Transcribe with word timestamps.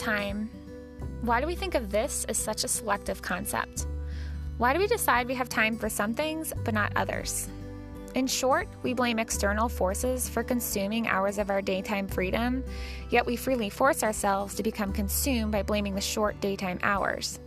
time, 0.00 0.48
why 1.20 1.40
do 1.40 1.46
we 1.46 1.54
think 1.54 1.74
of 1.74 1.90
this 1.90 2.24
as 2.24 2.38
such 2.38 2.64
a 2.64 2.68
selective 2.68 3.20
concept? 3.20 3.86
Why 4.56 4.72
do 4.72 4.78
we 4.78 4.86
decide 4.86 5.28
we 5.28 5.34
have 5.34 5.48
time 5.48 5.76
for 5.76 5.88
some 5.88 6.14
things 6.14 6.52
but 6.64 6.74
not 6.74 6.92
others? 6.96 7.48
In 8.14 8.26
short, 8.26 8.66
we 8.82 8.94
blame 8.94 9.18
external 9.18 9.68
forces 9.68 10.28
for 10.28 10.42
consuming 10.42 11.06
hours 11.06 11.38
of 11.38 11.50
our 11.50 11.62
daytime 11.62 12.08
freedom, 12.08 12.64
yet 13.10 13.24
we 13.24 13.36
freely 13.36 13.70
force 13.70 14.02
ourselves 14.02 14.54
to 14.54 14.62
become 14.62 14.92
consumed 14.92 15.52
by 15.52 15.62
blaming 15.62 15.94
the 15.94 16.00
short 16.00 16.40
daytime 16.40 16.80
hours. 16.82 17.38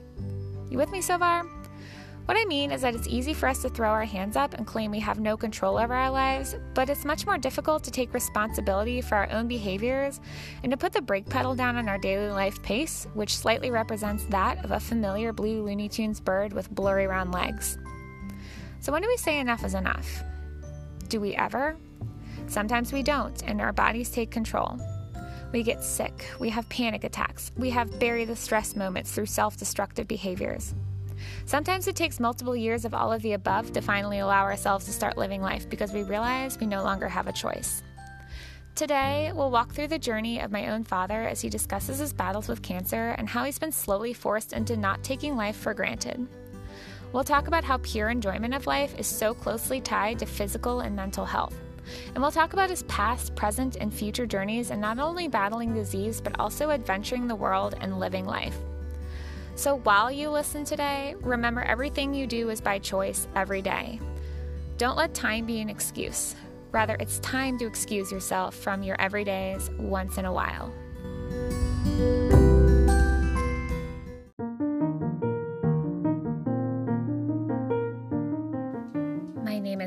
You 0.70 0.78
with 0.78 0.92
me 0.92 1.02
so 1.02 1.18
far? 1.18 1.44
What 2.26 2.38
I 2.38 2.46
mean 2.46 2.72
is 2.72 2.82
that 2.84 2.96
it's 2.96 3.08
easy 3.08 3.34
for 3.34 3.50
us 3.50 3.62
to 3.64 3.70
throw 3.70 3.90
our 3.90 4.06
hands 4.06 4.38
up 4.38 4.54
and 4.54 4.66
claim 4.66 4.92
we 4.92 5.00
have 5.02 5.20
no 5.20 5.36
control 5.36 5.78
over 5.78 5.94
our 5.94 6.10
lives, 6.10 6.56
but 6.74 6.90
it's 6.90 7.04
much 7.04 7.26
more 7.26 7.38
difficult 7.38 7.84
to 7.84 7.92
take 7.92 8.14
responsibility 8.14 9.02
for 9.02 9.16
our 9.16 9.30
own 9.30 9.50
behaviors 9.50 10.22
and 10.64 10.72
to 10.72 10.78
put 10.78 10.94
the 10.94 11.02
brake 11.02 11.28
pedal 11.28 11.54
down 11.54 11.76
on 11.76 11.90
our 11.90 11.98
daily 11.98 12.30
life 12.30 12.64
pace, 12.64 13.08
which 13.14 13.36
slightly 13.36 13.72
represents 13.72 14.24
that 14.28 14.64
of 14.64 14.72
a 14.72 14.80
familiar 14.80 15.34
blue 15.34 15.64
Looney 15.64 15.90
Tunes 15.90 16.22
bird 16.22 16.54
with 16.54 16.74
blurry 16.74 17.08
round 17.08 17.34
legs. 17.34 17.78
So, 18.80 18.94
when 18.94 19.02
do 19.02 19.10
we 19.10 19.18
say 19.18 19.40
enough 19.40 19.66
is 19.66 19.74
enough? 19.74 20.24
Do 21.10 21.20
we 21.20 21.36
ever? 21.36 21.76
Sometimes 22.48 22.94
we 22.94 23.04
don't, 23.04 23.44
and 23.44 23.60
our 23.60 23.74
bodies 23.74 24.10
take 24.10 24.32
control. 24.32 24.80
We 25.52 25.62
get 25.62 25.84
sick, 25.84 26.26
we 26.40 26.50
have 26.50 26.70
panic 26.70 27.04
attacks, 27.04 27.52
we 27.58 27.70
have 27.72 28.00
bury 28.00 28.24
the 28.24 28.36
stress 28.36 28.78
moments 28.78 29.12
through 29.12 29.26
self 29.26 29.58
destructive 29.58 30.08
behaviors. 30.08 30.74
Sometimes 31.46 31.88
it 31.88 31.96
takes 31.96 32.20
multiple 32.20 32.56
years 32.56 32.86
of 32.86 32.94
all 32.94 33.12
of 33.12 33.22
the 33.22 33.34
above 33.34 33.74
to 33.74 33.82
finally 33.82 34.20
allow 34.20 34.44
ourselves 34.44 34.86
to 34.86 34.92
start 34.92 35.18
living 35.18 35.42
life 35.42 35.70
because 35.70 35.92
we 35.92 36.04
realize 36.04 36.60
we 36.60 36.68
no 36.68 36.84
longer 36.84 37.08
have 37.08 37.28
a 37.28 37.34
choice. 37.34 37.84
Today, 38.76 39.32
we'll 39.36 39.52
walk 39.52 39.72
through 39.72 39.90
the 39.90 40.00
journey 40.00 40.40
of 40.40 40.52
my 40.52 40.70
own 40.70 40.84
father 40.84 41.28
as 41.28 41.42
he 41.42 41.50
discusses 41.50 42.00
his 42.00 42.12
battles 42.12 42.48
with 42.48 42.64
cancer 42.64 43.10
and 43.18 43.30
how 43.30 43.44
he's 43.44 43.60
been 43.60 43.72
slowly 43.72 44.14
forced 44.14 44.54
into 44.54 44.76
not 44.76 45.04
taking 45.04 45.36
life 45.36 45.56
for 45.56 45.76
granted. 45.76 46.28
We'll 47.12 47.24
talk 47.24 47.48
about 47.48 47.64
how 47.64 47.78
pure 47.78 48.10
enjoyment 48.10 48.56
of 48.56 48.66
life 48.66 48.98
is 48.98 49.06
so 49.06 49.36
closely 49.36 49.80
tied 49.80 50.18
to 50.20 50.26
physical 50.26 50.80
and 50.80 50.96
mental 50.96 51.26
health. 51.26 51.54
And 52.16 52.24
we'll 52.24 52.32
talk 52.32 52.54
about 52.54 52.72
his 52.72 52.82
past, 52.84 53.36
present, 53.36 53.76
and 53.76 53.94
future 53.94 54.26
journeys 54.26 54.72
and 54.72 54.82
not 54.82 54.98
only 54.98 55.28
battling 55.28 55.76
disease, 55.76 56.20
but 56.20 56.40
also 56.40 56.72
adventuring 56.72 57.28
the 57.28 57.36
world 57.36 57.76
and 57.80 58.00
living 58.00 58.26
life. 58.26 58.58
So 59.56 59.78
while 59.78 60.12
you 60.12 60.30
listen 60.30 60.66
today, 60.66 61.16
remember 61.22 61.62
everything 61.62 62.14
you 62.14 62.26
do 62.28 62.50
is 62.50 62.60
by 62.60 62.80
choice 62.80 63.28
every 63.36 63.62
day. 63.62 64.00
Don't 64.78 64.98
let 64.98 65.14
time 65.14 65.46
be 65.46 65.62
an 65.62 65.70
excuse. 65.70 66.36
Rather, 66.72 66.98
it's 67.00 67.20
time 67.20 67.60
to 67.60 67.68
excuse 67.68 68.12
yourself 68.12 68.56
from 68.56 68.82
your 68.82 68.98
everydays 68.98 69.76
once 69.78 70.18
in 70.18 70.26
a 70.26 70.34
while. 70.34 70.74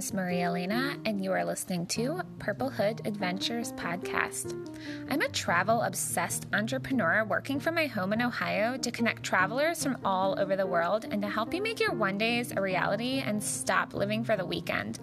Is 0.07 0.12
Maria 0.12 0.47
Elena, 0.47 0.97
and 1.05 1.25
you 1.25 1.33
are 1.33 1.45
listening 1.45 1.85
to 1.87 2.21
Purple 2.39 2.71
Hood 2.71 3.03
Adventures 3.07 3.73
Podcast. 3.73 4.55
I'm 5.11 5.21
a 5.21 5.29
travel 5.31 5.83
obsessed 5.83 6.47
entrepreneur 6.53 7.25
working 7.25 7.59
from 7.59 7.75
my 7.75 7.87
home 7.87 8.12
in 8.12 8.23
Ohio 8.23 8.77
to 8.77 8.91
connect 8.93 9.25
travelers 9.25 9.83
from 9.83 9.99
all 10.05 10.39
over 10.39 10.55
the 10.55 10.67
world 10.67 11.07
and 11.11 11.21
to 11.23 11.29
help 11.29 11.53
you 11.53 11.61
make 11.61 11.81
your 11.81 11.93
one 11.93 12.19
days 12.19 12.53
a 12.57 12.61
reality 12.61 13.19
and 13.19 13.43
stop 13.43 13.95
living 13.95 14.23
for 14.23 14.37
the 14.37 14.47
weekend. 14.47 15.01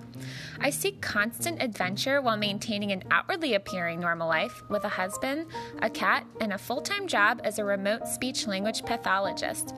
I 0.59 0.69
seek 0.69 1.01
constant 1.01 1.61
adventure 1.61 2.21
while 2.21 2.37
maintaining 2.37 2.91
an 2.91 3.03
outwardly 3.11 3.55
appearing 3.55 3.99
normal 3.99 4.27
life 4.27 4.63
with 4.69 4.83
a 4.83 4.89
husband, 4.89 5.47
a 5.81 5.89
cat, 5.89 6.25
and 6.41 6.53
a 6.53 6.57
full 6.57 6.81
time 6.81 7.07
job 7.07 7.41
as 7.43 7.59
a 7.59 7.65
remote 7.65 8.07
speech 8.07 8.47
language 8.47 8.83
pathologist. 8.85 9.73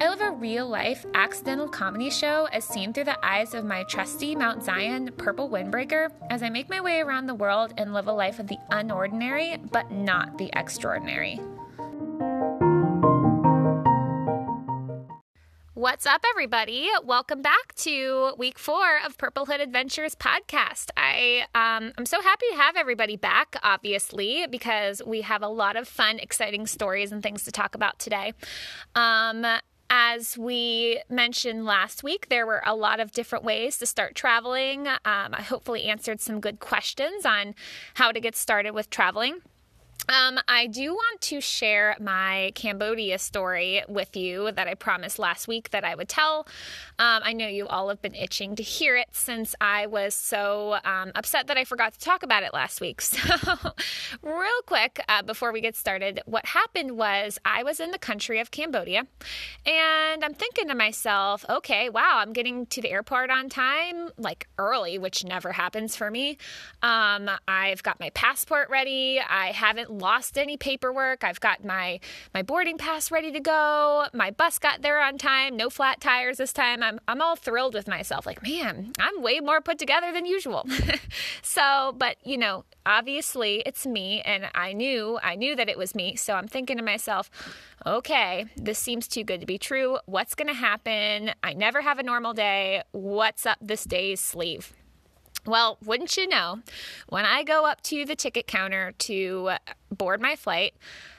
I 0.00 0.08
live 0.08 0.20
a 0.20 0.30
real 0.30 0.68
life 0.68 1.04
accidental 1.14 1.68
comedy 1.68 2.10
show 2.10 2.46
as 2.52 2.64
seen 2.64 2.92
through 2.92 3.04
the 3.04 3.24
eyes 3.24 3.54
of 3.54 3.64
my 3.64 3.84
trusty 3.84 4.34
Mount 4.36 4.62
Zion 4.62 5.10
purple 5.16 5.48
windbreaker 5.48 6.10
as 6.30 6.42
I 6.42 6.50
make 6.50 6.68
my 6.68 6.80
way 6.80 7.00
around 7.00 7.26
the 7.26 7.34
world 7.34 7.74
and 7.76 7.92
live 7.92 8.06
a 8.06 8.12
life 8.12 8.38
of 8.38 8.46
the 8.46 8.58
unordinary 8.70 9.58
but 9.70 9.90
not 9.90 10.38
the 10.38 10.50
extraordinary. 10.54 11.40
What's 15.76 16.06
up, 16.06 16.24
everybody? 16.30 16.88
Welcome 17.04 17.42
back 17.42 17.74
to 17.74 18.32
week 18.38 18.58
four 18.58 18.98
of 19.04 19.18
Purple 19.18 19.44
Hood 19.44 19.60
Adventures 19.60 20.14
podcast. 20.14 20.88
I 20.96 21.42
um, 21.54 21.92
I'm 21.98 22.06
so 22.06 22.22
happy 22.22 22.46
to 22.52 22.56
have 22.56 22.76
everybody 22.76 23.18
back, 23.18 23.56
obviously, 23.62 24.46
because 24.50 25.02
we 25.04 25.20
have 25.20 25.42
a 25.42 25.48
lot 25.48 25.76
of 25.76 25.86
fun, 25.86 26.18
exciting 26.18 26.66
stories 26.66 27.12
and 27.12 27.22
things 27.22 27.42
to 27.42 27.52
talk 27.52 27.74
about 27.74 27.98
today. 27.98 28.32
Um, 28.94 29.44
as 29.90 30.38
we 30.38 31.02
mentioned 31.10 31.66
last 31.66 32.02
week, 32.02 32.30
there 32.30 32.46
were 32.46 32.62
a 32.64 32.74
lot 32.74 32.98
of 32.98 33.12
different 33.12 33.44
ways 33.44 33.76
to 33.76 33.84
start 33.84 34.14
traveling. 34.14 34.86
Um, 34.88 35.34
I 35.34 35.42
hopefully 35.42 35.82
answered 35.82 36.22
some 36.22 36.40
good 36.40 36.58
questions 36.58 37.26
on 37.26 37.54
how 37.92 38.12
to 38.12 38.20
get 38.20 38.34
started 38.34 38.70
with 38.70 38.88
traveling. 38.88 39.42
Um, 40.08 40.38
I 40.48 40.66
do 40.66 40.94
want 40.94 41.20
to 41.22 41.40
share 41.40 41.96
my 42.00 42.52
Cambodia 42.54 43.18
story 43.18 43.82
with 43.88 44.16
you 44.16 44.52
that 44.52 44.68
I 44.68 44.74
promised 44.74 45.18
last 45.18 45.48
week 45.48 45.70
that 45.70 45.84
I 45.84 45.94
would 45.94 46.08
tell. 46.08 46.46
Um, 46.98 47.22
I 47.24 47.32
know 47.32 47.48
you 47.48 47.66
all 47.66 47.88
have 47.88 48.00
been 48.00 48.14
itching 48.14 48.56
to 48.56 48.62
hear 48.62 48.96
it 48.96 49.08
since 49.12 49.54
I 49.60 49.86
was 49.86 50.14
so 50.14 50.78
um, 50.84 51.12
upset 51.14 51.48
that 51.48 51.56
I 51.56 51.64
forgot 51.64 51.92
to 51.94 51.98
talk 51.98 52.22
about 52.22 52.42
it 52.42 52.52
last 52.52 52.80
week. 52.80 53.02
So, 53.16 53.72
real 54.22 54.62
quick, 54.66 55.00
uh, 55.08 55.22
before 55.22 55.52
we 55.52 55.60
get 55.60 55.74
started, 55.74 56.20
what 56.26 56.44
happened 56.46 56.98
was 56.98 57.38
I 57.44 57.62
was 57.62 57.80
in 57.80 57.92
the 57.92 57.98
country 57.98 58.40
of 58.40 58.50
Cambodia 58.50 59.06
and 59.64 60.24
I'm 60.24 60.34
thinking 60.34 60.68
to 60.68 60.74
myself, 60.74 61.44
okay, 61.48 61.88
wow, 61.88 62.18
I'm 62.18 62.32
getting 62.32 62.66
to 62.66 62.82
the 62.82 62.90
airport 62.90 63.30
on 63.30 63.48
time, 63.48 64.10
like 64.18 64.48
early, 64.58 64.98
which 64.98 65.24
never 65.24 65.52
happens 65.52 65.96
for 65.96 66.10
me. 66.10 66.36
Um, 66.82 67.30
I've 67.48 67.82
got 67.82 67.98
my 67.98 68.10
passport 68.10 68.68
ready. 68.70 69.20
I 69.20 69.52
haven't 69.52 69.90
lost 69.98 70.38
any 70.38 70.56
paperwork. 70.56 71.24
I've 71.24 71.40
got 71.40 71.64
my 71.64 72.00
my 72.34 72.42
boarding 72.42 72.78
pass 72.78 73.10
ready 73.10 73.32
to 73.32 73.40
go. 73.40 74.06
My 74.12 74.30
bus 74.30 74.58
got 74.58 74.82
there 74.82 75.00
on 75.00 75.18
time. 75.18 75.56
No 75.56 75.70
flat 75.70 76.00
tires 76.00 76.38
this 76.38 76.52
time. 76.52 76.82
I'm 76.82 77.00
I'm 77.08 77.20
all 77.20 77.36
thrilled 77.36 77.74
with 77.74 77.88
myself. 77.88 78.26
Like, 78.26 78.42
man, 78.42 78.92
I'm 78.98 79.22
way 79.22 79.40
more 79.40 79.60
put 79.60 79.78
together 79.78 80.12
than 80.12 80.26
usual. 80.26 80.66
so, 81.42 81.94
but 81.96 82.16
you 82.24 82.38
know, 82.38 82.64
obviously 82.84 83.62
it's 83.66 83.86
me 83.86 84.22
and 84.22 84.48
I 84.54 84.72
knew 84.72 85.18
I 85.22 85.34
knew 85.34 85.56
that 85.56 85.68
it 85.68 85.78
was 85.78 85.94
me. 85.94 86.16
So 86.16 86.34
I'm 86.34 86.48
thinking 86.48 86.76
to 86.76 86.82
myself, 86.82 87.30
okay, 87.84 88.46
this 88.56 88.78
seems 88.78 89.08
too 89.08 89.24
good 89.24 89.40
to 89.40 89.46
be 89.46 89.58
true. 89.58 89.98
What's 90.06 90.34
going 90.34 90.48
to 90.48 90.54
happen? 90.54 91.32
I 91.42 91.52
never 91.52 91.80
have 91.80 91.98
a 91.98 92.02
normal 92.02 92.32
day. 92.32 92.82
What's 92.92 93.46
up 93.46 93.58
this 93.60 93.84
day's 93.84 94.20
sleeve? 94.20 94.72
Well, 95.46 95.78
wouldn't 95.84 96.16
you 96.16 96.26
know, 96.26 96.60
when 97.08 97.24
I 97.24 97.42
go 97.42 97.66
up 97.66 97.80
to 97.82 98.04
the 98.04 98.16
ticket 98.16 98.46
counter 98.46 98.92
to 98.98 99.52
board 99.90 100.20
my 100.20 100.36
flight, 100.36 100.74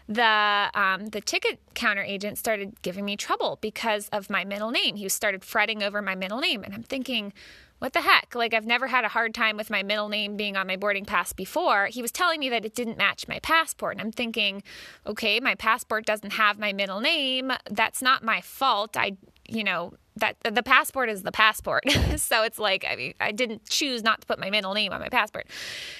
the 0.08 0.70
um, 0.74 1.08
the 1.08 1.22
ticket 1.22 1.60
counter 1.74 2.02
agent 2.02 2.38
started 2.38 2.82
giving 2.82 3.06
me 3.06 3.18
trouble 3.18 3.58
because 3.62 4.08
of 4.10 4.30
my 4.30 4.46
middle 4.46 4.72
name. 4.72 4.96
He 4.96 5.08
started 5.10 5.44
fretting 5.44 5.84
over 5.84 6.02
my 6.02 6.16
middle 6.16 6.40
name, 6.40 6.64
and 6.64 6.74
I'm 6.74 6.84
thinking, 6.84 7.34
what 7.80 7.94
the 7.94 8.02
heck? 8.02 8.34
Like, 8.34 8.54
I've 8.54 8.66
never 8.66 8.88
had 8.88 9.06
a 9.06 9.10
hard 9.10 9.34
time 9.36 9.56
with 9.56 9.70
my 9.70 9.84
middle 9.84 10.10
name 10.10 10.36
being 10.36 10.58
on 10.58 10.66
my 10.66 10.78
boarding 10.78 11.06
pass 11.06 11.32
before. 11.34 11.88
He 11.88 12.02
was 12.02 12.12
telling 12.12 12.40
me 12.40 12.50
that 12.50 12.66
it 12.66 12.74
didn't 12.74 12.98
match 12.98 13.28
my 13.28 13.40
passport. 13.40 13.94
And 13.94 14.02
I'm 14.02 14.12
thinking, 14.12 14.64
okay, 15.06 15.40
my 15.40 15.56
passport 15.56 16.06
doesn't 16.06 16.34
have 16.34 16.58
my 16.58 16.74
middle 16.74 17.02
name. 17.02 17.52
That's 17.70 18.02
not 18.02 18.24
my 18.24 18.42
fault. 18.42 18.98
I, 18.98 19.18
you 19.48 19.64
know, 19.64 19.94
that 20.20 20.38
the 20.44 20.64
passport 20.64 21.10
is 21.10 21.24
the 21.24 21.32
passport. 21.32 21.84
so 22.18 22.44
it's 22.44 22.60
like 22.60 22.86
I 22.90 22.96
mean 22.96 23.14
I 23.20 23.32
didn't 23.32 23.70
choose 23.70 24.04
not 24.04 24.22
to 24.22 24.28
put 24.28 24.40
my 24.40 24.50
middle 24.50 24.74
name 24.74 24.94
on 24.94 25.00
my 25.00 25.10
passport. 25.10 25.48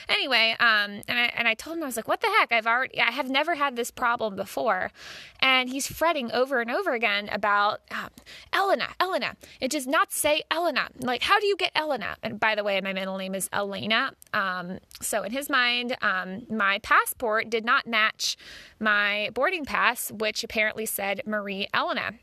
Anyway, 0.10 0.56
um, 0.60 1.02
and 1.08 1.20
I 1.20 1.32
and 1.36 1.48
I 1.48 1.54
told 1.54 1.78
him 1.78 1.84
I 1.84 1.86
was 1.86 1.98
like, 1.98 2.08
what 2.08 2.22
the 2.22 2.28
heck? 2.40 2.52
I've 2.52 2.68
already 2.68 3.00
I 3.00 3.12
have 3.12 3.30
never 3.30 3.56
had 3.56 3.76
this 3.76 3.92
problem 3.92 4.36
before, 4.36 4.92
and 5.40 5.70
he's 5.70 5.88
fretting 5.88 6.32
over 6.32 6.62
and 6.62 6.72
over 6.72 6.94
again 6.94 7.30
about 7.32 7.82
um, 7.92 8.10
Elena, 8.54 8.90
Elena. 9.00 9.36
It 9.62 9.72
does 9.72 9.88
not 9.88 10.12
say 10.12 10.44
Elena. 10.52 10.90
Like, 11.00 11.24
how 11.24 11.40
do 11.40 11.48
you 11.48 11.56
get 11.56 11.72
Elena? 11.76 12.18
And 12.24 12.40
by 12.40 12.56
the 12.56 12.64
way, 12.64 12.80
my 12.82 12.94
middle 12.94 13.18
name 13.18 13.36
is 13.36 13.50
Elena. 13.54 14.14
Um, 14.34 14.80
so 15.02 15.24
in 15.24 15.32
his 15.32 15.50
mind, 15.50 15.96
um, 16.02 16.46
my 16.50 16.80
passport 16.80 17.50
did 17.50 17.66
not 17.66 17.88
match 17.88 18.38
my 18.80 19.30
boarding 19.34 19.66
pass, 19.66 20.12
which 20.12 20.44
apparently 20.44 20.86
said 20.86 21.22
Marie 21.26 21.68
Elena. 21.74 22.14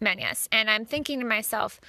Menyes. 0.00 0.48
And 0.52 0.70
I'm 0.70 0.84
thinking 0.84 1.20
to 1.20 1.26
myself, 1.26 1.80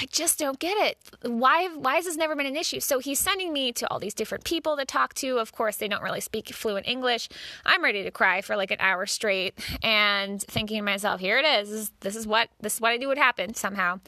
I 0.00 0.06
just 0.12 0.38
don't 0.38 0.58
get 0.58 0.76
it. 0.76 0.98
Why 1.28 1.68
why 1.74 1.96
has 1.96 2.04
this 2.04 2.16
never 2.16 2.36
been 2.36 2.46
an 2.46 2.56
issue? 2.56 2.78
So 2.78 3.00
he's 3.00 3.18
sending 3.18 3.52
me 3.52 3.72
to 3.72 3.90
all 3.90 3.98
these 3.98 4.14
different 4.14 4.44
people 4.44 4.76
to 4.76 4.84
talk 4.84 5.14
to. 5.14 5.38
Of 5.38 5.52
course, 5.52 5.76
they 5.76 5.88
don't 5.88 6.02
really 6.02 6.20
speak 6.20 6.48
fluent 6.50 6.86
English. 6.86 7.28
I'm 7.66 7.82
ready 7.82 8.04
to 8.04 8.10
cry 8.10 8.40
for 8.40 8.56
like 8.56 8.70
an 8.70 8.78
hour 8.80 9.06
straight 9.06 9.58
and 9.82 10.40
thinking 10.40 10.78
to 10.78 10.84
myself, 10.84 11.20
here 11.20 11.38
it 11.38 11.44
is, 11.44 11.90
this 12.00 12.14
is 12.14 12.26
what 12.26 12.50
this 12.60 12.74
is 12.74 12.80
what 12.80 12.92
I 12.92 12.96
knew 12.96 13.08
would 13.08 13.18
happen 13.18 13.54
somehow. 13.54 13.98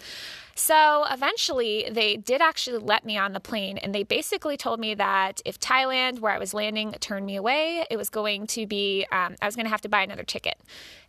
So 0.61 1.07
eventually, 1.11 1.89
they 1.91 2.19
did 2.19 2.43
actually 2.43 2.81
let 2.81 3.07
me 3.07 3.17
on 3.17 3.33
the 3.33 3.41
plane, 3.41 3.79
and 3.79 3.95
they 3.95 4.03
basically 4.03 4.59
told 4.59 4.79
me 4.79 4.95
that 4.95 5.41
if 5.47 5.59
Thailand, 5.59 6.21
where 6.21 6.33
I 6.33 6.39
was 6.39 6.53
landing, 6.53 6.93
turned 7.01 7.25
me 7.25 7.37
away, 7.37 7.87
it 7.91 7.97
was 7.97 8.11
going 8.11 8.47
to 8.49 8.67
be, 8.67 9.07
um, 9.11 9.37
I 9.41 9.47
was 9.47 9.57
going 9.57 9.65
to 9.65 9.71
have 9.71 9.81
to 9.81 9.89
buy 9.89 10.03
another 10.03 10.23
ticket 10.23 10.59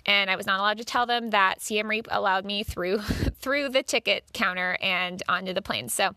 and 0.06 0.30
I 0.30 0.36
was 0.36 0.46
not 0.46 0.60
allowed 0.60 0.78
to 0.80 0.86
tell 0.86 1.06
them 1.06 1.30
that 1.30 1.62
Siem 1.62 1.88
Reap 1.88 2.08
allowed 2.10 2.46
me 2.46 2.64
through 2.64 3.00
through 3.42 3.70
the 3.70 3.84
ticket 3.84 4.24
counter 4.34 4.78
and 4.82 5.22
onto 5.28 5.54
the 5.54 5.62
plane. 5.62 5.90
So, 5.90 6.12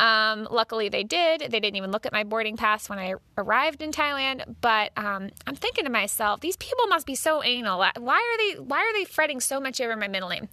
um, 0.00 0.46
luckily 0.50 0.88
they 0.88 1.02
did. 1.02 1.40
They 1.40 1.60
didn't 1.60 1.76
even 1.76 1.90
look 1.90 2.06
at 2.06 2.12
my 2.12 2.24
boarding 2.24 2.56
pass 2.56 2.88
when 2.88 2.98
I 2.98 3.14
arrived 3.36 3.82
in 3.82 3.90
Thailand. 3.90 4.56
But 4.60 4.92
um, 4.96 5.30
I'm 5.46 5.54
thinking 5.54 5.84
to 5.84 5.90
myself, 5.90 6.40
these 6.40 6.56
people 6.56 6.86
must 6.86 7.06
be 7.06 7.14
so 7.14 7.42
anal. 7.42 7.78
Why 7.78 8.16
are 8.16 8.38
they 8.38 8.60
Why 8.60 8.78
are 8.78 8.92
they 8.92 9.04
fretting 9.04 9.40
so 9.40 9.60
much 9.60 9.80
over 9.80 9.96
my 9.96 10.08
middle 10.08 10.28
name? 10.28 10.48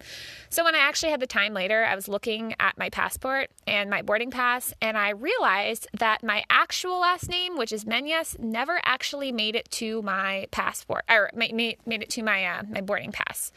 So 0.49 0.63
when 0.63 0.75
I 0.75 0.79
actually 0.79 1.11
had 1.11 1.19
the 1.19 1.27
time 1.27 1.53
later, 1.53 1.85
I 1.85 1.95
was 1.95 2.07
looking 2.15 2.55
at 2.61 2.77
my 2.77 2.89
passport 2.89 3.49
and 3.67 3.89
my 3.89 4.01
boarding 4.01 4.31
pass, 4.31 4.73
and 4.81 4.97
I 4.97 5.09
realized 5.09 5.85
that 5.99 6.23
my 6.23 6.45
actual 6.49 7.01
last 7.01 7.27
name, 7.27 7.57
which 7.57 7.73
is 7.73 7.83
Menyes, 7.83 8.39
never 8.39 8.79
actually 8.85 9.33
made 9.33 9.53
it 9.53 9.69
to 9.71 10.01
my 10.01 10.47
passport 10.51 11.03
or 11.09 11.29
made, 11.35 11.77
made 11.85 12.01
it 12.01 12.09
to 12.11 12.23
my 12.23 12.45
uh, 12.45 12.63
my 12.69 12.79
boarding 12.79 13.11
pass. 13.11 13.51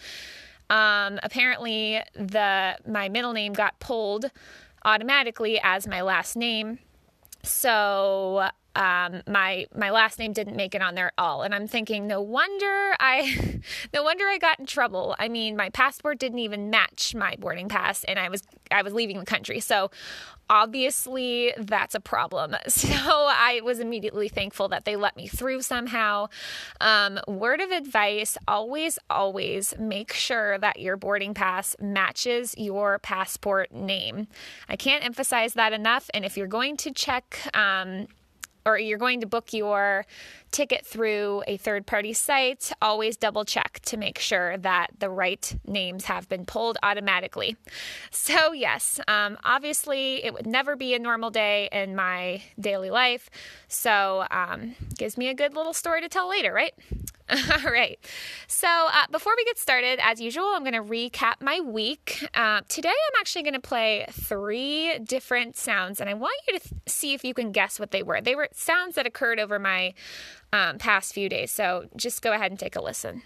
Um, 0.70 1.20
apparently, 1.22 2.00
the 2.14 2.76
my 2.84 3.08
middle 3.08 3.32
name 3.32 3.52
got 3.52 3.78
pulled 3.78 4.28
automatically 4.84 5.60
as 5.62 5.86
my 5.86 6.02
last 6.02 6.34
name. 6.34 6.80
So 7.44 8.48
um, 8.78 9.22
my 9.26 9.66
my 9.74 9.90
last 9.90 10.20
name 10.20 10.32
didn't 10.32 10.56
make 10.56 10.74
it 10.74 10.80
on 10.80 10.94
there 10.94 11.08
at 11.08 11.14
all, 11.18 11.42
and 11.42 11.52
I'm 11.52 11.66
thinking, 11.66 12.06
no 12.06 12.22
wonder 12.22 12.94
I, 13.00 13.60
no 13.92 14.04
wonder 14.04 14.24
I 14.26 14.38
got 14.38 14.60
in 14.60 14.66
trouble. 14.66 15.16
I 15.18 15.28
mean, 15.28 15.56
my 15.56 15.68
passport 15.70 16.18
didn't 16.18 16.38
even 16.38 16.70
match 16.70 17.14
my 17.14 17.34
boarding 17.38 17.68
pass, 17.68 18.04
and 18.04 18.18
I 18.18 18.28
was 18.28 18.42
I 18.70 18.82
was 18.82 18.94
leaving 18.94 19.18
the 19.18 19.26
country, 19.26 19.58
so 19.58 19.90
obviously 20.50 21.52
that's 21.58 21.94
a 21.94 22.00
problem. 22.00 22.54
So 22.78 22.86
I 22.96 23.60
was 23.64 23.80
immediately 23.80 24.28
thankful 24.28 24.68
that 24.68 24.84
they 24.84 24.94
let 24.94 25.16
me 25.16 25.26
through 25.26 25.62
somehow. 25.62 26.28
Um, 26.80 27.18
word 27.26 27.60
of 27.60 27.70
advice 27.70 28.38
always, 28.46 28.98
always 29.10 29.74
make 29.78 30.12
sure 30.12 30.58
that 30.58 30.78
your 30.78 30.96
boarding 30.96 31.34
pass 31.34 31.74
matches 31.80 32.54
your 32.56 32.98
passport 33.00 33.72
name. 33.72 34.28
I 34.68 34.76
can't 34.76 35.04
emphasize 35.04 35.54
that 35.54 35.72
enough. 35.72 36.08
And 36.14 36.24
if 36.24 36.36
you're 36.36 36.46
going 36.46 36.76
to 36.78 36.92
check, 36.92 37.38
um, 37.52 38.06
or 38.68 38.78
you're 38.78 38.98
going 38.98 39.20
to 39.20 39.26
book 39.26 39.52
your 39.52 40.04
ticket 40.50 40.84
through 40.86 41.42
a 41.46 41.56
third 41.56 41.86
party 41.86 42.12
site, 42.12 42.72
always 42.80 43.16
double 43.16 43.44
check 43.44 43.80
to 43.84 43.96
make 43.96 44.18
sure 44.18 44.56
that 44.58 44.88
the 44.98 45.10
right 45.10 45.58
names 45.66 46.04
have 46.04 46.28
been 46.28 46.44
pulled 46.44 46.78
automatically. 46.82 47.56
So, 48.10 48.52
yes, 48.52 49.00
um, 49.08 49.38
obviously, 49.44 50.24
it 50.24 50.34
would 50.34 50.46
never 50.46 50.76
be 50.76 50.94
a 50.94 50.98
normal 50.98 51.30
day 51.30 51.68
in 51.72 51.96
my 51.96 52.42
daily 52.60 52.90
life. 52.90 53.30
So, 53.68 54.26
um, 54.30 54.74
gives 54.96 55.16
me 55.16 55.28
a 55.28 55.34
good 55.34 55.54
little 55.54 55.74
story 55.74 56.00
to 56.02 56.08
tell 56.08 56.28
later, 56.28 56.52
right? 56.52 56.74
All 57.64 57.70
right. 57.70 57.98
So 58.46 58.68
uh, 58.68 59.06
before 59.10 59.34
we 59.36 59.44
get 59.44 59.58
started, 59.58 59.98
as 60.02 60.20
usual, 60.20 60.46
I'm 60.54 60.64
going 60.64 60.72
to 60.72 60.82
recap 60.82 61.42
my 61.42 61.60
week. 61.60 62.26
Uh, 62.34 62.62
today, 62.68 62.88
I'm 62.88 63.20
actually 63.20 63.42
going 63.42 63.54
to 63.54 63.60
play 63.60 64.06
three 64.10 64.98
different 65.00 65.56
sounds, 65.56 66.00
and 66.00 66.08
I 66.08 66.14
want 66.14 66.40
you 66.46 66.58
to 66.58 66.68
th- 66.68 66.80
see 66.86 67.12
if 67.12 67.24
you 67.24 67.34
can 67.34 67.52
guess 67.52 67.78
what 67.78 67.90
they 67.90 68.02
were. 68.02 68.20
They 68.20 68.34
were 68.34 68.48
sounds 68.52 68.94
that 68.94 69.06
occurred 69.06 69.38
over 69.38 69.58
my 69.58 69.92
um, 70.52 70.78
past 70.78 71.12
few 71.12 71.28
days. 71.28 71.50
So 71.50 71.86
just 71.96 72.22
go 72.22 72.32
ahead 72.32 72.50
and 72.50 72.58
take 72.58 72.76
a 72.76 72.80
listen. 72.80 73.22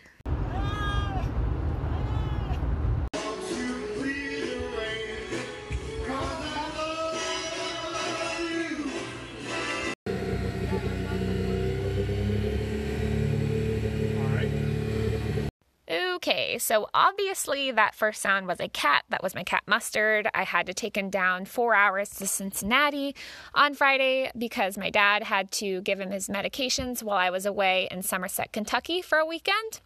Okay, 16.25 16.57
so 16.59 16.89
obviously 16.95 17.73
that 17.73 17.97
first 17.97 18.23
sound 18.23 18.47
was 18.47 18.61
a 18.61 18.69
cat. 18.69 19.03
That 19.09 19.25
was 19.25 19.35
my 19.35 19.43
cat 19.43 19.65
Mustard. 19.67 20.29
I 20.33 20.45
had 20.45 20.67
to 20.67 20.75
take 20.75 20.97
him 20.97 21.11
down 21.11 21.47
four 21.47 21.75
hours 21.75 22.11
to 22.11 22.29
Cincinnati 22.29 23.17
on 23.55 23.75
Friday 23.75 24.31
because 24.39 24.79
my 24.79 24.89
dad 24.89 25.25
had 25.25 25.51
to 25.53 25.81
give 25.81 25.99
him 25.99 26.13
his 26.13 26.29
medications 26.29 27.03
while 27.03 27.17
I 27.17 27.31
was 27.31 27.45
away 27.45 27.89
in 27.91 28.03
Somerset, 28.03 28.53
Kentucky 28.53 29.03
for 29.03 29.19
a 29.19 29.27
weekend. 29.27 29.81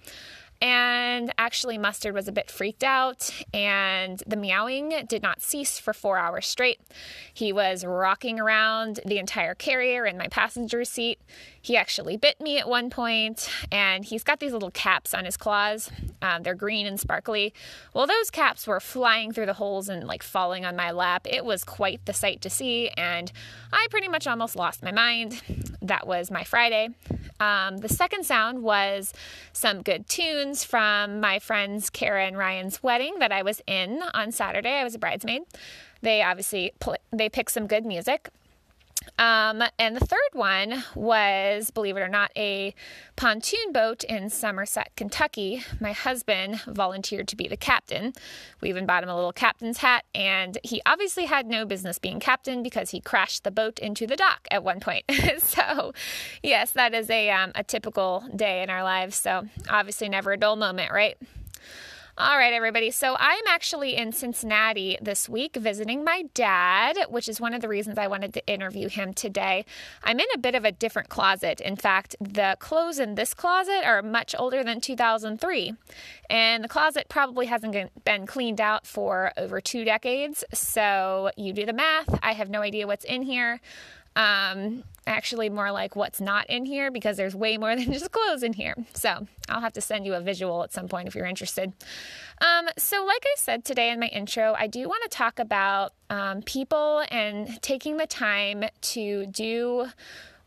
And 0.61 1.35
actually, 1.37 1.77
Mustard 1.77 2.15
was 2.15 2.29
a 2.29 2.33
bit 2.33 2.51
freaked 2.51 2.83
out, 2.83 3.31
and 3.53 4.23
the 4.27 4.37
meowing 4.37 5.05
did 5.07 5.23
not 5.23 5.43
cease 5.43 5.79
for 5.79 5.93
four 5.93 6.17
hours 6.17 6.47
straight. 6.47 6.81
He 7.35 7.53
was 7.53 7.85
rocking 7.85 8.41
around 8.41 9.01
the 9.05 9.19
entire 9.19 9.55
carrier 9.55 10.07
in 10.07 10.17
my 10.17 10.29
passenger 10.29 10.85
seat. 10.85 11.21
He 11.67 11.77
actually 11.77 12.17
bit 12.17 12.41
me 12.41 12.61
at 12.61 12.69
one 12.69 12.91
point, 12.91 13.51
and 13.73 14.05
he's 14.05 14.23
got 14.23 14.39
these 14.39 14.53
little 14.53 14.71
caps 14.71 15.13
on 15.13 15.25
his 15.25 15.37
claws. 15.37 15.91
Um, 16.23 16.45
they're 16.45 16.55
green 16.55 16.87
and 16.87 17.01
sparkly. 17.01 17.53
Well, 17.93 18.07
those 18.07 18.31
caps 18.31 18.69
were 18.69 18.79
flying 18.79 19.33
through 19.33 19.47
the 19.47 19.55
holes 19.55 19.89
and 19.89 20.05
like 20.05 20.23
falling 20.23 20.65
on 20.65 20.77
my 20.77 20.93
lap. 20.93 21.27
It 21.29 21.45
was 21.45 21.65
quite 21.65 22.07
the 22.07 22.13
sight 22.13 22.41
to 22.43 22.51
see, 22.51 22.91
and 22.91 23.33
I 23.73 23.89
pretty 23.91 24.07
much 24.07 24.29
almost 24.29 24.55
lost 24.55 24.81
my 24.85 24.93
mind. 24.93 25.43
That 25.83 26.07
was 26.07 26.31
my 26.31 26.45
Friday. 26.45 26.91
Um, 27.41 27.79
the 27.79 27.89
second 27.89 28.25
sound 28.25 28.63
was 28.63 29.13
some 29.53 29.83
good 29.83 30.09
tunes 30.09 30.63
from 30.63 31.19
my 31.19 31.41
friends 31.41 31.91
Kara 31.91 32.27
and 32.27 32.39
Ryan's 32.39 32.81
wedding 32.81 33.19
that 33.19 33.33
I 33.33 33.43
was 33.43 33.61
in 33.67 34.05
on 34.15 34.31
Saturday. 34.31 34.75
I 34.75 34.85
was 34.85 34.95
a 34.95 35.01
bridesmaid. 35.01 35.43
They 36.01 36.23
obviously 36.23 36.75
pl- 36.79 36.99
they 37.13 37.29
picked 37.29 37.51
some 37.51 37.67
good 37.67 37.85
music. 37.85 38.31
Um, 39.19 39.63
and 39.79 39.97
the 39.97 40.05
third 40.05 40.19
one 40.33 40.85
was, 40.95 41.71
believe 41.71 41.97
it 41.97 42.01
or 42.01 42.09
not, 42.09 42.31
a 42.37 42.75
pontoon 43.17 43.73
boat 43.73 44.05
in 44.05 44.29
Somerset, 44.29 44.91
Kentucky. 44.97 45.65
My 45.81 45.93
husband 45.93 46.61
volunteered 46.67 47.29
to 47.29 47.37
be 47.37 47.49
the 47.49 47.57
captain. 47.57 48.13
We 48.61 48.69
even 48.69 48.87
bought 48.87 49.03
him 49.03 49.09
a 49.09 49.15
little 49.15 49.33
captain's 49.33 49.79
hat, 49.79 50.05
and 50.15 50.59
he 50.63 50.83
obviously 50.85 51.27
had 51.27 51.47
no 51.47 51.65
business 51.65 51.99
being 51.99 52.21
captain 52.21 52.63
because 52.63 52.91
he 52.91 53.01
crashed 53.01 53.45
the 53.45 53.51
boat 53.51 53.79
into 53.79 54.07
the 54.07 54.17
dock 54.17 54.47
at 54.51 54.63
one 54.63 54.81
point. 54.81 55.05
so, 55.39 55.93
yes, 56.43 56.73
that 56.73 56.95
is 56.95 57.09
a, 57.11 57.31
um, 57.31 57.53
a 57.55 57.65
typical 57.65 58.25
day 58.35 58.63
in 58.63 58.71
our 58.71 58.83
lives. 58.83 59.17
So, 59.17 59.49
obviously, 59.69 60.09
never 60.09 60.33
a 60.33 60.37
dull 60.37 60.57
moment, 60.57 60.93
right? 60.93 61.17
All 62.19 62.39
right, 62.39 62.55
everybody. 62.55 62.91
So 62.93 63.15
I'm 63.21 63.45
actually 63.47 63.95
in 63.95 64.11
Cincinnati 64.11 64.97
this 65.03 65.29
week 65.29 65.55
visiting 65.55 66.03
my 66.03 66.25
dad, 66.33 66.97
which 67.11 67.29
is 67.29 67.43
one 67.43 67.53
of 67.53 67.61
the 67.61 67.69
reasons 67.69 67.99
I 67.99 68.07
wanted 68.07 68.33
to 68.33 68.47
interview 68.47 68.89
him 68.89 69.13
today. 69.13 69.67
I'm 70.03 70.19
in 70.19 70.27
a 70.35 70.39
bit 70.39 70.55
of 70.55 70.65
a 70.65 70.73
different 70.73 71.11
closet. 71.11 71.61
In 71.61 71.77
fact, 71.77 72.17
the 72.19 72.57
clothes 72.59 72.99
in 72.99 73.17
this 73.17 73.35
closet 73.35 73.85
are 73.85 74.01
much 74.01 74.35
older 74.39 74.65
than 74.65 74.81
2003. 74.81 75.75
And 76.31 76.65
the 76.65 76.69
closet 76.69 77.11
probably 77.11 77.47
hasn't 77.47 78.05
been 78.07 78.27
cleaned 78.27 78.63
out 78.63 78.87
for 78.87 79.33
over 79.37 79.61
two 79.61 79.85
decades. 79.85 80.43
So 80.55 81.31
you 81.37 81.53
do 81.53 81.67
the 81.67 81.75
math. 81.75 82.19
I 82.23 82.33
have 82.33 82.49
no 82.49 82.63
idea 82.63 82.87
what's 82.87 83.05
in 83.05 83.25
here. 83.25 83.61
Um, 84.17 84.85
actually, 85.07 85.49
more 85.49 85.71
like 85.71 85.97
what's 85.97 86.21
not 86.21 86.47
in 86.49 86.65
here 86.65 86.91
because 86.91 87.17
there's 87.17 87.35
way 87.35 87.57
more 87.57 87.75
than 87.77 87.93
just 87.93 88.11
clothes 88.11 88.43
in 88.43 88.53
here. 88.53 88.75
So 88.95 89.27
I'll 89.49 89.61
have 89.61 89.75
to 89.75 89.81
send 89.81 90.07
you 90.07 90.15
a 90.15 90.21
visual 90.21 90.63
at 90.63 90.73
some 90.73 90.89
point 90.89 91.09
if 91.09 91.15
you're 91.15 91.27
interested. 91.27 91.73
Um, 92.41 92.69
so, 92.77 93.05
like 93.05 93.25
I 93.25 93.35
said 93.37 93.65
today 93.65 93.91
in 93.91 94.01
my 94.01 94.09
intro, 94.09 94.55
I 94.59 94.67
do 94.67 94.89
want 94.89 95.03
to 95.05 95.09
talk 95.17 95.39
about 95.39 95.93
um, 96.11 96.43
people 96.43 97.03
and 97.11 97.61
taking 97.63 97.97
the 97.97 98.07
time 98.07 98.65
to 98.81 99.27
do 99.27 99.87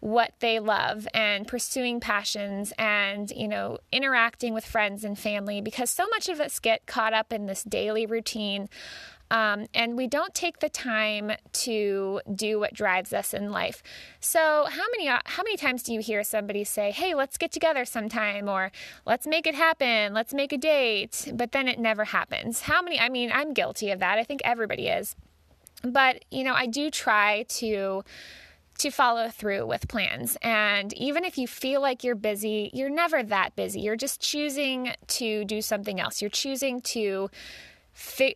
what 0.01 0.33
they 0.39 0.59
love 0.59 1.07
and 1.13 1.45
pursuing 1.45 1.99
passions 1.99 2.71
and 2.77 3.31
you 3.31 3.47
know 3.47 3.77
interacting 3.91 4.53
with 4.53 4.65
friends 4.65 5.03
and 5.03 5.19
family 5.19 5.59
because 5.59 5.89
so 5.89 6.07
much 6.07 6.29
of 6.29 6.39
us 6.39 6.59
get 6.59 6.85
caught 6.85 7.13
up 7.13 7.33
in 7.33 7.47
this 7.47 7.63
daily 7.63 8.05
routine 8.05 8.69
um, 9.31 9.67
and 9.73 9.95
we 9.95 10.07
don't 10.07 10.33
take 10.33 10.59
the 10.59 10.69
time 10.69 11.31
to 11.51 12.21
do 12.33 12.59
what 12.59 12.73
drives 12.73 13.13
us 13.13 13.33
in 13.33 13.51
life. 13.51 13.83
So 14.19 14.65
how 14.69 14.85
many 14.91 15.07
uh, 15.07 15.19
how 15.25 15.43
many 15.43 15.57
times 15.57 15.83
do 15.83 15.93
you 15.93 15.99
hear 15.99 16.23
somebody 16.23 16.63
say, 16.63 16.91
"Hey, 16.91 17.13
let's 17.13 17.37
get 17.37 17.51
together 17.51 17.85
sometime," 17.85 18.49
or 18.49 18.71
"Let's 19.05 19.27
make 19.27 19.45
it 19.45 19.55
happen," 19.55 20.13
"Let's 20.13 20.33
make 20.33 20.51
a 20.51 20.57
date," 20.57 21.31
but 21.33 21.51
then 21.51 21.67
it 21.67 21.79
never 21.79 22.05
happens? 22.05 22.61
How 22.61 22.81
many? 22.81 22.99
I 22.99 23.09
mean, 23.09 23.31
I'm 23.33 23.53
guilty 23.53 23.91
of 23.91 23.99
that. 23.99 24.17
I 24.17 24.23
think 24.23 24.41
everybody 24.43 24.87
is. 24.87 25.15
But 25.83 26.25
you 26.31 26.43
know, 26.43 26.53
I 26.53 26.65
do 26.65 26.89
try 26.89 27.43
to 27.49 28.03
to 28.79 28.89
follow 28.89 29.27
through 29.27 29.67
with 29.67 29.89
plans. 29.89 30.37
And 30.41 30.93
even 30.93 31.25
if 31.25 31.37
you 31.37 31.47
feel 31.47 31.81
like 31.81 32.03
you're 32.03 32.15
busy, 32.15 32.71
you're 32.73 32.89
never 32.89 33.21
that 33.23 33.55
busy. 33.57 33.81
You're 33.81 33.97
just 33.97 34.21
choosing 34.21 34.93
to 35.07 35.43
do 35.43 35.61
something 35.61 35.99
else. 35.99 36.21
You're 36.21 36.29
choosing 36.29 36.79
to 36.81 37.29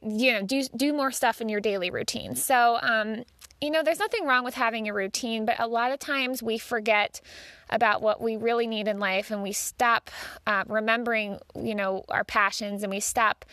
you 0.02 0.34
know 0.34 0.42
do 0.44 0.64
do 0.76 0.94
more 0.94 1.12
stuff 1.12 1.42
in 1.42 1.50
your 1.50 1.62
daily 1.62 1.90
routine. 1.90 2.36
So 2.36 2.80
um, 2.82 3.24
you 3.62 3.72
know, 3.72 3.82
there's 3.82 4.00
nothing 4.00 4.26
wrong 4.26 4.44
with 4.44 4.56
having 4.56 4.90
a 4.90 4.94
routine, 4.94 5.46
but 5.46 5.58
a 5.58 5.68
lot 5.68 5.94
of 5.94 6.00
times 6.00 6.44
we 6.44 6.58
forget 6.58 7.22
about 7.70 8.02
what 8.02 8.20
we 8.20 8.36
really 8.36 8.68
need 8.68 8.90
in 8.90 9.00
life, 9.00 9.32
and 9.32 9.42
we 9.42 9.54
stop 9.54 10.12
uh, 10.46 10.66
remembering 10.68 11.40
you 11.56 11.76
know 11.76 12.04
our 12.10 12.26
passions, 12.26 12.84
and 12.84 12.92
we 12.92 13.00
stop 13.00 13.46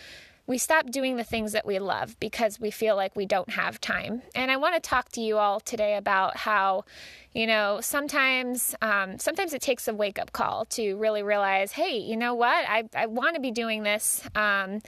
we 0.51 0.59
stop 0.59 0.91
doing 0.91 1.17
the 1.17 1.23
things 1.23 1.53
that 1.53 1.65
we 1.65 1.79
love 1.79 2.19
because 2.19 2.59
we 2.59 2.73
feel 2.73 2.97
like 2.97 3.15
we 3.15 3.25
don't 3.25 3.51
have 3.51 3.81
time. 3.81 4.23
And 4.35 4.51
I 4.51 4.57
want 4.57 4.75
to 4.75 4.81
talk 4.81 5.09
to 5.11 5.21
you 5.21 5.39
all 5.39 5.61
today 5.61 5.95
about 5.95 6.37
how, 6.39 6.85
you 7.33 7.47
know, 7.47 7.81
sometimes 7.81 8.75
um, 8.83 9.19
sometimes 9.19 9.55
it 9.55 9.63
takes 9.63 9.87
a 9.87 9.95
wake 9.95 10.19
up 10.19 10.33
call 10.33 10.65
to 10.67 10.97
really 10.97 11.23
realize, 11.23 11.73
hey, 11.73 11.97
you 11.97 12.17
know 12.17 12.35
what, 12.35 12.65
I, 12.69 12.85
I 12.95 13.07
want 13.07 13.37
to 13.37 13.41
be 13.41 13.53
doing 13.53 13.85
this. 13.85 14.23
Um, 14.35 14.81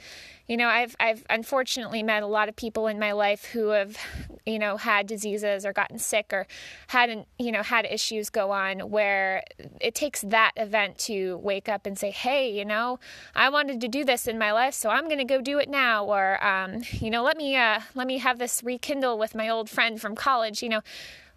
you 0.47 0.57
know, 0.57 0.67
I've 0.67 0.93
I've 0.99 1.25
unfortunately 1.29 2.03
met 2.03 2.21
a 2.21 2.27
lot 2.27 2.49
of 2.49 2.55
people 2.57 2.87
in 2.87 2.99
my 2.99 3.13
life 3.13 3.45
who 3.45 3.69
have, 3.69 3.97
you 4.45 4.59
know, 4.59 4.75
had 4.75 5.07
diseases 5.07 5.65
or 5.65 5.71
gotten 5.71 5.97
sick 5.99 6.33
or 6.33 6.45
hadn't, 6.87 7.27
you 7.39 7.53
know, 7.53 7.63
had 7.63 7.85
issues 7.85 8.29
go 8.29 8.51
on 8.51 8.79
where 8.91 9.43
it 9.79 9.95
takes 9.95 10.19
that 10.21 10.51
event 10.57 10.97
to 10.97 11.37
wake 11.37 11.69
up 11.69 11.85
and 11.85 11.97
say, 11.97 12.11
hey, 12.11 12.51
you 12.51 12.65
know, 12.65 12.99
I 13.33 13.47
wanted 13.47 13.79
to 13.81 13.87
do 13.87 14.03
this 14.03 14.27
in 14.27 14.37
my 14.37 14.51
life, 14.51 14.73
so 14.73 14.89
I'm 14.89 15.05
going 15.05 15.19
to 15.19 15.23
go 15.23 15.39
do 15.39 15.59
it 15.59 15.69
now, 15.69 16.03
or 16.03 16.45
um, 16.45 16.81
you 16.91 17.09
know, 17.09 17.23
let 17.23 17.37
me 17.37 17.55
uh, 17.55 17.79
let 17.95 18.05
me 18.05 18.17
have 18.17 18.37
this 18.37 18.61
rekindle 18.65 19.17
with 19.17 19.33
my 19.33 19.47
old 19.47 19.69
friend 19.69 20.01
from 20.01 20.13
college, 20.13 20.61
you 20.61 20.67
know. 20.67 20.81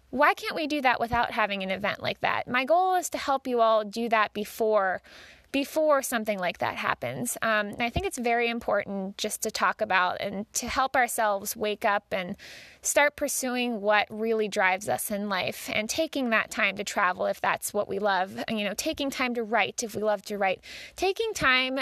Why 0.09 0.33
can't 0.33 0.55
we 0.55 0.67
do 0.67 0.81
that 0.81 0.99
without 0.99 1.31
having 1.31 1.63
an 1.63 1.71
event 1.71 2.01
like 2.01 2.21
that? 2.21 2.47
My 2.47 2.65
goal 2.65 2.95
is 2.95 3.09
to 3.11 3.17
help 3.17 3.47
you 3.47 3.61
all 3.61 3.83
do 3.83 4.09
that 4.09 4.33
before 4.33 5.01
before 5.51 6.01
something 6.01 6.37
like 6.39 6.57
that 6.57 6.75
happens. 6.75 7.37
Um, 7.41 7.73
I 7.79 7.89
think 7.89 8.05
it's 8.05 8.17
very 8.17 8.49
important 8.49 9.17
just 9.17 9.41
to 9.43 9.49
talk 9.49 9.81
about 9.81 10.17
and 10.19 10.51
to 10.53 10.67
help 10.67 10.95
ourselves 10.95 11.55
wake 11.55 11.85
up 11.85 12.05
and 12.11 12.35
start 12.81 13.15
pursuing 13.15 13.79
what 13.81 14.07
really 14.09 14.49
drives 14.49 14.89
us 14.89 15.09
in 15.09 15.29
life 15.29 15.69
and 15.73 15.89
taking 15.89 16.31
that 16.31 16.51
time 16.51 16.75
to 16.75 16.83
travel 16.83 17.25
if 17.27 17.39
that's 17.39 17.73
what 17.73 17.87
we 17.87 17.97
love, 17.97 18.43
you 18.49 18.65
know, 18.65 18.73
taking 18.75 19.09
time 19.09 19.33
to 19.35 19.43
write 19.43 19.83
if 19.83 19.95
we 19.95 20.03
love 20.03 20.21
to 20.23 20.37
write, 20.37 20.61
taking 20.95 21.33
time 21.33 21.79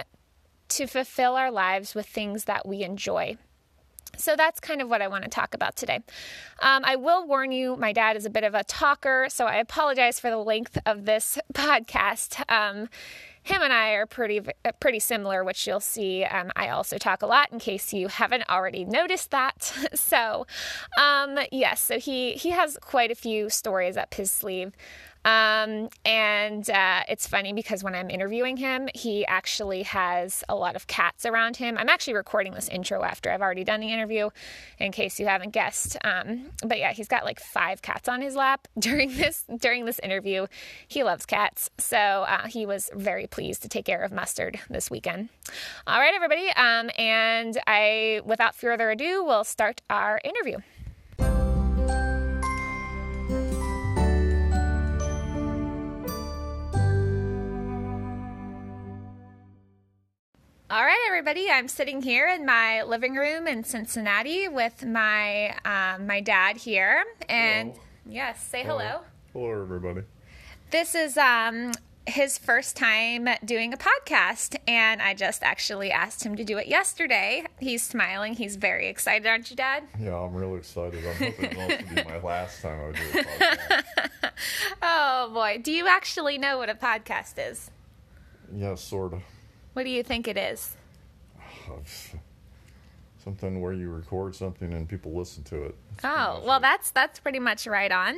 to 0.69 0.85
fulfill 0.87 1.35
our 1.35 1.51
lives 1.51 1.95
with 1.95 2.05
things 2.05 2.45
that 2.45 2.67
we 2.67 2.83
enjoy. 2.83 3.35
So 4.17 4.35
that's 4.35 4.59
kind 4.59 4.81
of 4.81 4.89
what 4.89 5.01
I 5.01 5.07
want 5.07 5.23
to 5.23 5.29
talk 5.29 5.53
about 5.53 5.75
today. 5.75 5.99
Um, 6.61 6.83
I 6.85 6.95
will 6.95 7.27
warn 7.27 7.51
you, 7.51 7.75
my 7.75 7.93
dad 7.93 8.15
is 8.15 8.25
a 8.25 8.29
bit 8.29 8.43
of 8.43 8.53
a 8.53 8.63
talker, 8.63 9.27
so 9.29 9.45
I 9.45 9.57
apologize 9.57 10.19
for 10.19 10.29
the 10.29 10.37
length 10.37 10.77
of 10.85 11.05
this 11.05 11.37
podcast. 11.53 12.43
Um, 12.51 12.89
him 13.45 13.61
and 13.61 13.71
I 13.71 13.91
are 13.91 14.07
pretty 14.07 14.39
uh, 14.39 14.71
pretty 14.79 14.99
similar, 14.99 15.43
which 15.43 15.67
you'll 15.67 15.79
see. 15.79 16.23
Um, 16.23 16.51
I 16.55 16.69
also 16.69 16.97
talk 16.97 17.21
a 17.21 17.27
lot, 17.27 17.51
in 17.51 17.59
case 17.59 17.93
you 17.93 18.07
haven't 18.07 18.49
already 18.49 18.83
noticed 18.85 19.29
that. 19.29 19.71
so, 19.93 20.47
um, 20.97 21.37
yes, 21.51 21.79
so 21.79 21.99
he 21.99 22.33
he 22.33 22.49
has 22.49 22.77
quite 22.81 23.11
a 23.11 23.15
few 23.15 23.49
stories 23.51 23.97
up 23.97 24.15
his 24.15 24.31
sleeve. 24.31 24.73
Um, 25.25 25.89
and 26.05 26.69
uh, 26.69 27.01
it's 27.09 27.27
funny 27.27 27.51
because 27.51 27.83
when 27.83 27.95
I'm 27.95 28.11
interviewing 28.11 28.57
him, 28.57 28.87
he 28.93 29.25
actually 29.25 29.83
has 29.83 30.43
a 30.47 30.55
lot 30.55 30.75
of 30.75 30.85
cats 30.85 31.25
around 31.25 31.57
him. 31.57 31.77
I'm 31.77 31.89
actually 31.89 32.13
recording 32.13 32.53
this 32.53 32.69
intro 32.69 33.03
after 33.03 33.31
I've 33.31 33.41
already 33.41 33.63
done 33.63 33.79
the 33.79 33.91
interview, 33.91 34.29
in 34.79 34.91
case 34.91 35.19
you 35.19 35.25
haven't 35.25 35.49
guessed. 35.49 35.97
Um, 36.03 36.51
but 36.63 36.77
yeah, 36.77 36.93
he's 36.93 37.07
got 37.07 37.25
like 37.25 37.39
five 37.39 37.81
cats 37.81 38.07
on 38.07 38.21
his 38.21 38.35
lap 38.35 38.67
during 38.79 39.15
this 39.15 39.43
during 39.59 39.85
this 39.85 39.99
interview. 39.99 40.45
He 40.87 41.03
loves 41.03 41.25
cats, 41.25 41.71
so 41.79 41.97
uh, 41.97 42.45
he 42.47 42.67
was 42.67 42.91
very 42.93 43.25
pleased 43.25 43.63
to 43.63 43.69
take 43.69 43.85
care 43.85 44.03
of 44.03 44.11
Mustard 44.11 44.59
this 44.69 44.91
weekend. 44.91 45.29
All 45.87 45.99
right, 45.99 46.13
everybody, 46.13 46.49
um, 46.49 46.91
and 46.97 47.57
I, 47.65 48.21
without 48.25 48.53
further 48.53 48.91
ado, 48.91 49.23
we'll 49.25 49.43
start 49.43 49.81
our 49.89 50.21
interview. 50.23 50.59
All 60.69 60.81
right, 60.83 61.05
everybody. 61.07 61.47
I'm 61.49 61.67
sitting 61.67 62.01
here 62.01 62.27
in 62.27 62.45
my 62.45 62.81
living 62.83 63.15
room 63.15 63.47
in 63.47 63.63
Cincinnati 63.63 64.47
with 64.47 64.83
my 64.83 65.55
um, 65.63 66.07
my 66.07 66.21
dad 66.21 66.57
here, 66.57 67.05
and 67.29 67.71
Hello. 67.73 67.83
yes, 68.09 68.43
say 68.43 68.63
hello. 68.63 69.01
Hello, 69.33 69.61
everybody. 69.61 70.01
This 70.71 70.95
is 70.95 71.17
um, 71.17 71.71
his 72.07 72.39
first 72.39 72.75
time 72.75 73.27
doing 73.45 73.73
a 73.73 73.77
podcast, 73.77 74.55
and 74.67 75.03
I 75.03 75.13
just 75.13 75.43
actually 75.43 75.91
asked 75.91 76.23
him 76.25 76.35
to 76.35 76.43
do 76.43 76.57
it 76.57 76.65
yesterday. 76.65 77.45
He's 77.59 77.83
smiling. 77.83 78.33
He's 78.33 78.55
very 78.55 78.87
excited, 78.87 79.27
aren't 79.27 79.51
you, 79.51 79.55
Dad? 79.55 79.83
Yeah, 80.01 80.17
I'm 80.17 80.33
really 80.33 80.57
excited. 80.57 81.05
I'm 81.05 81.13
hoping 81.15 81.45
it 81.45 81.57
won't 81.57 81.89
be 81.95 82.03
my 82.03 82.17
last 82.23 82.63
time 82.63 82.79
I 82.79 82.91
do 82.97 83.19
a 83.19 83.23
podcast. 83.23 83.83
Oh 84.81 85.31
boy, 85.33 85.59
do 85.63 85.71
you 85.71 85.87
actually 85.87 86.37
know 86.37 86.57
what 86.57 86.69
a 86.69 86.75
podcast 86.75 87.35
is? 87.37 87.69
yeah, 88.53 88.75
sort 88.75 89.13
of. 89.13 89.21
What 89.75 89.83
do 89.83 89.89
you 89.89 90.03
think 90.03 90.27
it 90.29 90.37
is? 90.37 90.75
Something 93.23 93.59
where 93.59 93.73
you 93.73 93.89
record 93.89 94.35
something 94.35 94.71
and 94.71 94.87
people 94.87 95.11
listen 95.11 95.43
to 95.45 95.63
it. 95.63 95.75
That's 95.99 96.05
Oh, 96.05 96.43
well, 96.45 96.59
it. 96.59 96.61
that's 96.61 96.91
that's 96.91 97.19
pretty 97.19 97.39
much 97.39 97.65
right 97.65 97.91
on. 97.91 98.15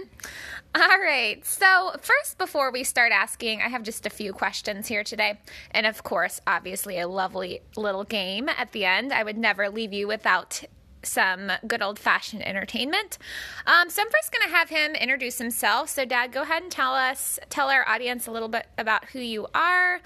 All 0.76 1.00
right. 1.02 1.44
So, 1.46 1.96
first, 2.02 2.38
before 2.38 2.72
we 2.72 2.84
start 2.84 3.14
asking, 3.14 3.62
I 3.62 3.70
have 3.70 3.84
just 3.84 4.06
a 4.06 4.10
few 4.10 4.34
questions 4.34 4.88
here 4.88 5.06
today, 5.06 5.40
and 5.72 5.86
of 5.88 6.04
course, 6.04 6.42
obviously, 6.46 7.00
a 7.00 7.08
lovely 7.08 7.62
little 7.78 8.04
game 8.04 8.50
at 8.50 8.74
the 8.74 8.84
end. 8.86 9.14
I 9.14 9.24
would 9.24 9.38
never 9.38 9.70
leave 9.70 9.94
you 9.94 10.08
without 10.08 10.62
some 11.04 11.52
good 11.66 11.82
old 11.82 11.98
fashioned 12.00 12.46
entertainment. 12.46 13.18
Um, 13.66 13.90
so, 13.90 14.02
I'm 14.02 14.10
first 14.12 14.34
going 14.34 14.46
to 14.52 14.54
have 14.58 14.68
him 14.70 14.94
introduce 14.94 15.38
himself. 15.38 15.88
So, 15.88 16.04
Dad, 16.04 16.34
go 16.34 16.42
ahead 16.42 16.64
and 16.64 16.72
tell 16.72 16.94
us, 16.94 17.40
tell 17.50 17.70
our 17.70 17.88
audience 17.88 18.28
a 18.28 18.32
little 18.32 18.50
bit 18.50 18.68
about 18.78 19.06
who 19.06 19.20
you 19.20 19.48
are 19.56 20.02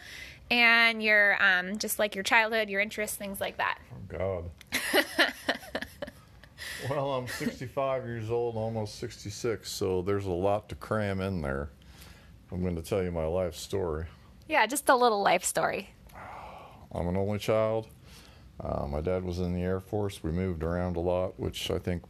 and 0.52 1.02
your 1.02 1.42
um, 1.42 1.78
just 1.78 1.98
like 1.98 2.14
your 2.14 2.24
childhood, 2.24 2.70
your 2.70 2.82
interests, 2.82 3.16
things 3.16 3.40
like 3.40 3.58
that. 3.58 3.80
Oh, 3.92 4.18
God. 4.18 5.34
well, 6.90 7.14
I'm 7.14 7.28
65 7.28 8.06
years 8.06 8.30
old, 8.30 8.58
almost 8.58 9.00
66, 9.00 9.72
so 9.72 10.02
there's 10.02 10.26
a 10.26 10.32
lot 10.32 10.68
to 10.70 10.76
cram 10.76 11.22
in 11.22 11.42
there. 11.42 11.70
I'm 12.52 12.62
going 12.62 12.76
to 12.76 12.82
tell 12.82 13.02
you 13.02 13.12
my 13.12 13.26
life 13.26 13.56
story. 13.56 14.06
Yeah, 14.50 14.68
just 14.68 14.90
a 14.90 14.96
little 14.96 15.22
life 15.22 15.46
story. 15.46 15.90
I'm 16.94 17.08
an 17.08 17.16
only 17.16 17.40
child. 17.40 17.88
Uh, 18.60 18.86
my 18.88 19.00
dad 19.00 19.24
was 19.24 19.40
in 19.40 19.54
the 19.54 19.62
Air 19.62 19.80
Force. 19.80 20.22
We 20.22 20.32
moved 20.32 20.64
around 20.64 20.98
a 20.98 21.00
lot, 21.00 21.40
which 21.40 21.72
I 21.72 21.80
think 21.80 22.04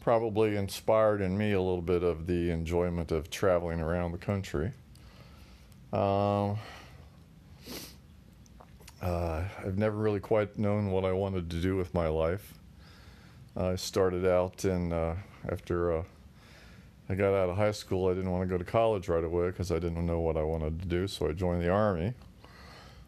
probably 0.00 0.56
inspired 0.56 1.20
in 1.20 1.36
me 1.36 1.50
a 1.50 1.60
little 1.60 1.82
bit 1.82 2.04
of 2.04 2.28
the 2.28 2.50
enjoyment 2.50 3.10
of 3.10 3.28
traveling 3.28 3.80
around 3.80 4.12
the 4.12 4.18
country. 4.18 4.70
Um, 5.92 6.58
uh, 9.02 9.44
I've 9.58 9.78
never 9.78 9.96
really 9.96 10.20
quite 10.20 10.58
known 10.58 10.90
what 10.90 11.04
I 11.04 11.12
wanted 11.12 11.50
to 11.50 11.56
do 11.56 11.76
with 11.76 11.94
my 11.94 12.08
life. 12.08 12.54
I 13.56 13.76
started 13.76 14.26
out 14.26 14.64
in 14.64 14.92
uh, 14.92 15.16
after 15.50 15.98
uh, 15.98 16.02
I 17.08 17.14
got 17.14 17.34
out 17.34 17.48
of 17.48 17.56
high 17.56 17.72
school. 17.72 18.08
I 18.08 18.14
didn't 18.14 18.30
want 18.30 18.48
to 18.48 18.52
go 18.52 18.58
to 18.58 18.64
college 18.64 19.08
right 19.08 19.24
away 19.24 19.48
because 19.48 19.72
I 19.72 19.80
didn't 19.80 20.06
know 20.06 20.20
what 20.20 20.36
I 20.36 20.42
wanted 20.42 20.80
to 20.80 20.86
do. 20.86 21.08
So 21.08 21.28
I 21.28 21.32
joined 21.32 21.62
the 21.62 21.70
army. 21.70 22.14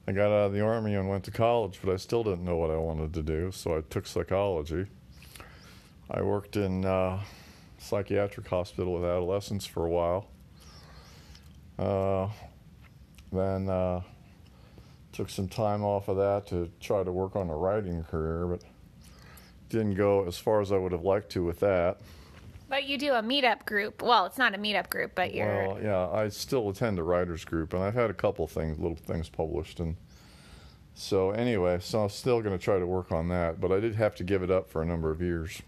I 0.09 0.13
got 0.13 0.27
out 0.27 0.47
of 0.47 0.53
the 0.53 0.61
army 0.61 0.95
and 0.95 1.09
went 1.09 1.23
to 1.25 1.31
college, 1.31 1.79
but 1.85 1.93
I 1.93 1.97
still 1.97 2.25
didn't 2.25 2.45
know 2.45 2.57
what 2.57 2.71
I 2.71 2.77
wanted 2.77 3.15
to 3.15 3.23
do. 3.23 3.53
So 3.53 3.77
I 3.77 3.83
took 3.89 4.07
psychology. 4.07 4.87
I 6.11 6.23
worked 6.23 6.57
in 6.57 6.85
uh, 6.85 7.21
psychiatric 7.79 8.49
hospital 8.49 8.95
with 8.95 9.05
adolescents 9.05 9.67
for 9.67 9.87
a 9.87 9.91
while. 9.91 10.27
Uh, 11.79 12.29
then 13.31 13.69
uh, 13.69 14.01
took 15.13 15.29
some 15.29 15.49
time 15.49 15.83
off 15.85 16.09
of 16.09 16.17
that 16.17 16.47
to 16.49 16.71
try 16.81 17.05
to 17.05 17.13
work 17.13 17.37
on 17.37 17.51
a 17.51 17.57
writing 17.57 18.03
career, 18.05 18.47
but 18.47 18.63
didn't 19.69 19.95
go 19.95 20.27
as 20.27 20.39
far 20.39 20.61
as 20.61 20.73
I 20.73 20.79
would 20.79 20.93
have 20.93 21.05
liked 21.05 21.31
to 21.33 21.45
with 21.45 21.61
that. 21.61 22.01
But 22.69 22.85
you 22.85 22.97
do 22.97 23.13
a 23.13 23.23
meetup 23.23 23.67
group. 23.67 24.01
Well, 24.03 24.25
it's 24.25 24.39
not 24.39 24.55
a 24.55 24.59
meetup 24.59 24.89
group, 24.89 25.13
but 25.15 25.35
you're. 25.35 25.69
Well, 25.69 25.83
yeah, 25.83 26.09
I 26.09 26.29
still 26.29 26.71
attend 26.71 26.99
a 26.99 27.03
writers 27.03 27.45
group, 27.45 27.75
and 27.75 27.83
I've 27.83 27.95
had 27.95 28.09
a 28.09 28.15
couple 28.15 28.47
things, 28.47 28.79
little 28.79 28.97
things 28.97 29.29
published, 29.29 29.79
and 29.79 29.97
so 30.95 31.31
anyway, 31.31 31.79
so 31.81 32.03
I'm 32.03 32.09
still 32.09 32.41
going 32.43 32.59
to 32.59 32.63
try 32.63 32.79
to 32.79 32.87
work 32.87 33.13
on 33.13 33.29
that, 33.29 33.61
but 33.61 33.73
I 33.73 33.81
did 33.81 33.95
have 33.95 34.15
to 34.17 34.25
give 34.25 34.43
it 34.43 34.51
up 34.51 34.71
for 34.71 34.83
a 34.83 34.87
number 34.87 35.11
of 35.11 35.21
years. 35.21 35.63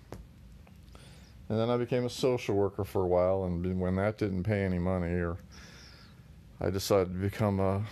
And 1.48 1.58
then 1.58 1.68
I 1.68 1.76
became 1.76 2.04
a 2.04 2.10
social 2.10 2.54
worker 2.54 2.84
for 2.84 3.02
a 3.02 3.06
while, 3.06 3.44
and 3.44 3.80
when 3.80 3.96
that 3.96 4.16
didn't 4.16 4.44
pay 4.44 4.64
any 4.64 4.78
money, 4.78 5.12
or 5.12 5.36
I 6.60 6.70
decided 6.70 7.12
to 7.12 7.18
become 7.18 7.60
a 7.60 7.84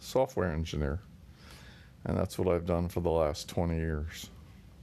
software 0.00 0.50
engineer, 0.50 0.98
and 2.04 2.16
that's 2.18 2.38
what 2.38 2.48
I've 2.52 2.66
done 2.66 2.88
for 2.88 3.00
the 3.00 3.10
last 3.10 3.48
20 3.48 3.76
years. 3.76 4.28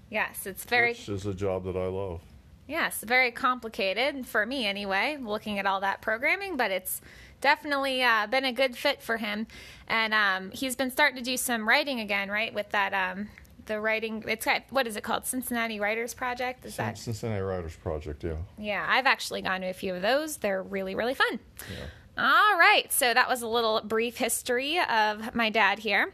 yes, 0.09 0.45
it's 0.45 0.63
very. 0.63 0.89
which 0.89 1.09
is 1.09 1.25
a 1.25 1.33
job 1.33 1.65
that 1.65 1.75
I 1.75 1.87
love. 1.87 2.21
Yes, 2.67 3.01
very 3.01 3.31
complicated 3.31 4.25
for 4.27 4.45
me 4.45 4.65
anyway, 4.65 5.17
looking 5.21 5.57
at 5.57 5.65
all 5.65 5.79
that 5.81 6.01
programming, 6.01 6.57
but 6.57 6.69
it's 6.69 7.01
definitely 7.39 8.03
uh, 8.03 8.27
been 8.27 8.43
a 8.43 8.51
good 8.51 8.75
fit 8.75 9.01
for 9.01 9.15
him. 9.17 9.47
And 9.87 10.13
um, 10.13 10.51
he's 10.51 10.75
been 10.75 10.91
starting 10.91 11.17
to 11.17 11.23
do 11.23 11.37
some 11.37 11.67
writing 11.67 12.01
again, 12.01 12.29
right? 12.29 12.53
With 12.53 12.69
that, 12.71 12.93
um, 12.93 13.29
the 13.67 13.79
writing, 13.79 14.21
it's 14.27 14.43
got, 14.43 14.63
what 14.69 14.85
is 14.85 14.97
it 14.97 15.03
called? 15.03 15.25
Cincinnati 15.25 15.79
Writers 15.79 16.13
Project? 16.13 16.65
Is 16.65 16.75
that? 16.75 16.97
Cincinnati 16.97 17.41
Writers 17.41 17.75
Project, 17.77 18.25
yeah. 18.25 18.35
Yeah, 18.57 18.85
I've 18.87 19.05
actually 19.05 19.43
gone 19.43 19.61
to 19.61 19.67
a 19.67 19.73
few 19.73 19.95
of 19.95 20.01
those. 20.01 20.35
They're 20.37 20.61
really, 20.63 20.93
really 20.93 21.13
fun. 21.13 21.39
yeah. 21.71 21.85
All 22.19 22.57
right, 22.57 22.91
so 22.91 23.13
that 23.13 23.29
was 23.29 23.43
a 23.43 23.47
little 23.47 23.79
brief 23.81 24.17
history 24.17 24.79
of 24.79 25.35
my 25.35 25.51
dad 25.51 25.77
here. 25.77 26.05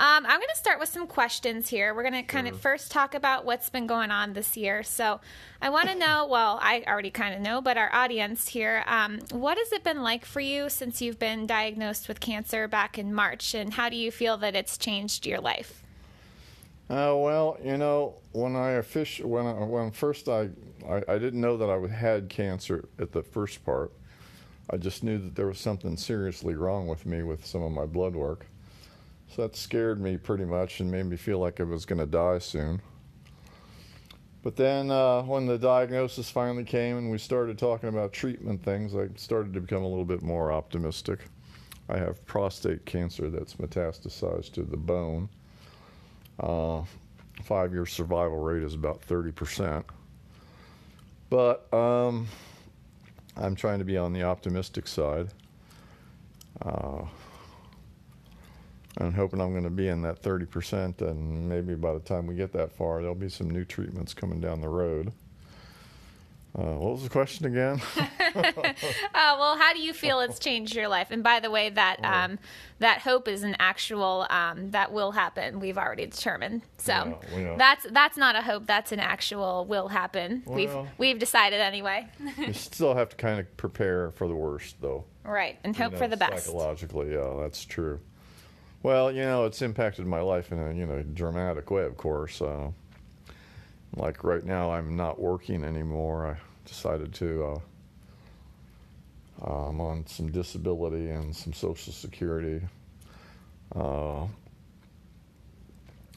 Um, 0.00 0.26
I'm 0.26 0.40
going 0.40 0.48
to 0.52 0.56
start 0.56 0.80
with 0.80 0.88
some 0.88 1.06
questions 1.06 1.68
here. 1.68 1.94
We're 1.94 2.02
going 2.02 2.14
to 2.14 2.24
kind 2.24 2.48
of 2.48 2.60
first 2.60 2.90
talk 2.90 3.14
about 3.14 3.44
what's 3.44 3.70
been 3.70 3.86
going 3.86 4.10
on 4.10 4.32
this 4.32 4.56
year. 4.56 4.82
So 4.82 5.20
I 5.62 5.70
want 5.70 5.88
to 5.90 5.94
know 5.98 6.26
well, 6.28 6.58
I 6.60 6.82
already 6.88 7.12
kind 7.12 7.36
of 7.36 7.40
know, 7.40 7.60
but 7.60 7.76
our 7.76 7.88
audience 7.94 8.48
here, 8.48 8.82
um, 8.88 9.20
what 9.30 9.56
has 9.56 9.70
it 9.70 9.84
been 9.84 10.02
like 10.02 10.24
for 10.24 10.40
you 10.40 10.68
since 10.68 11.00
you've 11.00 11.20
been 11.20 11.46
diagnosed 11.46 12.08
with 12.08 12.18
cancer 12.18 12.66
back 12.66 12.98
in 12.98 13.14
March, 13.14 13.54
and 13.54 13.74
how 13.74 13.88
do 13.88 13.94
you 13.94 14.10
feel 14.10 14.36
that 14.38 14.56
it's 14.56 14.76
changed 14.76 15.24
your 15.24 15.38
life? 15.38 15.84
Uh, 16.90 17.14
well, 17.14 17.58
you 17.62 17.76
know, 17.76 18.16
when 18.32 18.56
I 18.56 18.72
officially, 18.72 19.28
when 19.30 19.46
I, 19.46 19.52
when 19.52 19.92
first 19.92 20.28
I, 20.28 20.48
I, 20.88 21.02
I 21.06 21.18
didn't 21.18 21.40
know 21.40 21.56
that 21.56 21.70
I 21.70 21.78
had 21.94 22.28
cancer 22.28 22.88
at 22.98 23.12
the 23.12 23.22
first 23.22 23.64
part. 23.64 23.92
I 24.70 24.76
just 24.76 25.04
knew 25.04 25.18
that 25.18 25.34
there 25.34 25.46
was 25.46 25.58
something 25.58 25.96
seriously 25.96 26.54
wrong 26.54 26.86
with 26.86 27.04
me 27.06 27.22
with 27.22 27.44
some 27.44 27.62
of 27.62 27.72
my 27.72 27.86
blood 27.86 28.14
work. 28.14 28.46
So 29.28 29.42
that 29.42 29.56
scared 29.56 30.00
me 30.00 30.16
pretty 30.16 30.44
much 30.44 30.80
and 30.80 30.90
made 30.90 31.06
me 31.06 31.16
feel 31.16 31.38
like 31.38 31.60
I 31.60 31.64
was 31.64 31.84
going 31.84 31.98
to 31.98 32.06
die 32.06 32.38
soon. 32.38 32.80
But 34.42 34.56
then 34.56 34.90
uh, 34.90 35.22
when 35.22 35.46
the 35.46 35.58
diagnosis 35.58 36.30
finally 36.30 36.64
came 36.64 36.98
and 36.98 37.10
we 37.10 37.18
started 37.18 37.58
talking 37.58 37.88
about 37.88 38.12
treatment 38.12 38.62
things, 38.62 38.94
I 38.94 39.08
started 39.16 39.54
to 39.54 39.60
become 39.60 39.82
a 39.82 39.88
little 39.88 40.04
bit 40.04 40.22
more 40.22 40.52
optimistic. 40.52 41.20
I 41.88 41.96
have 41.98 42.24
prostate 42.26 42.84
cancer 42.84 43.30
that's 43.30 43.54
metastasized 43.54 44.52
to 44.52 44.62
the 44.62 44.76
bone. 44.76 45.28
Uh, 46.38 46.82
five 47.42 47.72
year 47.72 47.86
survival 47.86 48.38
rate 48.38 48.62
is 48.62 48.74
about 48.74 49.00
30%. 49.00 49.84
But 51.30 51.72
um, 51.72 52.28
I'm 53.36 53.56
trying 53.56 53.80
to 53.80 53.84
be 53.84 53.96
on 53.96 54.12
the 54.12 54.22
optimistic 54.22 54.86
side. 54.86 55.28
Uh, 56.62 57.04
I'm 58.98 59.12
hoping 59.12 59.40
I'm 59.40 59.50
going 59.50 59.64
to 59.64 59.70
be 59.70 59.88
in 59.88 60.02
that 60.02 60.22
30%, 60.22 61.00
and 61.00 61.48
maybe 61.48 61.74
by 61.74 61.94
the 61.94 62.00
time 62.00 62.26
we 62.26 62.36
get 62.36 62.52
that 62.52 62.70
far, 62.70 63.00
there'll 63.00 63.16
be 63.16 63.28
some 63.28 63.50
new 63.50 63.64
treatments 63.64 64.14
coming 64.14 64.40
down 64.40 64.60
the 64.60 64.68
road. 64.68 65.12
Uh, 66.56 66.74
what 66.74 66.92
was 66.92 67.02
the 67.02 67.08
question 67.08 67.46
again? 67.46 67.80
uh, 67.96 68.52
well, 69.12 69.56
how 69.56 69.72
do 69.72 69.80
you 69.80 69.92
feel 69.92 70.20
it's 70.20 70.38
changed 70.38 70.76
your 70.76 70.86
life? 70.86 71.10
And 71.10 71.20
by 71.20 71.40
the 71.40 71.50
way, 71.50 71.68
that 71.70 72.04
um, 72.04 72.38
that 72.78 73.00
hope 73.00 73.26
is 73.26 73.42
an 73.42 73.56
actual 73.58 74.24
um, 74.30 74.70
that 74.70 74.92
will 74.92 75.10
happen. 75.10 75.58
We've 75.58 75.76
already 75.76 76.06
determined. 76.06 76.62
So 76.78 77.18
Yeah, 77.32 77.38
yeah. 77.38 77.56
that's 77.56 77.86
that's 77.90 78.16
not 78.16 78.36
a 78.36 78.40
hope. 78.40 78.66
That's 78.66 78.92
an 78.92 79.00
actual 79.00 79.64
will 79.66 79.88
happen. 79.88 80.44
we've 80.46 80.74
we've 80.96 81.18
decided 81.18 81.60
anyway. 81.60 82.06
you 82.38 82.52
still 82.52 82.94
have 82.94 83.08
to 83.08 83.16
kind 83.16 83.40
of 83.40 83.56
prepare 83.56 84.12
for 84.12 84.28
the 84.28 84.36
worst, 84.36 84.76
though. 84.80 85.06
right, 85.24 85.58
and 85.64 85.76
you 85.76 85.82
hope 85.82 85.94
know, 85.94 85.98
for 85.98 86.06
the 86.06 86.16
best. 86.16 86.44
Psychologically, 86.44 87.14
yeah, 87.14 87.34
that's 87.40 87.64
true. 87.64 87.98
Well, 88.84 89.10
you 89.10 89.22
know, 89.22 89.46
it's 89.46 89.60
impacted 89.60 90.06
my 90.06 90.20
life 90.20 90.52
in 90.52 90.60
a 90.60 90.72
you 90.72 90.86
know 90.86 91.02
dramatic 91.02 91.68
way, 91.72 91.84
of 91.84 91.96
course. 91.96 92.40
Uh, 92.40 92.70
like 93.96 94.24
right 94.24 94.44
now, 94.44 94.70
I'm 94.70 94.96
not 94.96 95.20
working 95.20 95.64
anymore. 95.64 96.26
I 96.26 96.36
decided 96.66 97.14
to. 97.14 97.44
Uh, 97.44 97.58
uh, 99.46 99.68
I'm 99.68 99.80
on 99.80 100.06
some 100.06 100.30
disability 100.30 101.10
and 101.10 101.34
some 101.34 101.52
Social 101.52 101.92
Security. 101.92 102.60
Uh, 103.74 104.26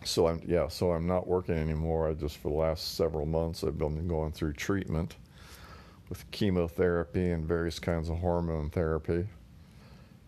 so 0.04 0.28
I'm 0.28 0.42
yeah, 0.46 0.68
so 0.68 0.92
I'm 0.92 1.08
not 1.08 1.28
working 1.28 1.56
anymore. 1.56 2.10
I 2.10 2.14
just 2.14 2.38
for 2.38 2.50
the 2.50 2.56
last 2.56 2.96
several 2.96 3.26
months 3.26 3.64
I've 3.64 3.78
been 3.78 4.08
going 4.08 4.32
through 4.32 4.54
treatment 4.54 5.16
with 6.10 6.30
chemotherapy 6.32 7.32
and 7.32 7.46
various 7.46 7.80
kinds 7.80 8.10
of 8.10 8.20
hormone 8.20 8.70
therapy. 8.70 9.28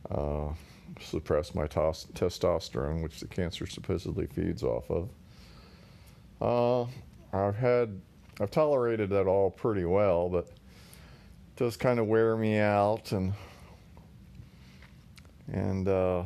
Uh, 0.10 0.50
suppress 1.00 1.56
my 1.56 1.68
tos- 1.68 2.08
testosterone, 2.14 3.02
which 3.02 3.20
the 3.20 3.28
cancer 3.28 3.66
supposedly 3.68 4.26
feeds 4.28 4.64
off 4.64 4.90
of. 4.90 5.10
Uh, 6.42 6.90
I've 7.32 7.56
had, 7.56 8.00
I've 8.40 8.52
tolerated 8.52 9.10
that 9.12 9.28
all 9.28 9.52
pretty 9.52 9.86
well, 9.86 10.30
but 10.30 10.46
it 10.48 10.54
does 11.56 11.78
kind 11.78 12.00
of 12.00 12.08
wear 12.08 12.36
me 12.36 12.58
out, 12.58 13.12
and 13.12 13.34
and 15.52 15.88
uh, 15.88 16.24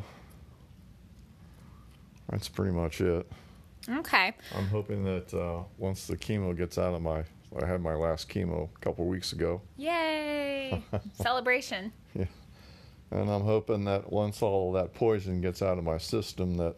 that's 2.30 2.48
pretty 2.50 2.72
much 2.72 3.02
it. 3.02 3.30
Okay. 3.90 4.34
I'm 4.56 4.68
hoping 4.68 5.04
that 5.04 5.34
uh, 5.34 5.64
once 5.78 6.08
the 6.08 6.16
chemo 6.16 6.56
gets 6.56 6.78
out 6.78 6.94
of 6.94 7.02
my, 7.02 7.24
I 7.62 7.66
had 7.66 7.82
my 7.82 7.96
last 7.96 8.30
chemo 8.30 8.70
a 8.74 8.80
couple 8.80 9.06
weeks 9.06 9.34
ago. 9.34 9.62
Yay! 9.78 10.82
Celebration. 11.14 11.92
Yeah, 12.16 12.26
And 13.12 13.30
I'm 13.30 13.44
hoping 13.44 13.84
that 13.86 14.12
once 14.12 14.42
all 14.42 14.74
of 14.76 14.82
that 14.82 14.94
poison 14.94 15.42
gets 15.42 15.62
out 15.62 15.78
of 15.78 15.84
my 15.84 15.98
system, 15.98 16.56
that 16.58 16.76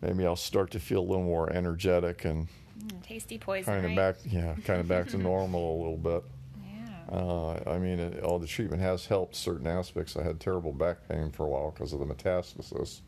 maybe 0.00 0.24
I'll 0.26 0.36
start 0.36 0.70
to 0.72 0.80
feel 0.80 1.00
a 1.00 1.08
little 1.08 1.24
more 1.24 1.52
energetic 1.52 2.24
and 2.24 2.48
Mm, 2.78 3.02
tasty 3.02 3.38
poison. 3.38 3.64
kind 3.72 3.78
of 3.84 3.90
right? 3.90 3.96
back, 3.96 4.16
yeah, 4.24 4.54
kind 4.64 4.80
of 4.80 4.88
back 4.88 5.08
to 5.08 5.18
normal 5.18 5.76
a 5.76 5.78
little 5.78 5.96
bit. 5.96 6.24
Yeah. 6.64 7.16
Uh, 7.16 7.70
I 7.70 7.78
mean, 7.78 7.98
it, 7.98 8.22
all 8.22 8.38
the 8.38 8.46
treatment 8.46 8.82
has 8.82 9.06
helped 9.06 9.34
certain 9.34 9.66
aspects. 9.66 10.16
I 10.16 10.22
had 10.22 10.38
terrible 10.40 10.72
back 10.72 11.08
pain 11.08 11.30
for 11.30 11.44
a 11.44 11.48
while 11.48 11.70
because 11.70 11.92
of 11.92 11.98
the 12.00 12.06
metastasis 12.06 13.00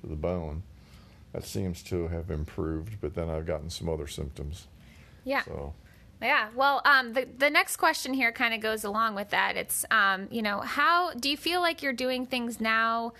to 0.00 0.06
the 0.06 0.16
bone. 0.16 0.62
That 1.32 1.44
seems 1.44 1.82
to 1.84 2.08
have 2.08 2.30
improved, 2.30 3.00
but 3.00 3.14
then 3.14 3.28
I've 3.30 3.46
gotten 3.46 3.70
some 3.70 3.88
other 3.88 4.08
symptoms. 4.08 4.66
Yeah. 5.24 5.42
So, 5.44 5.74
Yeah. 6.20 6.48
Well, 6.54 6.82
um, 6.84 7.12
the 7.12 7.26
the 7.38 7.48
next 7.50 7.76
question 7.76 8.12
here 8.14 8.32
kind 8.32 8.52
of 8.52 8.60
goes 8.60 8.82
along 8.84 9.14
with 9.14 9.30
that. 9.30 9.56
It's, 9.56 9.84
um, 9.90 10.26
you 10.30 10.42
know, 10.42 10.60
how 10.60 11.12
do 11.14 11.30
you 11.30 11.36
feel 11.36 11.60
like 11.60 11.82
you're 11.82 11.92
doing 11.92 12.26
things 12.26 12.60
now, 12.60 13.12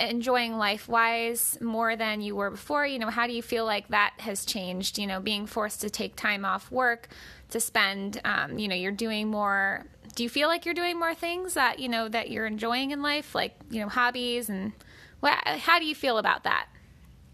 enjoying 0.00 0.58
life 0.58 0.88
wise 0.88 1.58
more 1.60 1.96
than 1.96 2.20
you 2.20 2.36
were 2.36 2.50
before? 2.50 2.86
You 2.86 2.98
know, 2.98 3.10
how 3.10 3.26
do 3.26 3.32
you 3.32 3.42
feel 3.42 3.64
like 3.64 3.88
that 3.88 4.14
has 4.18 4.44
changed? 4.44 4.98
You 4.98 5.06
know, 5.06 5.20
being 5.20 5.46
forced 5.46 5.80
to 5.82 5.90
take 5.90 6.16
time 6.16 6.44
off 6.44 6.70
work 6.70 7.08
to 7.50 7.60
spend, 7.60 8.20
um, 8.24 8.58
you 8.58 8.68
know, 8.68 8.74
you're 8.74 8.92
doing 8.92 9.28
more. 9.28 9.86
Do 10.14 10.22
you 10.22 10.28
feel 10.28 10.48
like 10.48 10.64
you're 10.64 10.74
doing 10.74 10.98
more 10.98 11.14
things 11.14 11.54
that 11.54 11.78
you 11.78 11.88
know 11.88 12.08
that 12.08 12.30
you're 12.30 12.46
enjoying 12.46 12.90
in 12.90 13.02
life, 13.02 13.34
like 13.34 13.54
you 13.70 13.80
know, 13.80 13.88
hobbies 13.88 14.48
and? 14.48 14.72
What, 15.20 15.34
how 15.44 15.80
do 15.80 15.84
you 15.84 15.96
feel 15.96 16.18
about 16.18 16.44
that? 16.44 16.68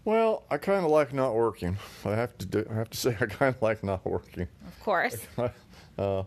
well, 0.05 0.43
I 0.51 0.57
kind 0.57 0.85
of 0.85 0.91
like 0.91 1.13
not 1.13 1.33
working. 1.33 1.77
I 2.05 2.11
have 2.11 2.37
to 2.37 2.45
do, 2.45 2.65
I 2.69 2.75
have 2.75 2.89
to 2.91 2.97
say 2.97 3.17
I 3.19 3.25
kind 3.25 3.55
of 3.55 3.61
like 3.61 3.83
not 3.83 4.05
working. 4.05 4.47
Of 4.67 4.79
course. 4.81 5.27
uh, 5.97 6.23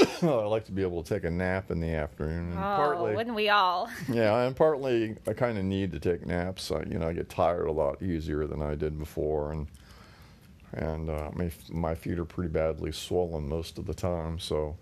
I 0.22 0.26
like 0.26 0.64
to 0.66 0.72
be 0.72 0.82
able 0.82 1.02
to 1.02 1.14
take 1.14 1.24
a 1.24 1.30
nap 1.30 1.70
in 1.70 1.80
the 1.80 1.88
afternoon. 1.94 2.52
And 2.52 2.58
Oh, 2.58 2.76
partly, 2.76 3.14
wouldn't 3.14 3.34
we 3.34 3.48
all? 3.48 3.88
yeah, 4.08 4.42
and 4.42 4.54
partly 4.54 5.16
I 5.26 5.32
kind 5.32 5.58
of 5.58 5.64
need 5.64 5.92
to 5.92 6.00
take 6.00 6.26
naps. 6.26 6.70
I, 6.70 6.82
you 6.84 6.98
know, 6.98 7.08
I 7.08 7.12
get 7.12 7.28
tired 7.28 7.66
a 7.66 7.72
lot 7.72 8.02
easier 8.02 8.46
than 8.46 8.62
I 8.62 8.74
did 8.74 8.98
before, 8.98 9.52
and 9.52 9.66
and 10.72 11.10
uh, 11.10 11.30
my 11.34 11.50
my 11.70 11.94
feet 11.94 12.18
are 12.18 12.24
pretty 12.24 12.50
badly 12.50 12.92
swollen 12.92 13.48
most 13.48 13.78
of 13.78 13.86
the 13.86 13.94
time. 13.94 14.38
So 14.38 14.76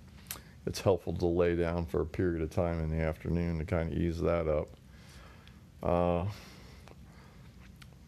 it's 0.66 0.80
helpful 0.80 1.12
to 1.14 1.26
lay 1.26 1.54
down 1.54 1.86
for 1.86 2.00
a 2.02 2.06
period 2.06 2.42
of 2.42 2.50
time 2.50 2.80
in 2.80 2.90
the 2.90 3.02
afternoon 3.02 3.58
to 3.58 3.64
kind 3.64 3.92
of 3.92 3.98
ease 3.98 4.20
that 4.20 4.48
up. 4.48 4.68
Uh, 5.82 6.26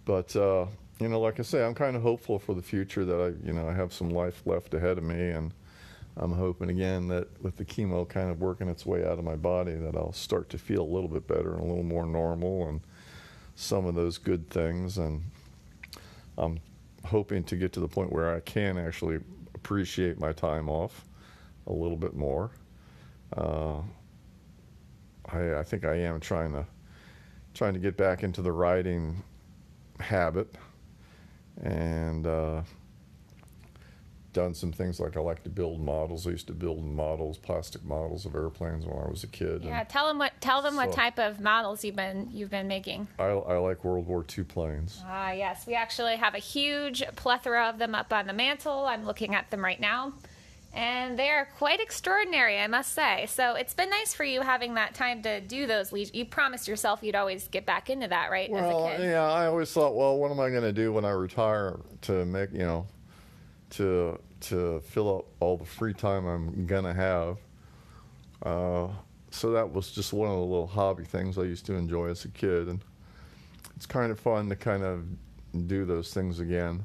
but 0.04 0.34
uh, 0.34 0.66
you 1.00 1.08
know, 1.08 1.20
like 1.20 1.38
I 1.38 1.42
say, 1.42 1.64
I'm 1.64 1.74
kind 1.74 1.94
of 1.96 2.02
hopeful 2.02 2.38
for 2.38 2.54
the 2.54 2.62
future 2.62 3.04
that 3.04 3.20
I, 3.20 3.46
you 3.46 3.52
know, 3.52 3.68
I 3.68 3.72
have 3.72 3.92
some 3.92 4.10
life 4.10 4.42
left 4.44 4.74
ahead 4.74 4.98
of 4.98 5.04
me, 5.04 5.30
and 5.30 5.52
I'm 6.18 6.32
hoping 6.32 6.68
again 6.68 7.06
that 7.08 7.28
with 7.42 7.56
the 7.56 7.64
chemo 7.64 8.08
kind 8.08 8.30
of 8.30 8.40
working 8.40 8.68
its 8.68 8.84
way 8.84 9.04
out 9.04 9.18
of 9.18 9.24
my 9.24 9.36
body, 9.36 9.74
that 9.74 9.94
I'll 9.94 10.12
start 10.12 10.50
to 10.50 10.58
feel 10.58 10.82
a 10.82 10.92
little 10.92 11.08
bit 11.08 11.28
better 11.28 11.52
and 11.54 11.60
a 11.60 11.64
little 11.64 11.84
more 11.84 12.04
normal, 12.04 12.68
and 12.68 12.80
some 13.54 13.86
of 13.86 13.94
those 13.94 14.18
good 14.18 14.50
things. 14.50 14.98
And 14.98 15.22
I'm 16.36 16.58
hoping 17.04 17.44
to 17.44 17.56
get 17.56 17.72
to 17.74 17.80
the 17.80 17.88
point 17.88 18.12
where 18.12 18.34
I 18.34 18.40
can 18.40 18.78
actually 18.78 19.20
appreciate 19.54 20.18
my 20.18 20.32
time 20.32 20.68
off 20.68 21.04
a 21.68 21.72
little 21.72 21.96
bit 21.96 22.14
more. 22.14 22.50
Uh, 23.36 23.78
I, 25.26 25.54
I 25.58 25.62
think 25.62 25.84
I 25.84 25.94
am 25.94 26.18
trying 26.20 26.52
to 26.52 26.66
trying 27.54 27.74
to 27.74 27.80
get 27.80 27.96
back 27.96 28.22
into 28.22 28.42
the 28.42 28.52
writing 28.52 29.22
habit 30.00 30.54
and 31.62 32.26
uh, 32.26 32.62
done 34.32 34.54
some 34.54 34.72
things 34.72 35.00
like 35.00 35.16
I 35.16 35.20
like 35.20 35.42
to 35.44 35.50
build 35.50 35.80
models. 35.80 36.26
I 36.26 36.30
used 36.30 36.46
to 36.48 36.52
build 36.52 36.84
models, 36.84 37.38
plastic 37.38 37.84
models 37.84 38.26
of 38.26 38.34
airplanes 38.34 38.84
when 38.84 38.96
I 38.98 39.08
was 39.08 39.24
a 39.24 39.26
kid. 39.26 39.64
Yeah, 39.64 39.80
And 39.80 39.88
tell 39.88 40.06
them 40.06 40.18
what 40.18 40.32
tell 40.40 40.62
them 40.62 40.76
what 40.76 40.92
type 40.92 41.18
of 41.18 41.40
models 41.40 41.82
you've 41.84 41.96
been 41.96 42.28
you've 42.32 42.50
been 42.50 42.68
making. 42.68 43.08
I, 43.18 43.24
I 43.24 43.56
like 43.58 43.84
World 43.84 44.06
War 44.06 44.24
II 44.36 44.44
planes. 44.44 45.02
Ah, 45.06 45.32
yes, 45.32 45.66
we 45.66 45.74
actually 45.74 46.16
have 46.16 46.34
a 46.34 46.38
huge 46.38 47.02
plethora 47.16 47.68
of 47.68 47.78
them 47.78 47.94
up 47.94 48.12
on 48.12 48.26
the 48.26 48.32
mantle. 48.32 48.84
I'm 48.86 49.04
looking 49.06 49.34
at 49.34 49.50
them 49.50 49.64
right 49.64 49.80
now, 49.80 50.12
and 50.74 51.18
they 51.18 51.30
are 51.30 51.48
quite 51.56 51.80
extraordinary, 51.80 52.58
I 52.58 52.66
must 52.66 52.92
say. 52.92 53.26
So 53.30 53.54
it's 53.54 53.72
been 53.74 53.88
nice 53.90 54.12
for 54.14 54.24
you 54.24 54.42
having 54.42 54.74
that 54.74 54.94
time 54.94 55.22
to 55.22 55.40
do 55.40 55.66
those. 55.66 55.90
Le- 55.90 56.00
you 56.12 56.26
promised 56.26 56.68
yourself 56.68 57.00
you'd 57.02 57.14
always 57.16 57.48
get 57.48 57.64
back 57.64 57.88
into 57.88 58.08
that, 58.08 58.30
right? 58.30 58.50
Well, 58.50 58.86
as 58.88 58.94
a 58.94 58.98
kid. 59.02 59.10
yeah, 59.10 59.22
I 59.26 59.46
always 59.46 59.72
thought, 59.72 59.94
well, 59.96 60.18
what 60.18 60.30
am 60.30 60.38
I 60.38 60.50
going 60.50 60.62
to 60.62 60.72
do 60.72 60.92
when 60.92 61.04
I 61.06 61.10
retire 61.10 61.78
to 62.02 62.24
make, 62.26 62.52
you 62.52 62.58
know, 62.58 62.86
to 63.70 64.20
to 64.40 64.80
fill 64.80 65.18
up 65.18 65.24
all 65.40 65.56
the 65.56 65.64
free 65.64 65.94
time 65.94 66.26
I'm 66.26 66.66
gonna 66.66 66.94
have? 66.94 67.38
Uh, 68.42 68.88
so 69.30 69.50
that 69.50 69.72
was 69.72 69.90
just 69.90 70.12
one 70.12 70.28
of 70.28 70.36
the 70.36 70.42
little 70.44 70.66
hobby 70.66 71.04
things 71.04 71.38
I 71.38 71.42
used 71.42 71.66
to 71.66 71.74
enjoy 71.74 72.06
as 72.08 72.24
a 72.24 72.28
kid, 72.28 72.68
and 72.68 72.80
it's 73.76 73.86
kind 73.86 74.10
of 74.10 74.18
fun 74.18 74.48
to 74.48 74.56
kind 74.56 74.82
of 74.82 75.04
do 75.66 75.84
those 75.84 76.12
things 76.14 76.40
again, 76.40 76.84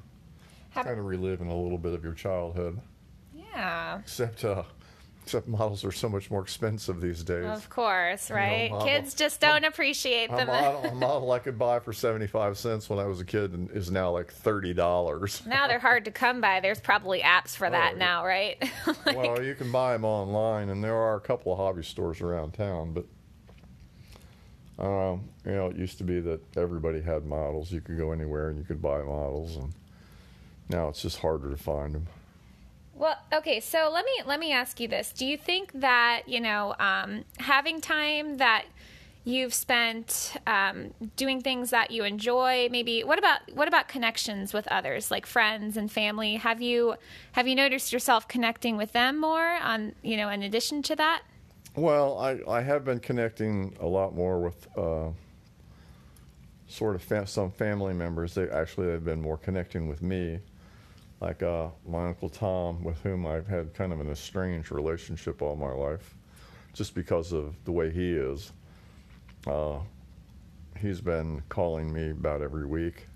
kind 0.74 1.00
of 1.00 1.06
reliving 1.06 1.50
a 1.50 1.56
little 1.56 1.78
bit 1.78 1.93
of 1.93 2.04
your 2.04 2.13
childhood. 2.13 2.80
Yeah. 3.34 4.00
Except, 4.00 4.43
uh, 4.43 4.63
except 5.23 5.47
models 5.47 5.86
are 5.86 5.91
so 5.91 6.09
much 6.09 6.29
more 6.29 6.41
expensive 6.41 6.99
these 6.99 7.23
days. 7.23 7.45
Of 7.45 7.69
course, 7.69 8.29
right? 8.29 8.69
model- 8.69 8.86
Kids 8.88 9.13
just 9.13 9.39
don't 9.39 9.63
appreciate 9.63 10.29
A 10.31 10.36
them. 10.36 10.47
model, 10.47 10.83
a 10.91 10.93
model 10.95 11.31
I 11.31 11.39
could 11.39 11.57
buy 11.57 11.79
for 11.79 11.93
75 11.93 12.57
cents 12.57 12.89
when 12.89 12.99
I 12.99 13.05
was 13.05 13.19
a 13.21 13.25
kid 13.25 13.53
and 13.53 13.71
is 13.71 13.89
now 13.89 14.12
like 14.12 14.33
$30. 14.33 15.47
now 15.47 15.67
they're 15.67 15.79
hard 15.79 16.05
to 16.05 16.12
come 16.12 16.41
by. 16.41 16.59
There's 16.59 16.81
probably 16.81 17.21
apps 17.21 17.55
for 17.55 17.69
that 17.69 17.93
Oh, 17.95 17.97
now, 17.97 18.25
right? 18.25 18.62
Like- 19.05 19.15
well, 19.17 19.41
you 19.43 19.55
can 19.55 19.71
buy 19.71 19.93
them 19.93 20.03
online, 20.05 20.69
and 20.69 20.83
there 20.83 20.95
are 20.95 21.15
a 21.15 21.21
couple 21.21 21.51
of 21.53 21.57
hobby 21.57 21.83
stores 21.83 22.19
around 22.21 22.53
town, 22.53 22.93
but 22.93 23.05
um, 24.79 25.29
you 25.45 25.51
know, 25.51 25.67
it 25.67 25.77
used 25.77 25.97
to 25.99 26.03
be 26.03 26.19
that 26.21 26.41
everybody 26.57 27.01
had 27.01 27.25
models. 27.25 27.71
You 27.71 27.79
could 27.79 27.97
go 27.97 28.12
anywhere 28.12 28.49
and 28.49 28.57
you 28.57 28.65
could 28.65 28.81
buy 28.81 29.01
models, 29.03 29.55
and 29.55 29.71
now 30.69 30.89
it's 30.89 31.01
just 31.01 31.19
harder 31.19 31.49
to 31.49 31.57
find 31.57 31.93
them. 31.95 32.07
Well, 33.03 33.17
okay, 33.33 33.59
so 33.59 33.89
let 33.91 34.05
me 34.05 34.11
let 34.25 34.39
me 34.39 34.53
ask 34.53 34.79
you 34.79 34.87
this: 34.87 35.11
Do 35.11 35.25
you 35.25 35.35
think 35.35 35.73
that 35.73 36.21
you 36.25 36.39
know 36.39 36.73
um, 36.79 37.25
having 37.37 37.81
time 37.81 38.37
that 38.37 38.63
you've 39.25 39.53
spent 39.53 40.37
um, 40.47 40.93
doing 41.17 41.41
things 41.41 41.71
that 41.71 41.91
you 41.91 42.05
enjoy, 42.05 42.69
maybe 42.71 43.03
what 43.03 43.19
about 43.19 43.41
what 43.53 43.67
about 43.67 43.89
connections 43.89 44.53
with 44.53 44.65
others, 44.69 45.11
like 45.11 45.25
friends 45.25 45.75
and 45.75 45.91
family? 45.91 46.35
Have 46.35 46.61
you 46.61 46.95
have 47.33 47.45
you 47.45 47.55
noticed 47.55 47.91
yourself 47.91 48.25
connecting 48.29 48.77
with 48.77 48.93
them 48.93 49.19
more 49.19 49.57
on 49.61 49.95
you 50.01 50.15
know 50.15 50.29
in 50.29 50.41
addition 50.41 50.81
to 50.83 50.95
that? 50.95 51.23
Well, 51.75 52.17
I, 52.19 52.39
I 52.49 52.61
have 52.61 52.85
been 52.85 53.01
connecting 53.01 53.75
a 53.81 53.85
lot 53.85 54.15
more 54.15 54.39
with 54.39 54.65
uh, 54.77 55.09
sort 56.69 56.95
of 56.95 57.01
fa- 57.01 57.27
some 57.27 57.51
family 57.51 57.93
members. 57.93 58.33
They 58.33 58.47
actually 58.49 58.91
have 58.91 59.03
been 59.03 59.21
more 59.21 59.35
connecting 59.35 59.89
with 59.89 60.01
me, 60.01 60.39
like 61.21 61.43
uh, 61.43 61.69
my 61.88 62.08
uncle 62.08 62.30
Tom, 62.30 62.84
with 62.84 62.99
whom 63.02 63.26
I've 63.26 63.47
had 63.47 63.73
kind 63.73 63.93
of 63.93 63.99
an 63.99 64.12
estranged 64.12 64.71
relationship 64.71 65.41
all 65.41 65.56
my 65.56 65.71
life, 65.71 66.15
just 66.73 66.95
because 66.95 67.32
of 67.32 67.56
the 67.65 67.71
way 67.71 67.91
he 67.91 68.12
is. 68.12 68.52
Uh, 69.47 69.80
he's 70.80 71.02
been 71.02 71.41
calling 71.49 71.91
me 71.93 72.12
about 72.12 72.41
every 72.41 72.65
week. 72.65 73.08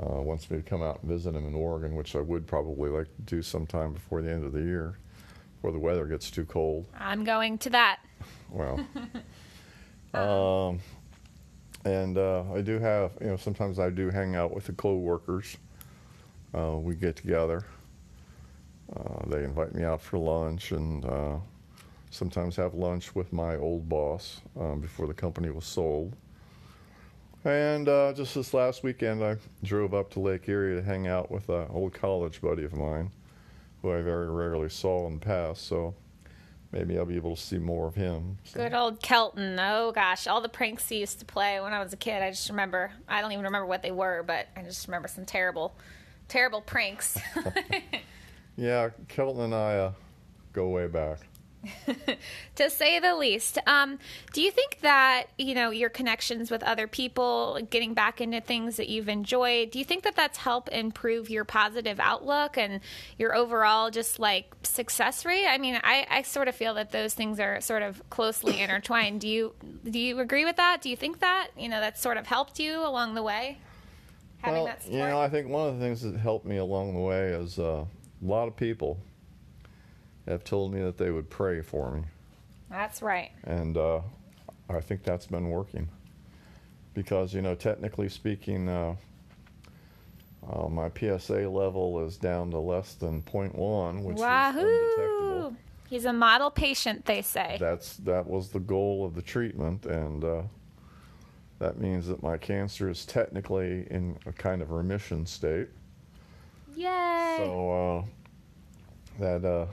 Uh, 0.00 0.22
wants 0.22 0.50
me 0.50 0.56
to 0.56 0.62
come 0.62 0.82
out 0.82 1.00
and 1.02 1.10
visit 1.10 1.34
him 1.34 1.46
in 1.46 1.54
Oregon, 1.54 1.94
which 1.94 2.16
I 2.16 2.20
would 2.20 2.46
probably 2.46 2.88
like 2.88 3.14
to 3.14 3.22
do 3.22 3.42
sometime 3.42 3.92
before 3.92 4.22
the 4.22 4.30
end 4.30 4.44
of 4.44 4.52
the 4.52 4.62
year, 4.62 4.96
before 5.56 5.70
the 5.70 5.78
weather 5.78 6.06
gets 6.06 6.30
too 6.30 6.46
cold. 6.46 6.86
I'm 6.98 7.24
going 7.24 7.58
to 7.58 7.70
that. 7.70 8.00
Well, 8.48 8.86
um, 10.14 10.80
and 11.84 12.16
uh, 12.16 12.44
I 12.54 12.60
do 12.60 12.78
have, 12.78 13.12
you 13.20 13.26
know, 13.28 13.36
sometimes 13.36 13.78
I 13.78 13.90
do 13.90 14.08
hang 14.08 14.34
out 14.34 14.54
with 14.54 14.64
the 14.64 14.72
co-workers. 14.72 15.56
Uh, 16.54 16.76
we 16.76 16.94
get 16.94 17.16
together. 17.16 17.64
Uh, 18.94 19.26
they 19.28 19.44
invite 19.44 19.74
me 19.74 19.84
out 19.84 20.02
for 20.02 20.18
lunch, 20.18 20.72
and 20.72 21.04
uh, 21.04 21.36
sometimes 22.10 22.56
have 22.56 22.74
lunch 22.74 23.14
with 23.14 23.32
my 23.32 23.56
old 23.56 23.88
boss 23.88 24.40
um, 24.60 24.80
before 24.80 25.06
the 25.06 25.14
company 25.14 25.50
was 25.50 25.64
sold. 25.64 26.14
And 27.44 27.88
uh, 27.88 28.12
just 28.12 28.34
this 28.34 28.54
last 28.54 28.82
weekend, 28.84 29.24
I 29.24 29.36
drove 29.64 29.94
up 29.94 30.10
to 30.12 30.20
Lake 30.20 30.48
Erie 30.48 30.76
to 30.76 30.82
hang 30.82 31.08
out 31.08 31.30
with 31.30 31.48
an 31.48 31.66
old 31.70 31.92
college 31.94 32.40
buddy 32.40 32.64
of 32.64 32.74
mine, 32.74 33.10
who 33.80 33.90
I 33.90 34.00
very 34.02 34.30
rarely 34.30 34.68
saw 34.68 35.06
in 35.08 35.14
the 35.14 35.20
past. 35.24 35.66
So 35.66 35.94
maybe 36.70 36.96
I'll 36.98 37.04
be 37.06 37.16
able 37.16 37.34
to 37.34 37.40
see 37.42 37.58
more 37.58 37.88
of 37.88 37.94
him. 37.96 38.38
So- 38.44 38.60
Good 38.60 38.74
old 38.74 39.02
Kelton. 39.02 39.58
Oh 39.58 39.90
gosh, 39.90 40.26
all 40.28 40.40
the 40.40 40.48
pranks 40.48 40.88
he 40.88 41.00
used 41.00 41.18
to 41.20 41.24
play 41.24 41.60
when 41.60 41.72
I 41.72 41.82
was 41.82 41.92
a 41.92 41.96
kid. 41.96 42.22
I 42.22 42.30
just 42.30 42.48
remember. 42.48 42.92
I 43.08 43.20
don't 43.22 43.32
even 43.32 43.44
remember 43.44 43.66
what 43.66 43.82
they 43.82 43.90
were, 43.90 44.22
but 44.24 44.46
I 44.54 44.62
just 44.62 44.86
remember 44.86 45.08
some 45.08 45.24
terrible, 45.24 45.74
terrible 46.32 46.62
pranks. 46.62 47.18
Yeah, 48.56 48.90
Kelton 49.08 49.44
and 49.44 49.54
I 49.54 49.76
uh, 49.76 49.92
go 50.52 50.68
way 50.68 50.86
back. 50.86 51.20
to 52.56 52.68
say 52.68 52.98
the 52.98 53.14
least. 53.14 53.56
Um, 53.68 54.00
do 54.32 54.42
you 54.42 54.50
think 54.50 54.80
that 54.80 55.26
you 55.38 55.54
know 55.54 55.70
your 55.70 55.88
connections 55.88 56.50
with 56.50 56.62
other 56.64 56.88
people, 56.88 57.60
getting 57.70 57.94
back 57.94 58.20
into 58.20 58.40
things 58.40 58.76
that 58.76 58.88
you've 58.88 59.08
enjoyed, 59.08 59.70
do 59.70 59.78
you 59.78 59.84
think 59.84 60.02
that 60.02 60.16
that's 60.16 60.38
helped 60.38 60.68
improve 60.70 61.30
your 61.30 61.44
positive 61.44 62.00
outlook 62.00 62.58
and 62.58 62.80
your 63.16 63.34
overall 63.34 63.90
just 63.90 64.18
like 64.18 64.52
success 64.64 65.24
rate? 65.24 65.46
I 65.46 65.56
mean, 65.58 65.80
I, 65.84 66.04
I 66.10 66.22
sort 66.22 66.48
of 66.48 66.56
feel 66.56 66.74
that 66.74 66.90
those 66.90 67.14
things 67.14 67.38
are 67.38 67.60
sort 67.60 67.82
of 67.82 68.02
closely 68.10 68.60
intertwined. 68.60 69.20
Do 69.20 69.28
you 69.28 69.54
do 69.88 69.98
you 69.98 70.18
agree 70.18 70.44
with 70.44 70.56
that? 70.56 70.82
Do 70.82 70.90
you 70.90 70.96
think 70.96 71.20
that 71.20 71.48
you 71.56 71.68
know 71.68 71.80
that's 71.80 72.02
sort 72.02 72.16
of 72.16 72.26
helped 72.26 72.58
you 72.58 72.84
along 72.84 73.14
the 73.14 73.22
way? 73.22 73.58
Having 74.42 74.62
well, 74.62 74.66
that 74.66 74.90
you 74.90 74.98
know, 74.98 75.20
I 75.20 75.28
think 75.28 75.48
one 75.48 75.68
of 75.68 75.78
the 75.78 75.84
things 75.84 76.02
that 76.02 76.16
helped 76.16 76.44
me 76.44 76.56
along 76.56 76.94
the 76.94 77.00
way 77.00 77.28
is 77.28 77.58
uh, 77.58 77.84
a 77.84 78.26
lot 78.26 78.48
of 78.48 78.56
people 78.56 78.98
have 80.26 80.44
told 80.44 80.72
me 80.72 80.82
that 80.82 80.98
they 80.98 81.10
would 81.10 81.30
pray 81.30 81.60
for 81.62 81.92
me, 81.92 82.02
that's 82.68 83.02
right. 83.02 83.30
and 83.44 83.76
uh, 83.76 84.00
I 84.68 84.80
think 84.80 85.04
that's 85.04 85.26
been 85.26 85.48
working. 85.48 85.88
Because 86.94 87.32
you 87.32 87.40
know, 87.40 87.54
technically 87.54 88.08
speaking, 88.08 88.68
uh, 88.68 88.96
uh, 90.50 90.68
my 90.68 90.90
PSA 90.90 91.48
level 91.48 92.04
is 92.04 92.16
down 92.16 92.50
to 92.50 92.58
less 92.58 92.94
than 92.94 93.22
0.1, 93.22 94.02
which 94.02 94.16
is 94.16 94.22
undetectable. 94.22 95.56
He's 95.88 96.04
a 96.04 96.12
model 96.12 96.50
patient, 96.50 97.04
they 97.04 97.22
say. 97.22 97.58
That's 97.60 97.96
that 97.98 98.26
was 98.26 98.48
the 98.48 98.60
goal 98.60 99.04
of 99.04 99.14
the 99.14 99.22
treatment, 99.22 99.86
and 99.86 100.24
uh, 100.24 100.42
that 101.62 101.78
means 101.78 102.08
that 102.08 102.20
my 102.24 102.36
cancer 102.36 102.90
is 102.90 103.06
technically 103.06 103.86
in 103.88 104.18
a 104.26 104.32
kind 104.32 104.62
of 104.62 104.72
remission 104.72 105.24
state. 105.24 105.68
Yay! 106.74 107.34
So 107.38 108.04
uh, 109.20 109.20
that 109.20 109.44
uh, 109.44 109.66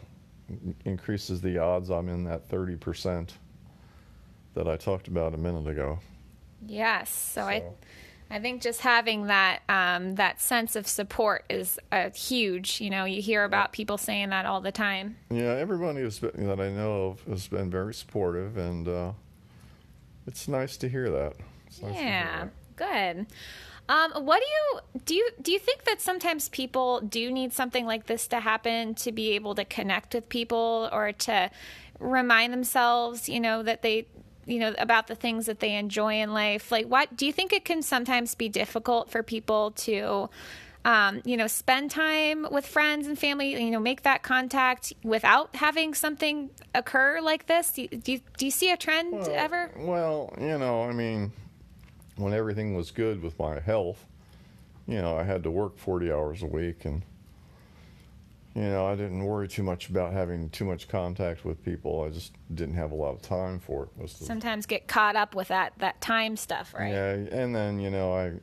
increases 0.85 1.41
the 1.41 1.57
odds 1.57 1.89
I'm 1.89 2.07
in 2.07 2.25
that 2.25 2.47
30% 2.47 3.31
that 4.53 4.67
I 4.67 4.77
talked 4.77 5.07
about 5.07 5.33
a 5.33 5.37
minute 5.37 5.67
ago. 5.67 5.97
Yes. 6.63 7.09
So, 7.09 7.41
I, 7.41 7.61
So- 7.61 7.75
I 8.29 8.37
think 8.39 8.61
just 8.61 8.81
having 8.81 9.25
that 9.25 9.61
um, 9.67 10.13
that 10.13 10.39
sense 10.39 10.75
of 10.75 10.87
support 10.87 11.43
is 11.49 11.79
uh, 11.91 12.11
huge. 12.11 12.79
You 12.79 12.91
know, 12.91 13.05
you 13.05 13.19
hear 13.19 13.43
about 13.45 13.71
people 13.71 13.97
saying 13.97 14.29
that 14.29 14.45
all 14.45 14.61
the 14.61 14.71
time. 14.71 15.15
Yeah, 15.31 15.55
everybody 15.55 16.01
been, 16.01 16.45
that 16.45 16.59
I 16.59 16.69
know 16.69 17.07
of 17.07 17.23
has 17.23 17.47
been 17.47 17.71
very 17.71 17.95
supportive, 17.95 18.57
and 18.57 18.87
uh, 18.87 19.11
it's 20.27 20.47
nice 20.47 20.77
to 20.77 20.87
hear 20.87 21.09
that. 21.09 21.33
It's 21.69 21.81
nice 21.81 21.95
to 21.95 21.99
hear 21.99 22.09
Yeah, 22.09 22.47
good. 22.75 23.27
Um, 23.87 24.11
what 24.23 24.39
do 24.39 24.45
you 24.45 24.99
do? 25.05 25.15
You 25.15 25.29
do 25.41 25.51
you 25.51 25.59
think 25.59 25.85
that 25.85 25.99
sometimes 25.99 26.47
people 26.49 27.01
do 27.01 27.31
need 27.31 27.53
something 27.53 27.85
like 27.87 28.05
this 28.05 28.27
to 28.27 28.39
happen 28.39 28.93
to 28.95 29.11
be 29.11 29.31
able 29.31 29.55
to 29.55 29.65
connect 29.65 30.13
with 30.13 30.29
people 30.29 30.89
or 30.91 31.11
to 31.11 31.49
remind 31.99 32.53
themselves, 32.53 33.27
you 33.27 33.39
know, 33.39 33.63
that 33.63 33.81
they, 33.81 34.05
you 34.45 34.59
know, 34.59 34.75
about 34.77 35.07
the 35.07 35.15
things 35.15 35.47
that 35.47 35.59
they 35.59 35.75
enjoy 35.75 36.21
in 36.21 36.33
life? 36.33 36.71
Like, 36.71 36.85
what 36.85 37.17
do 37.17 37.25
you 37.25 37.33
think 37.33 37.51
it 37.51 37.65
can 37.65 37.81
sometimes 37.81 38.35
be 38.35 38.47
difficult 38.47 39.09
for 39.09 39.23
people 39.23 39.71
to? 39.71 40.29
Um, 40.85 41.21
you 41.25 41.35
know, 41.35 41.47
spend 41.47 41.91
time 41.91 42.47
with 42.49 42.65
friends 42.65 43.05
and 43.05 43.19
family, 43.19 43.61
you 43.61 43.69
know, 43.69 43.81
make 43.81 44.03
that 44.03 44.23
contact 44.23 44.93
without 45.03 45.53
having 45.57 45.93
something 45.93 46.51
occur 46.73 47.19
like 47.21 47.47
this. 47.47 47.71
Do 47.73 47.81
you, 47.81 47.87
do 47.89 48.11
you, 48.13 48.19
do 48.37 48.45
you 48.45 48.51
see 48.51 48.71
a 48.71 48.77
trend 48.77 49.11
Well, 49.11 49.29
ever? 49.33 49.71
Well, 49.75 50.33
you 50.39 50.57
know, 50.57 50.83
I 50.83 50.93
mean, 50.93 51.33
when 52.19 52.33
everything 52.33 52.75
was 52.75 52.91
good 52.91 53.21
with 53.21 53.37
my 53.39 53.59
health, 53.59 54.05
you 54.87 55.01
know, 55.01 55.17
I 55.17 55.23
had 55.23 55.43
to 55.43 55.51
work 55.51 55.77
40 55.77 56.11
hours 56.11 56.41
a 56.43 56.47
week 56.47 56.85
and, 56.85 57.03
you 58.55 58.63
know, 58.63 58.85
I 58.87 58.95
didn't 58.95 59.23
worry 59.23 59.47
too 59.47 59.63
much 59.63 59.89
about 59.89 60.11
having 60.13 60.49
too 60.49 60.65
much 60.65 60.87
contact 60.87 61.45
with 61.45 61.63
people. 61.63 62.03
I 62.03 62.09
just 62.09 62.33
didn't 62.53 62.75
have 62.75 62.91
a 62.91 62.95
lot 62.95 63.13
of 63.13 63.21
time 63.21 63.59
for 63.59 63.83
it. 63.83 63.89
Most 63.97 64.13
of 64.15 64.19
the- 64.19 64.25
sometimes 64.25 64.65
get 64.65 64.87
caught 64.87 65.15
up 65.15 65.35
with 65.35 65.47
that 65.49 65.73
that 65.77 66.01
time 66.01 66.35
stuff, 66.35 66.73
right? 66.73 66.91
Yeah, 66.91 67.11
and 67.13 67.55
then, 67.55 67.79
you 67.79 67.89
know, 67.89 68.13
I 68.13 68.33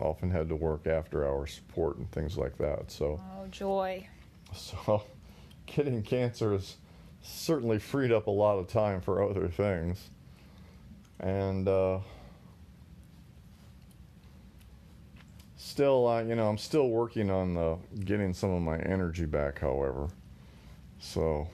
often 0.00 0.30
had 0.30 0.48
to 0.50 0.56
work 0.56 0.86
after 0.86 1.26
hour 1.26 1.46
support 1.46 1.96
and 1.96 2.10
things 2.12 2.36
like 2.36 2.56
that. 2.58 2.90
So, 2.90 3.20
Oh 3.38 3.46
joy. 3.48 4.06
so 4.54 5.02
getting 5.66 6.02
cancer 6.02 6.52
has 6.52 6.76
certainly 7.22 7.78
freed 7.78 8.12
up 8.12 8.26
a 8.26 8.30
lot 8.30 8.58
of 8.58 8.68
time 8.68 9.00
for 9.00 9.22
other 9.22 9.48
things. 9.48 10.10
And 11.20 11.66
uh, 11.68 12.00
still, 15.74 16.06
uh, 16.06 16.22
you 16.22 16.36
know, 16.36 16.48
I'm 16.48 16.56
still 16.56 16.88
working 16.88 17.32
on 17.32 17.54
the, 17.54 17.76
getting 18.04 18.32
some 18.32 18.50
of 18.50 18.62
my 18.62 18.78
energy 18.78 19.26
back, 19.26 19.58
however. 19.58 20.06
So, 21.00 21.48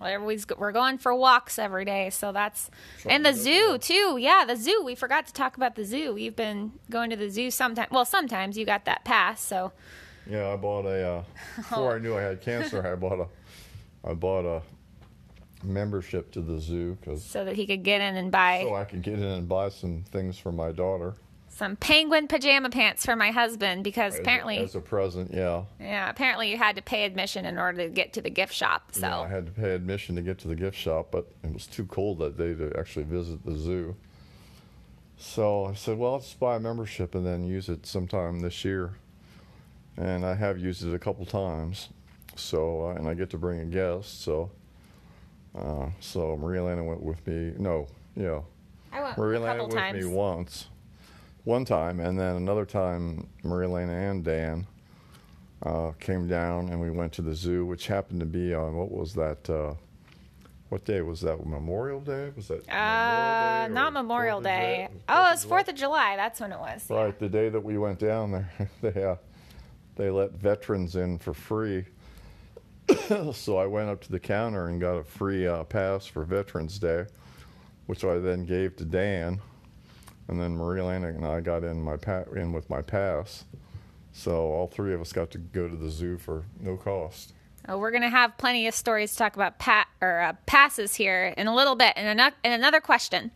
Well, 0.00 0.18
go- 0.18 0.56
we're 0.58 0.72
going 0.72 0.98
for 0.98 1.14
walks 1.14 1.56
every 1.56 1.84
day, 1.84 2.10
so 2.10 2.32
that's 2.32 2.68
and 3.06 3.24
the 3.24 3.32
Something 3.32 3.52
zoo 3.52 3.78
too. 3.78 4.16
Yeah, 4.18 4.44
the 4.44 4.56
zoo. 4.56 4.82
We 4.84 4.96
forgot 4.96 5.28
to 5.28 5.32
talk 5.32 5.56
about 5.56 5.76
the 5.76 5.84
zoo. 5.84 6.16
You've 6.16 6.34
been 6.34 6.72
going 6.90 7.10
to 7.10 7.16
the 7.16 7.30
zoo 7.30 7.52
sometimes. 7.52 7.92
Well, 7.92 8.04
sometimes 8.04 8.58
you 8.58 8.66
got 8.66 8.86
that 8.86 9.04
pass, 9.04 9.40
so 9.40 9.70
yeah, 10.28 10.48
I 10.52 10.56
bought 10.56 10.86
a, 10.86 11.08
uh, 11.08 11.24
before 11.56 11.94
I 11.94 11.98
knew 12.00 12.16
I 12.16 12.22
had 12.22 12.40
cancer, 12.40 12.84
I 12.84 12.96
bought 12.96 13.20
a, 13.20 14.08
I 14.08 14.14
bought 14.14 14.46
a, 14.46 14.62
membership 15.64 16.30
to 16.30 16.40
the 16.40 16.60
zoo 16.60 16.96
because 17.00 17.24
so 17.24 17.44
that 17.44 17.56
he 17.56 17.66
could 17.66 17.82
get 17.82 18.00
in 18.00 18.16
and 18.16 18.30
buy 18.30 18.62
so 18.62 18.76
I 18.76 18.84
could 18.84 19.02
get 19.02 19.14
in 19.14 19.24
and 19.24 19.48
buy 19.48 19.68
some 19.70 20.04
things 20.10 20.38
for 20.38 20.52
my 20.52 20.70
daughter. 20.70 21.14
Some 21.58 21.74
penguin 21.74 22.28
pajama 22.28 22.70
pants 22.70 23.04
for 23.04 23.16
my 23.16 23.32
husband 23.32 23.82
because 23.82 24.14
As 24.14 24.20
apparently, 24.20 24.58
as 24.58 24.76
a 24.76 24.80
present, 24.80 25.34
yeah. 25.34 25.64
yeah, 25.80 26.08
apparently 26.08 26.50
you 26.50 26.56
had 26.56 26.76
to 26.76 26.82
pay 26.82 27.04
admission 27.04 27.44
in 27.44 27.58
order 27.58 27.82
to 27.82 27.88
get 27.88 28.12
to 28.12 28.22
the 28.22 28.30
gift 28.30 28.54
shop. 28.54 28.90
So 28.92 29.00
Yeah, 29.00 29.18
I 29.18 29.28
had 29.28 29.46
to 29.46 29.52
pay 29.52 29.74
admission 29.74 30.14
to 30.14 30.22
get 30.22 30.38
to 30.38 30.48
the 30.48 30.54
gift 30.54 30.76
shop, 30.76 31.08
but 31.10 31.26
it 31.42 31.52
was 31.52 31.66
too 31.66 31.84
cold 31.86 32.20
that 32.20 32.38
day 32.38 32.54
to 32.54 32.72
actually 32.78 33.06
visit 33.06 33.44
the 33.44 33.56
zoo. 33.56 33.96
So 35.16 35.64
I 35.64 35.74
said, 35.74 35.98
well, 35.98 36.12
let's 36.12 36.32
buy 36.32 36.56
a 36.56 36.60
membership 36.60 37.16
and 37.16 37.26
then 37.26 37.44
use 37.44 37.68
it 37.68 37.84
sometime 37.86 38.38
this 38.38 38.64
year. 38.64 38.94
And 39.96 40.24
I 40.24 40.36
have 40.36 40.60
used 40.60 40.86
it 40.86 40.94
a 40.94 40.98
couple 40.98 41.26
times. 41.26 41.88
So, 42.36 42.86
uh, 42.86 42.94
and 42.94 43.08
I 43.08 43.14
get 43.14 43.30
to 43.30 43.38
bring 43.38 43.58
a 43.58 43.64
guest. 43.64 44.22
So, 44.22 44.52
uh, 45.58 45.88
so 45.98 46.36
Maria 46.36 46.60
Elena 46.60 46.84
went 46.84 47.02
with 47.02 47.26
me. 47.26 47.52
No, 47.58 47.88
yeah, 48.14 48.42
I 48.92 49.02
went 49.02 49.18
Maria 49.18 49.42
a 49.42 49.46
couple 49.46 49.66
with 49.66 49.74
times. 49.74 50.04
me 50.04 50.08
once, 50.08 50.68
one 51.48 51.64
time, 51.64 51.98
and 51.98 52.20
then 52.20 52.36
another 52.36 52.66
time 52.66 53.26
Maria 53.42 53.70
Elena 53.70 53.92
and 53.92 54.22
Dan 54.22 54.66
uh, 55.62 55.92
came 55.98 56.28
down 56.28 56.68
and 56.68 56.78
we 56.78 56.90
went 56.90 57.10
to 57.14 57.22
the 57.22 57.34
zoo, 57.34 57.64
which 57.64 57.86
happened 57.86 58.20
to 58.20 58.26
be 58.26 58.52
on 58.54 58.76
what 58.76 58.92
was 58.92 59.14
that? 59.14 59.48
Uh, 59.48 59.72
what 60.68 60.84
day 60.84 61.00
was 61.00 61.22
that? 61.22 61.44
Memorial 61.46 62.00
Day? 62.00 62.30
Was 62.36 62.48
that? 62.48 62.68
Uh, 62.68 63.68
Memorial 63.68 63.74
not 63.74 63.92
Memorial 63.94 64.40
Fourth 64.42 64.46
of 64.46 64.52
July? 64.52 64.60
Day. 64.60 64.82
It 64.84 65.00
Oh, 65.08 65.28
it 65.28 65.30
was 65.30 65.44
Fourth 65.44 65.68
of 65.68 65.74
July. 65.74 66.16
That's 66.16 66.38
when 66.38 66.52
it 66.52 66.58
was. 66.58 66.86
yeah. 66.90 66.96
Right, 66.96 67.18
the 67.18 67.28
day 67.30 67.48
that 67.48 67.64
we 67.64 67.78
went 67.78 67.98
down 67.98 68.30
there, 68.32 68.70
they 68.82 69.02
uh, 69.02 69.16
they 69.96 70.10
let 70.10 70.32
veterans 70.32 70.96
in 70.96 71.18
for 71.18 71.32
free. 71.32 71.86
so 73.32 73.56
I 73.56 73.66
went 73.66 73.88
up 73.88 74.02
to 74.02 74.12
the 74.12 74.20
counter 74.20 74.68
and 74.68 74.78
got 74.78 74.96
a 74.96 75.04
free 75.04 75.46
uh, 75.46 75.64
pass 75.64 76.04
for 76.04 76.24
Veterans 76.24 76.78
Day, 76.78 77.06
which 77.86 78.04
I 78.04 78.18
then 78.18 78.44
gave 78.44 78.76
to 78.76 78.84
Dan, 78.84 79.40
and 80.28 80.40
then 80.40 80.56
Maria 80.56 80.82
Elena 80.84 81.08
and 81.08 81.24
I 81.24 81.40
got 81.40 81.64
in 81.64 81.82
my 81.82 81.96
pa- 81.96 82.24
in 82.34 82.52
with 82.52 82.68
my 82.70 82.82
pass. 82.82 83.44
So 84.12 84.32
all 84.52 84.66
three 84.66 84.94
of 84.94 85.00
us 85.00 85.12
got 85.12 85.30
to 85.32 85.38
go 85.38 85.68
to 85.68 85.76
the 85.76 85.90
zoo 85.90 86.18
for 86.18 86.44
no 86.60 86.76
cost. 86.76 87.32
Oh, 87.68 87.76
we're 87.76 87.90
to 88.02 88.08
have 88.08 88.38
plenty 88.38 88.66
of 88.66 88.74
stories 88.74 89.12
to 89.12 89.18
talk 89.18 89.34
about 89.36 89.58
pat 89.58 89.88
or 90.00 90.20
uh, 90.20 90.32
passes 90.46 90.94
here 90.94 91.34
in 91.36 91.46
a 91.46 91.54
little 91.54 91.74
bit, 91.74 91.92
and 91.96 92.18
ano- 92.18 92.34
and 92.42 92.54
another 92.54 92.80
question. 92.80 93.30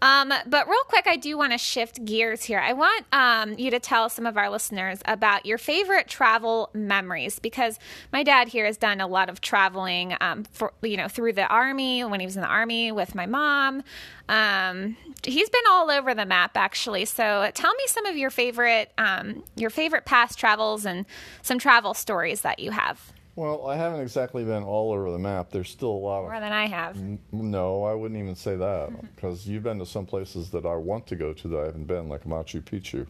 Um, 0.00 0.32
but 0.46 0.68
real 0.68 0.82
quick, 0.86 1.06
I 1.06 1.16
do 1.16 1.36
want 1.36 1.52
to 1.52 1.58
shift 1.58 2.04
gears 2.04 2.44
here. 2.44 2.60
I 2.60 2.72
want 2.72 3.04
um, 3.12 3.58
you 3.58 3.70
to 3.70 3.80
tell 3.80 4.08
some 4.08 4.26
of 4.26 4.36
our 4.36 4.48
listeners 4.48 5.00
about 5.06 5.44
your 5.44 5.58
favorite 5.58 6.08
travel 6.08 6.70
memories 6.72 7.38
because 7.38 7.78
my 8.12 8.22
dad 8.22 8.48
here 8.48 8.64
has 8.64 8.76
done 8.76 9.00
a 9.00 9.06
lot 9.06 9.28
of 9.28 9.40
traveling, 9.40 10.14
um, 10.20 10.44
for 10.44 10.72
you 10.82 10.96
know, 10.96 11.08
through 11.08 11.32
the 11.32 11.46
army 11.46 12.04
when 12.04 12.20
he 12.20 12.26
was 12.26 12.36
in 12.36 12.42
the 12.42 12.48
army 12.48 12.92
with 12.92 13.14
my 13.14 13.26
mom. 13.26 13.82
Um, 14.28 14.96
he's 15.24 15.50
been 15.50 15.62
all 15.68 15.90
over 15.90 16.14
the 16.14 16.26
map 16.26 16.56
actually. 16.56 17.04
So 17.04 17.50
tell 17.54 17.74
me 17.74 17.84
some 17.86 18.06
of 18.06 18.16
your 18.16 18.30
favorite 18.30 18.92
um, 18.98 19.42
your 19.56 19.70
favorite 19.70 20.04
past 20.04 20.38
travels 20.38 20.84
and 20.86 21.06
some 21.42 21.58
travel 21.58 21.94
stories 21.94 22.42
that 22.42 22.60
you 22.60 22.70
have. 22.70 23.12
Well, 23.38 23.68
I 23.68 23.76
haven't 23.76 24.00
exactly 24.00 24.42
been 24.42 24.64
all 24.64 24.90
over 24.90 25.12
the 25.12 25.18
map. 25.18 25.52
There's 25.52 25.70
still 25.70 25.92
a 25.92 25.92
lot 25.92 26.24
of 26.24 26.24
More 26.24 26.40
than 26.40 26.52
I 26.52 26.66
have. 26.66 26.98
No, 27.30 27.84
I 27.84 27.94
wouldn't 27.94 28.18
even 28.18 28.34
say 28.34 28.56
that 28.56 28.90
because 29.14 29.46
you've 29.46 29.62
been 29.62 29.78
to 29.78 29.86
some 29.86 30.06
places 30.06 30.50
that 30.50 30.66
I 30.66 30.74
want 30.74 31.06
to 31.06 31.14
go 31.14 31.32
to 31.32 31.46
that 31.46 31.56
I 31.60 31.64
haven't 31.66 31.84
been, 31.84 32.08
like 32.08 32.24
Machu 32.24 32.60
Picchu. 32.60 33.06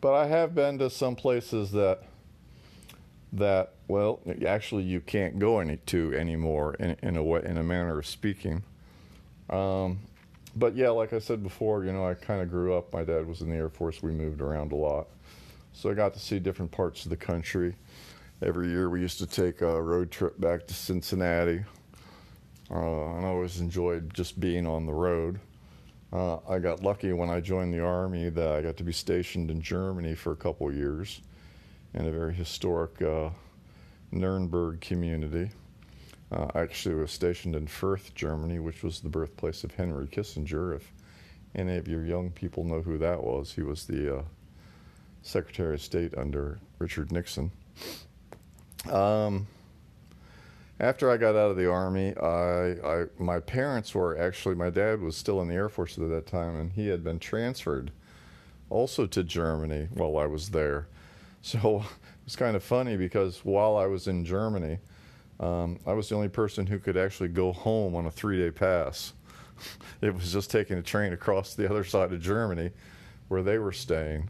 But 0.00 0.14
I 0.14 0.28
have 0.28 0.54
been 0.54 0.78
to 0.78 0.88
some 0.88 1.16
places 1.16 1.72
that 1.72 2.04
that 3.32 3.72
well, 3.88 4.20
actually 4.46 4.84
you 4.84 5.00
can't 5.00 5.40
go 5.40 5.58
any 5.58 5.78
to 5.86 6.14
anymore 6.14 6.74
in, 6.78 6.96
in 7.02 7.16
a 7.16 7.24
way, 7.24 7.42
in 7.44 7.58
a 7.58 7.64
manner 7.64 7.98
of 7.98 8.06
speaking. 8.06 8.62
Um, 9.50 9.98
but 10.54 10.76
yeah, 10.76 10.90
like 10.90 11.12
I 11.12 11.18
said 11.18 11.42
before, 11.42 11.84
you 11.84 11.92
know, 11.92 12.06
I 12.06 12.14
kind 12.14 12.42
of 12.42 12.48
grew 12.48 12.76
up. 12.76 12.92
My 12.92 13.02
dad 13.02 13.26
was 13.26 13.40
in 13.40 13.50
the 13.50 13.56
Air 13.56 13.70
Force. 13.70 14.04
We 14.04 14.12
moved 14.12 14.40
around 14.40 14.70
a 14.70 14.76
lot, 14.76 15.08
so 15.72 15.90
I 15.90 15.94
got 15.94 16.14
to 16.14 16.20
see 16.20 16.38
different 16.38 16.70
parts 16.70 17.02
of 17.04 17.10
the 17.10 17.16
country. 17.16 17.74
Every 18.42 18.68
year 18.68 18.90
we 18.90 19.00
used 19.00 19.18
to 19.20 19.26
take 19.26 19.62
a 19.62 19.80
road 19.80 20.10
trip 20.10 20.38
back 20.38 20.66
to 20.66 20.74
Cincinnati. 20.74 21.64
Uh, 22.70 23.14
and 23.16 23.24
I 23.24 23.30
always 23.30 23.60
enjoyed 23.60 24.12
just 24.12 24.38
being 24.38 24.66
on 24.66 24.84
the 24.84 24.92
road. 24.92 25.40
Uh, 26.12 26.36
I 26.46 26.58
got 26.58 26.82
lucky 26.82 27.14
when 27.14 27.30
I 27.30 27.40
joined 27.40 27.72
the 27.72 27.82
Army 27.82 28.28
that 28.28 28.48
I 28.48 28.60
got 28.60 28.76
to 28.76 28.84
be 28.84 28.92
stationed 28.92 29.50
in 29.50 29.62
Germany 29.62 30.14
for 30.14 30.32
a 30.32 30.36
couple 30.36 30.70
years 30.70 31.22
in 31.94 32.06
a 32.06 32.10
very 32.10 32.34
historic 32.34 33.00
uh, 33.00 33.30
Nuremberg 34.12 34.82
community. 34.82 35.50
Uh, 36.30 36.48
I 36.54 36.60
actually 36.60 36.96
was 36.96 37.12
stationed 37.12 37.56
in 37.56 37.66
Fürth, 37.66 38.12
Germany, 38.14 38.58
which 38.58 38.82
was 38.82 39.00
the 39.00 39.08
birthplace 39.08 39.64
of 39.64 39.72
Henry 39.72 40.08
Kissinger. 40.08 40.76
If 40.76 40.92
any 41.54 41.78
of 41.78 41.88
your 41.88 42.04
young 42.04 42.30
people 42.32 42.64
know 42.64 42.82
who 42.82 42.98
that 42.98 43.22
was, 43.22 43.54
he 43.54 43.62
was 43.62 43.86
the 43.86 44.18
uh, 44.18 44.22
Secretary 45.22 45.76
of 45.76 45.80
State 45.80 46.12
under 46.18 46.58
Richard 46.78 47.12
Nixon. 47.12 47.50
Um, 48.90 49.46
after 50.78 51.10
I 51.10 51.16
got 51.16 51.36
out 51.36 51.50
of 51.50 51.56
the 51.56 51.70
army, 51.70 52.14
I, 52.16 52.76
I 52.84 53.04
my 53.18 53.40
parents 53.40 53.94
were 53.94 54.18
actually 54.18 54.54
my 54.54 54.70
dad 54.70 55.00
was 55.00 55.16
still 55.16 55.40
in 55.40 55.48
the 55.48 55.54
Air 55.54 55.68
Force 55.68 55.98
at 55.98 56.08
that 56.08 56.26
time, 56.26 56.56
and 56.56 56.72
he 56.72 56.88
had 56.88 57.02
been 57.02 57.18
transferred 57.18 57.90
also 58.68 59.06
to 59.06 59.22
Germany 59.22 59.88
while 59.94 60.18
I 60.18 60.26
was 60.26 60.50
there. 60.50 60.88
So 61.42 61.76
it 61.76 62.24
was 62.24 62.34
kind 62.34 62.56
of 62.56 62.64
funny 62.64 62.96
because 62.96 63.44
while 63.44 63.76
I 63.76 63.86
was 63.86 64.08
in 64.08 64.24
Germany, 64.24 64.78
um, 65.38 65.78
I 65.86 65.92
was 65.92 66.08
the 66.08 66.16
only 66.16 66.28
person 66.28 66.66
who 66.66 66.80
could 66.80 66.96
actually 66.96 67.28
go 67.28 67.52
home 67.52 67.94
on 67.94 68.06
a 68.06 68.10
three-day 68.10 68.50
pass. 68.50 69.12
It 70.02 70.12
was 70.12 70.32
just 70.32 70.50
taking 70.50 70.76
a 70.76 70.82
train 70.82 71.12
across 71.12 71.54
the 71.54 71.70
other 71.70 71.84
side 71.84 72.12
of 72.12 72.20
Germany, 72.20 72.72
where 73.28 73.44
they 73.44 73.58
were 73.58 73.70
staying. 73.70 74.28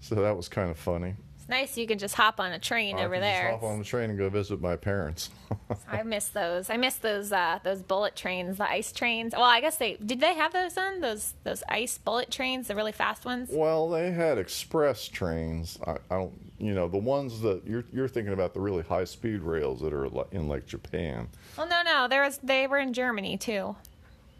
So 0.00 0.16
that 0.16 0.36
was 0.36 0.48
kind 0.48 0.68
of 0.68 0.76
funny. 0.76 1.14
It's 1.46 1.50
nice 1.50 1.78
you 1.78 1.86
can 1.86 1.98
just 1.98 2.16
hop 2.16 2.40
on 2.40 2.50
a 2.50 2.58
train 2.58 2.96
I 2.96 3.04
over 3.04 3.14
could 3.14 3.22
there. 3.22 3.50
Just 3.52 3.60
hop 3.60 3.70
on 3.70 3.78
the 3.78 3.84
train 3.84 4.10
and 4.10 4.18
go 4.18 4.28
visit 4.28 4.60
my 4.60 4.74
parents. 4.74 5.30
I 5.88 6.02
miss 6.02 6.26
those. 6.26 6.68
I 6.68 6.76
miss 6.76 6.96
those 6.96 7.30
uh, 7.30 7.60
those 7.62 7.82
bullet 7.82 8.16
trains, 8.16 8.58
the 8.58 8.68
ICE 8.68 8.90
trains. 8.90 9.32
Well, 9.32 9.44
I 9.44 9.60
guess 9.60 9.76
they 9.76 9.94
did 10.04 10.18
they 10.18 10.34
have 10.34 10.52
those 10.52 10.76
on 10.76 11.00
those 11.00 11.34
those 11.44 11.62
ICE 11.68 11.98
bullet 11.98 12.32
trains, 12.32 12.66
the 12.66 12.74
really 12.74 12.90
fast 12.90 13.24
ones. 13.24 13.50
Well, 13.52 13.88
they 13.88 14.10
had 14.10 14.38
express 14.38 15.06
trains. 15.06 15.78
I, 15.86 15.92
I 16.10 16.16
don't, 16.16 16.32
you 16.58 16.74
know, 16.74 16.88
the 16.88 16.98
ones 16.98 17.40
that 17.42 17.64
you're 17.64 17.84
you're 17.92 18.08
thinking 18.08 18.32
about 18.32 18.52
the 18.52 18.60
really 18.60 18.82
high 18.82 19.04
speed 19.04 19.42
rails 19.42 19.80
that 19.82 19.92
are 19.92 20.06
in 20.32 20.48
like 20.48 20.66
Japan. 20.66 21.28
Well, 21.56 21.68
no, 21.68 21.82
no, 21.84 22.08
there 22.08 22.22
was 22.22 22.38
they 22.42 22.66
were 22.66 22.78
in 22.78 22.92
Germany 22.92 23.36
too. 23.36 23.76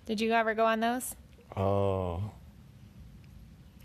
Did 0.07 0.21
you 0.21 0.33
ever 0.33 0.55
go 0.55 0.67
on 0.67 0.81
those? 0.81 1.15
Uh, 1.55 2.19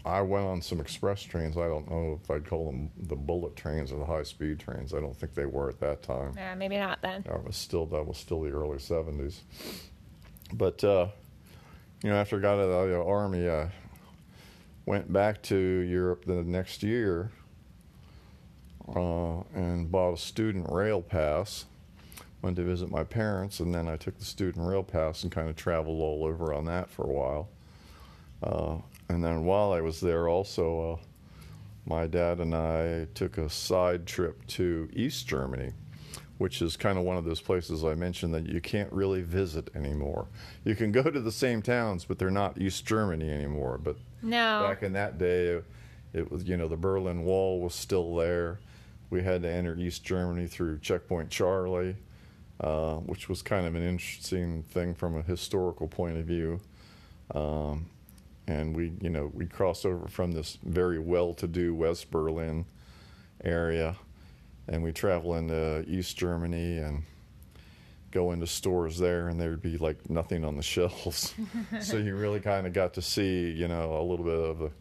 I 0.04 0.22
went 0.22 0.46
on 0.46 0.62
some 0.62 0.80
express 0.80 1.22
trains. 1.22 1.58
I 1.58 1.68
don't 1.68 1.90
know 1.90 2.20
if 2.22 2.32
I'd 2.32 2.48
call 2.48 2.66
them 2.66 2.90
the 2.98 3.16
bullet 3.16 3.56
trains 3.56 3.92
or 3.92 4.00
the 4.00 4.06
high 4.06 4.24
speed 4.24 4.60
trains. 4.60 4.94
I 4.94 5.00
don't 5.00 5.16
think 5.16 5.36
they 5.36 5.46
were 5.46 5.70
at 5.70 5.80
that 5.82 6.02
time. 6.02 6.34
Yeah, 6.36 6.56
maybe 6.56 6.78
not 6.78 7.02
then. 7.02 7.24
That 7.28 7.44
was 7.44 7.56
still 7.56 7.86
that 7.88 8.06
was 8.06 8.18
still 8.18 8.42
the 8.42 8.52
early 8.52 8.80
seventies. 8.80 9.42
But 10.54 10.84
uh, 10.84 11.08
you 12.04 12.10
know, 12.10 12.16
after 12.16 12.38
I 12.38 12.40
got 12.40 12.56
out 12.56 12.62
of 12.62 12.90
the 12.90 13.04
army, 13.04 13.48
I 13.48 13.70
went 14.86 15.12
back 15.14 15.42
to 15.44 15.56
Europe 15.56 16.26
the 16.26 16.44
next 16.44 16.82
year 16.82 17.32
uh, 18.96 19.42
and 19.54 19.92
bought 19.92 20.14
a 20.14 20.18
student 20.18 20.72
rail 20.72 21.02
pass. 21.02 21.66
Went 22.42 22.56
to 22.56 22.64
visit 22.64 22.90
my 22.90 23.04
parents, 23.04 23.60
and 23.60 23.72
then 23.72 23.88
I 23.88 23.98
took 23.98 24.18
the 24.18 24.26
student 24.26 24.68
rail 24.68 24.82
pass 24.82 25.22
and 25.22 25.32
kind 25.32 25.48
of 25.48 25.56
traveled 25.56 26.02
all 26.02 26.26
over 26.26 26.52
on 26.52 26.66
that 26.66 26.90
for 26.90 27.04
a 27.04 27.14
while. 27.14 27.50
Uh, 28.42 28.78
and 29.10 29.24
then 29.24 29.44
while 29.46 29.72
I 29.74 29.82
was 29.82 30.00
there, 30.00 30.28
also, 30.28 30.94
uh, 30.94 31.06
my 31.86 32.08
dad 32.08 32.40
and 32.40 32.56
I 32.56 33.08
took 33.14 33.38
a 33.38 33.50
side 33.50 34.06
trip 34.06 34.46
to 34.48 34.90
East 34.94 35.28
Germany, 35.28 35.72
which 36.38 36.62
is 36.62 36.78
kind 36.78 36.98
of 36.98 37.04
one 37.04 37.18
of 37.18 37.26
those 37.26 37.42
places 37.42 37.84
I 37.84 37.96
mentioned 37.96 38.34
that 38.34 38.48
you 38.48 38.62
can't 38.62 38.92
really 38.92 39.22
visit 39.22 39.70
anymore. 39.76 40.28
You 40.64 40.76
can 40.76 40.92
go 40.92 41.04
to 41.04 41.20
the 41.20 41.32
same 41.32 41.62
towns, 41.62 42.06
but 42.06 42.18
they're 42.20 42.32
not 42.32 42.60
East 42.60 42.86
Germany 42.86 43.30
anymore. 43.30 43.78
But 43.78 43.98
No. 44.22 44.62
back 44.64 44.84
in 44.84 44.94
that 44.94 45.18
day, 45.18 45.62
it 46.14 46.32
was 46.32 46.44
you 46.44 46.58
know 46.58 46.68
the 46.68 46.78
Berlin 46.78 47.24
Wall 47.24 47.60
was 47.62 47.74
still 47.74 48.16
there. 48.16 48.60
We 49.10 49.24
had 49.24 49.42
to 49.42 49.50
enter 49.52 49.76
East 49.76 50.04
Germany 50.04 50.48
through 50.48 50.80
Checkpoint 50.80 51.30
Charlie, 51.30 51.96
uh, 52.60 52.96
which 52.98 53.28
was 53.28 53.42
kind 53.42 53.66
of 53.66 53.76
an 53.76 53.84
interesting 53.84 54.64
thing 54.64 54.94
from 54.94 55.16
a 55.18 55.22
historical 55.22 55.88
point 55.88 56.18
of 56.18 56.26
view. 56.26 56.62
Um, 57.34 57.88
and 58.48 58.76
we 58.76 58.94
you 59.02 59.10
know 59.10 59.32
we 59.34 59.46
crossed 59.46 59.86
over 59.86 60.08
from 60.08 60.32
this 60.32 60.58
very 60.64 61.00
well-to-do 61.00 61.74
West 61.76 62.12
Berlin 62.12 62.66
area, 63.44 63.96
and 64.68 64.84
we 64.84 64.92
travel 64.92 65.36
into 65.36 65.84
East 65.88 66.18
Germany 66.18 66.78
and 66.78 67.04
go 68.12 68.32
into 68.32 68.46
stores 68.46 68.98
there, 68.98 69.30
and 69.30 69.40
there'd 69.40 69.62
be 69.62 69.78
like 69.78 70.10
nothing 70.10 70.44
on 70.44 70.58
the 70.58 70.64
shelves. 70.74 71.34
so 71.82 71.98
you 71.98 72.16
really 72.16 72.40
kind 72.40 72.68
of 72.68 72.74
got 72.74 72.94
to 72.96 73.02
see 73.02 73.52
you 73.52 73.68
know 73.68 73.98
a 74.00 74.04
little 74.04 74.26
bit 74.26 74.40
of 74.40 74.62
a 74.62 74.72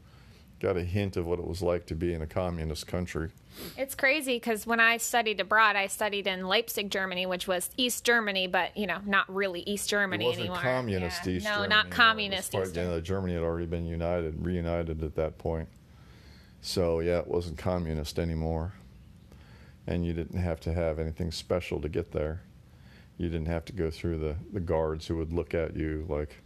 got 0.60 0.76
a 0.76 0.84
hint 0.84 1.16
of 1.16 1.26
what 1.26 1.38
it 1.38 1.46
was 1.46 1.62
like 1.62 1.86
to 1.86 1.94
be 1.94 2.12
in 2.12 2.22
a 2.22 2.26
communist 2.26 2.86
country. 2.86 3.30
It's 3.76 3.94
crazy 3.94 4.36
because 4.36 4.66
when 4.66 4.80
I 4.80 4.96
studied 4.96 5.40
abroad, 5.40 5.76
I 5.76 5.86
studied 5.86 6.26
in 6.26 6.46
Leipzig, 6.46 6.90
Germany, 6.90 7.26
which 7.26 7.46
was 7.48 7.70
East 7.76 8.04
Germany, 8.04 8.46
but 8.46 8.76
you 8.76 8.86
know, 8.86 8.98
not 9.04 9.32
really 9.32 9.60
East 9.62 9.88
Germany 9.88 10.24
it 10.24 10.28
wasn't 10.28 10.40
anymore. 10.46 10.62
communist 10.62 11.26
Yeah. 11.26 11.32
East 11.32 11.44
no, 11.44 11.50
Germany. 11.52 11.68
not 11.68 11.90
communist 11.90 12.52
part- 12.52 12.66
East 12.66 12.76
you 12.76 12.82
know, 12.82 12.88
Germany. 13.00 13.02
Germany 13.02 13.34
had 13.34 13.42
already 13.42 13.66
been 13.66 13.86
united, 13.86 14.44
reunited 14.44 15.02
at 15.02 15.14
that 15.16 15.38
point. 15.38 15.68
So 16.62 17.00
yeah, 17.00 17.18
it 17.18 17.26
wasn't 17.26 17.58
communist 17.58 18.18
anymore, 18.18 18.74
and 19.86 20.04
you 20.04 20.12
didn't 20.12 20.38
have 20.38 20.60
to 20.60 20.72
have 20.72 20.98
anything 20.98 21.30
special 21.30 21.80
to 21.80 21.88
get 21.88 22.12
there. 22.12 22.42
You 23.18 23.28
didn't 23.28 23.48
have 23.48 23.64
to 23.66 23.72
go 23.72 23.90
through 23.90 24.18
the, 24.18 24.36
the 24.52 24.60
guards 24.60 25.06
who 25.06 25.16
would 25.16 25.32
look 25.32 25.54
at 25.54 25.76
you 25.76 26.06
like 26.08 26.36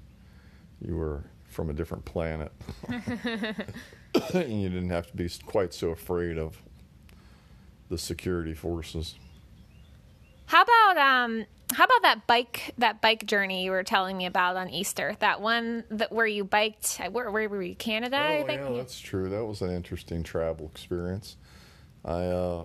you 0.80 0.96
were 0.96 1.24
from 1.46 1.70
a 1.70 1.72
different 1.72 2.04
planet. 2.04 2.52
and 2.88 4.62
you 4.62 4.68
didn't 4.68 4.90
have 4.90 5.06
to 5.08 5.16
be 5.16 5.28
quite 5.46 5.72
so 5.72 5.90
afraid 5.90 6.38
of 6.38 6.60
the 7.94 7.98
security 7.98 8.54
forces. 8.54 9.14
How 10.46 10.62
about 10.62 10.98
um? 10.98 11.46
How 11.72 11.84
about 11.84 12.02
that 12.02 12.26
bike 12.26 12.74
that 12.78 13.00
bike 13.00 13.24
journey 13.24 13.64
you 13.64 13.70
were 13.70 13.84
telling 13.84 14.16
me 14.16 14.26
about 14.26 14.56
on 14.56 14.68
Easter? 14.68 15.16
That 15.20 15.40
one 15.40 15.84
that 15.90 16.10
where 16.10 16.26
you 16.26 16.44
biked. 16.44 17.00
Where, 17.12 17.30
where 17.30 17.48
were 17.48 17.62
you? 17.62 17.76
Canada, 17.76 18.16
I 18.16 18.42
Oh, 18.42 18.52
yeah, 18.52 18.76
that's 18.76 18.98
true. 18.98 19.28
That 19.28 19.44
was 19.44 19.62
an 19.62 19.70
interesting 19.70 20.24
travel 20.24 20.66
experience. 20.66 21.36
I 22.04 22.24
uh, 22.24 22.64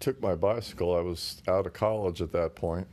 took 0.00 0.20
my 0.20 0.34
bicycle. 0.34 0.96
I 0.96 1.00
was 1.00 1.40
out 1.46 1.66
of 1.66 1.72
college 1.72 2.20
at 2.20 2.32
that 2.32 2.56
point, 2.56 2.88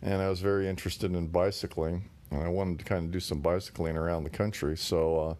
and 0.00 0.22
I 0.22 0.30
was 0.30 0.40
very 0.40 0.68
interested 0.68 1.14
in 1.14 1.26
bicycling. 1.26 2.08
And 2.30 2.42
I 2.42 2.48
wanted 2.48 2.78
to 2.78 2.84
kind 2.86 3.04
of 3.04 3.10
do 3.10 3.20
some 3.20 3.40
bicycling 3.40 3.98
around 3.98 4.24
the 4.24 4.30
country. 4.30 4.76
So 4.76 5.18
uh, 5.18 5.34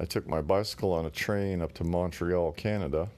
I 0.00 0.04
took 0.04 0.28
my 0.28 0.40
bicycle 0.40 0.92
on 0.92 1.04
a 1.04 1.10
train 1.10 1.60
up 1.62 1.72
to 1.74 1.84
Montreal, 1.84 2.52
Canada. 2.52 3.08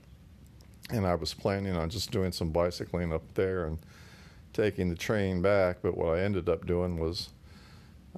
And 0.91 1.07
I 1.07 1.15
was 1.15 1.35
planning 1.35 1.75
on 1.77 1.91
just 1.91 2.11
doing 2.11 2.33
some 2.33 2.51
bicycling 2.51 3.13
up 3.13 3.23
there 3.35 3.67
and 3.67 3.79
taking 4.53 4.89
the 4.89 4.95
train 4.95 5.43
back. 5.43 5.79
But 5.83 5.97
what 5.97 6.17
I 6.19 6.23
ended 6.23 6.49
up 6.49 6.67
doing 6.67 6.99
was 6.99 7.31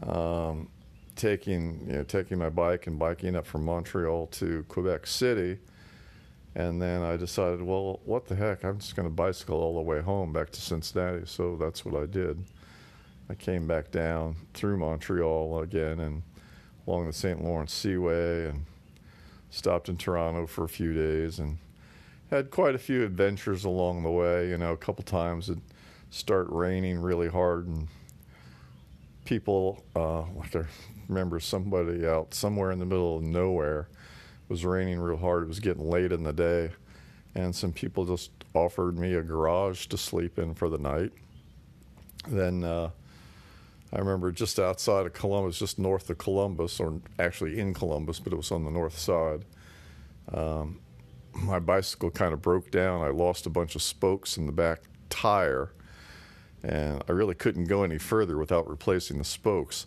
um, 0.02 0.68
taking 1.16 1.84
you 1.86 1.94
know 1.94 2.04
taking 2.04 2.38
my 2.38 2.50
bike 2.50 2.86
and 2.86 2.98
biking 2.98 3.36
up 3.36 3.46
from 3.46 3.64
Montreal 3.64 4.26
to 4.26 4.64
Quebec 4.68 5.06
City, 5.06 5.58
and 6.54 6.80
then 6.80 7.02
I 7.02 7.16
decided, 7.16 7.62
well, 7.62 8.00
what 8.04 8.26
the 8.26 8.34
heck? 8.34 8.64
I'm 8.64 8.78
just 8.78 8.96
going 8.96 9.08
to 9.08 9.14
bicycle 9.14 9.60
all 9.60 9.74
the 9.74 9.82
way 9.82 10.00
home 10.00 10.32
back 10.32 10.50
to 10.50 10.60
Cincinnati. 10.60 11.26
So 11.26 11.56
that's 11.56 11.84
what 11.84 12.00
I 12.00 12.06
did. 12.06 12.44
I 13.30 13.34
came 13.34 13.66
back 13.66 13.90
down 13.90 14.36
through 14.54 14.78
Montreal 14.78 15.60
again 15.60 16.00
and 16.00 16.22
along 16.86 17.06
the 17.06 17.12
St. 17.12 17.44
Lawrence 17.44 17.74
Seaway 17.74 18.46
and 18.46 18.64
stopped 19.50 19.88
in 19.88 19.98
Toronto 19.98 20.46
for 20.46 20.64
a 20.64 20.68
few 20.68 20.94
days 20.94 21.38
and 21.38 21.58
had 22.30 22.50
quite 22.50 22.74
a 22.74 22.78
few 22.78 23.04
adventures 23.04 23.64
along 23.64 24.02
the 24.02 24.10
way. 24.10 24.48
You 24.48 24.58
know, 24.58 24.72
a 24.72 24.76
couple 24.76 25.04
times 25.04 25.48
it 25.48 25.58
start 26.10 26.46
raining 26.50 26.98
really 26.98 27.28
hard 27.28 27.66
and 27.66 27.86
people 29.24 29.84
uh, 29.94 30.22
like 30.36 30.56
I 30.56 30.64
remember 31.06 31.38
somebody 31.38 32.06
out 32.06 32.32
somewhere 32.32 32.70
in 32.70 32.78
the 32.78 32.86
middle 32.86 33.18
of 33.18 33.22
nowhere 33.22 33.88
it 34.48 34.52
was 34.52 34.64
raining 34.64 34.98
real 34.98 35.18
hard. 35.18 35.42
It 35.42 35.48
was 35.48 35.60
getting 35.60 35.86
late 35.86 36.10
in 36.10 36.22
the 36.22 36.32
day, 36.32 36.70
and 37.34 37.54
some 37.54 37.70
people 37.70 38.06
just 38.06 38.30
offered 38.54 38.98
me 38.98 39.12
a 39.12 39.22
garage 39.22 39.86
to 39.88 39.98
sleep 39.98 40.38
in 40.38 40.54
for 40.54 40.70
the 40.70 40.78
night. 40.78 41.12
Then 42.26 42.64
uh, 42.64 42.88
I 43.92 43.98
remember 43.98 44.32
just 44.32 44.58
outside 44.58 45.04
of 45.04 45.12
Columbus, 45.12 45.58
just 45.58 45.78
north 45.78 46.08
of 46.08 46.16
Columbus, 46.16 46.80
or 46.80 46.98
actually 47.18 47.60
in 47.60 47.74
Columbus, 47.74 48.20
but 48.20 48.32
it 48.32 48.36
was 48.36 48.50
on 48.50 48.64
the 48.64 48.70
north 48.70 48.98
side. 48.98 49.44
Um, 50.32 50.80
my 51.42 51.58
bicycle 51.58 52.10
kind 52.10 52.32
of 52.32 52.42
broke 52.42 52.70
down. 52.70 53.02
I 53.02 53.08
lost 53.08 53.46
a 53.46 53.50
bunch 53.50 53.74
of 53.74 53.82
spokes 53.82 54.36
in 54.36 54.46
the 54.46 54.52
back 54.52 54.82
tire 55.10 55.72
and 56.62 57.02
I 57.08 57.12
really 57.12 57.34
couldn't 57.34 57.64
go 57.64 57.82
any 57.82 57.98
further 57.98 58.36
without 58.36 58.68
replacing 58.68 59.18
the 59.18 59.24
spokes. 59.24 59.86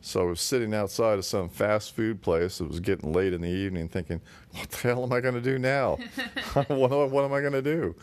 So 0.00 0.20
I 0.20 0.24
was 0.24 0.40
sitting 0.40 0.74
outside 0.74 1.18
of 1.18 1.24
some 1.24 1.48
fast 1.48 1.94
food 1.94 2.22
place. 2.22 2.60
It 2.60 2.68
was 2.68 2.80
getting 2.80 3.12
late 3.12 3.32
in 3.32 3.40
the 3.40 3.48
evening, 3.48 3.88
thinking, 3.88 4.20
"What 4.52 4.70
the 4.70 4.78
hell 4.78 5.04
am 5.04 5.12
I 5.12 5.20
going 5.20 5.34
to 5.34 5.40
do 5.40 5.58
now? 5.58 5.98
what, 6.66 7.10
what 7.10 7.24
am 7.24 7.32
I 7.32 7.40
going 7.40 7.52
to 7.52 7.62
do?" 7.62 7.94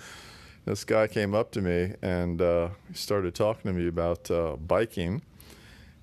This 0.66 0.84
guy 0.84 1.08
came 1.08 1.34
up 1.34 1.52
to 1.52 1.62
me 1.62 1.96
and 2.02 2.42
uh, 2.42 2.70
he 2.88 2.94
started 2.94 3.34
talking 3.36 3.72
to 3.72 3.78
me 3.78 3.88
about 3.88 4.30
uh, 4.30 4.56
biking. 4.56 5.24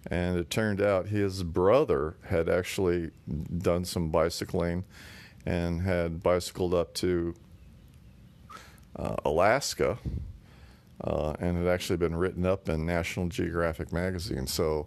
And 0.08 0.38
it 0.38 0.50
turned 0.50 0.80
out 0.80 1.06
his 1.06 1.42
brother 1.42 2.16
had 2.26 2.48
actually 2.48 3.10
done 3.58 3.84
some 3.84 4.10
bicycling 4.10 4.84
and 5.46 5.80
had 5.82 6.22
bicycled 6.22 6.74
up 6.74 6.92
to 6.94 7.34
uh, 8.96 9.16
Alaska 9.24 9.98
uh, 11.02 11.34
and 11.38 11.56
had 11.56 11.66
actually 11.66 11.96
been 11.96 12.16
written 12.16 12.44
up 12.44 12.68
in 12.68 12.84
National 12.84 13.28
Geographic 13.28 13.92
magazine. 13.92 14.46
So 14.46 14.86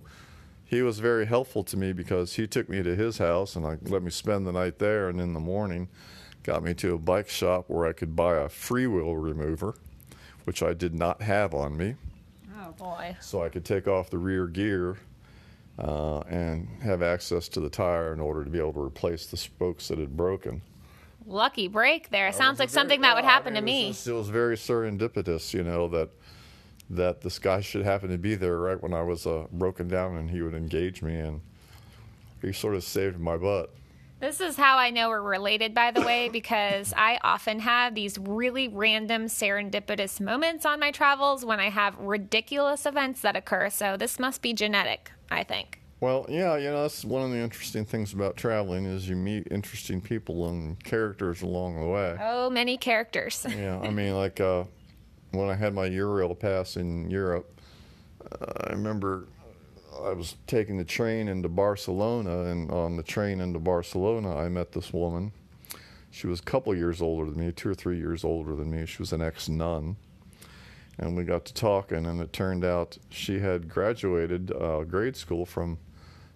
he 0.66 0.82
was 0.82 1.00
very 1.00 1.26
helpful 1.26 1.64
to 1.64 1.78
me 1.78 1.94
because 1.94 2.34
he 2.34 2.46
took 2.46 2.68
me 2.70 2.84
to 2.84 2.96
his 2.96 3.18
house 3.18 3.56
and 3.56 3.66
I 3.66 3.78
let 3.84 4.04
me 4.04 4.12
spend 4.12 4.46
the 4.46 4.52
night 4.52 4.80
there, 4.80 5.10
and 5.10 5.20
in 5.22 5.34
the 5.34 5.40
morning 5.40 5.88
got 6.44 6.64
me 6.64 6.74
to 6.76 6.94
a 6.94 6.98
bike 6.98 7.30
shop 7.30 7.66
where 7.68 7.88
I 7.88 7.94
could 7.94 8.16
buy 8.16 8.36
a 8.36 8.48
freewheel 8.48 9.22
remover, 9.22 9.76
which 10.46 10.62
I 10.64 10.74
did 10.74 10.94
not 10.94 11.22
have 11.22 11.54
on 11.54 11.76
me, 11.78 11.96
Oh 12.60 12.72
boy. 12.72 13.16
so 13.20 13.44
I 13.44 13.50
could 13.50 13.66
take 13.66 13.88
off 13.88 14.10
the 14.10 14.18
rear 14.18 14.48
gear. 14.48 14.98
Uh, 15.80 16.20
and 16.28 16.68
have 16.84 17.02
access 17.02 17.48
to 17.48 17.62
the 17.62 17.70
tire 17.70 18.12
in 18.12 18.20
order 18.20 18.44
to 18.44 18.50
be 18.50 18.60
able 18.60 18.74
to 18.74 18.82
replace 18.82 19.26
the 19.28 19.38
spokes 19.38 19.88
that 19.88 19.98
had 19.98 20.18
broken. 20.18 20.62
Lucky 21.26 21.70
break 21.70 22.10
there. 22.10 22.28
It 22.28 22.36
Sounds 22.36 22.60
like 22.60 22.70
something 22.70 23.00
that 23.02 23.16
would 23.16 23.24
happen 23.24 23.54
to 23.54 23.60
it 23.60 23.64
was 23.64 24.06
me. 24.06 24.12
it 24.12 24.16
was 24.16 24.28
very 24.28 24.58
serendipitous, 24.58 25.54
you 25.54 25.64
know, 25.64 25.88
that 25.88 26.10
that 26.90 27.22
this 27.22 27.40
guy 27.40 27.62
should 27.62 27.86
happen 27.86 28.10
to 28.10 28.18
be 28.18 28.36
there 28.36 28.58
right 28.58 28.82
when 28.82 28.94
I 28.94 29.04
was 29.04 29.26
uh, 29.26 29.46
broken 29.52 29.88
down, 29.88 30.18
and 30.18 30.30
he 30.32 30.42
would 30.42 30.56
engage 30.56 31.02
me, 31.02 31.16
and 31.20 31.42
he 32.42 32.52
sort 32.52 32.76
of 32.76 32.84
saved 32.84 33.20
my 33.20 33.38
butt. 33.38 33.74
This 34.20 34.42
is 34.42 34.58
how 34.58 34.78
I 34.78 34.90
know 34.90 35.08
we're 35.08 35.22
related, 35.22 35.74
by 35.74 35.92
the 35.92 36.02
way, 36.02 36.28
because 36.28 36.94
I 36.98 37.20
often 37.24 37.60
have 37.60 37.96
these 37.96 38.18
really 38.18 38.68
random 38.68 39.28
serendipitous 39.28 40.20
moments 40.20 40.66
on 40.66 40.80
my 40.80 40.92
travels 40.92 41.46
when 41.46 41.62
I 41.62 41.70
have 41.70 41.98
ridiculous 41.98 42.86
events 42.86 43.22
that 43.22 43.38
occur. 43.38 43.70
So 43.70 43.96
this 43.96 44.20
must 44.20 44.42
be 44.42 44.52
genetic, 44.52 45.12
I 45.32 45.44
think. 45.44 45.80
Well, 46.02 46.26
yeah, 46.30 46.56
you 46.56 46.70
know, 46.70 46.84
that's 46.84 47.04
one 47.04 47.24
of 47.24 47.32
the 47.32 47.38
interesting 47.38 47.84
things 47.84 48.14
about 48.14 48.38
traveling 48.38 48.86
is 48.86 49.10
you 49.10 49.18
meet 49.18 49.48
interesting 49.52 50.00
people 50.00 50.48
and 50.48 50.82
characters 50.82 51.42
along 51.42 51.78
the 51.80 51.88
way. 51.88 52.18
Oh, 52.22 52.50
many 52.50 52.78
characters. 52.78 53.46
Yeah, 53.50 53.80
I 53.84 53.90
mean, 53.90 54.16
like 54.16 54.40
uh, 54.40 54.64
when 55.32 55.50
I 55.50 55.56
had 55.56 55.74
my 55.74 55.90
Eurail 55.90 56.40
pass 56.40 56.78
in 56.78 57.10
Europe, 57.10 57.60
uh, 58.32 58.46
I 58.68 58.72
remember 58.72 59.28
I 60.02 60.14
was 60.14 60.38
taking 60.48 60.78
the 60.78 60.86
train 60.86 61.28
into 61.28 61.50
Barcelona, 61.50 62.44
and 62.46 62.72
on 62.72 62.96
the 62.96 63.04
train 63.04 63.42
into 63.42 63.60
Barcelona, 63.60 64.38
I 64.38 64.48
met 64.48 64.72
this 64.72 64.94
woman. 64.94 65.34
She 66.12 66.28
was 66.28 66.40
a 66.40 66.44
couple 66.44 66.74
years 66.74 67.02
older 67.02 67.30
than 67.30 67.46
me, 67.46 67.52
two 67.52 67.70
or 67.70 67.76
three 67.76 67.98
years 67.98 68.24
older 68.24 68.56
than 68.56 68.72
me. 68.72 68.86
She 68.86 69.00
was 69.00 69.12
an 69.12 69.22
ex 69.22 69.50
nun. 69.50 69.98
And 71.02 71.16
we 71.16 71.24
got 71.24 71.46
to 71.46 71.54
talking, 71.54 72.06
and 72.06 72.20
it 72.20 72.34
turned 72.34 72.66
out 72.66 72.98
she 73.10 73.40
had 73.40 73.70
graduated 73.70 74.52
uh, 74.52 74.84
grade 74.84 75.16
school 75.16 75.46
from 75.46 75.78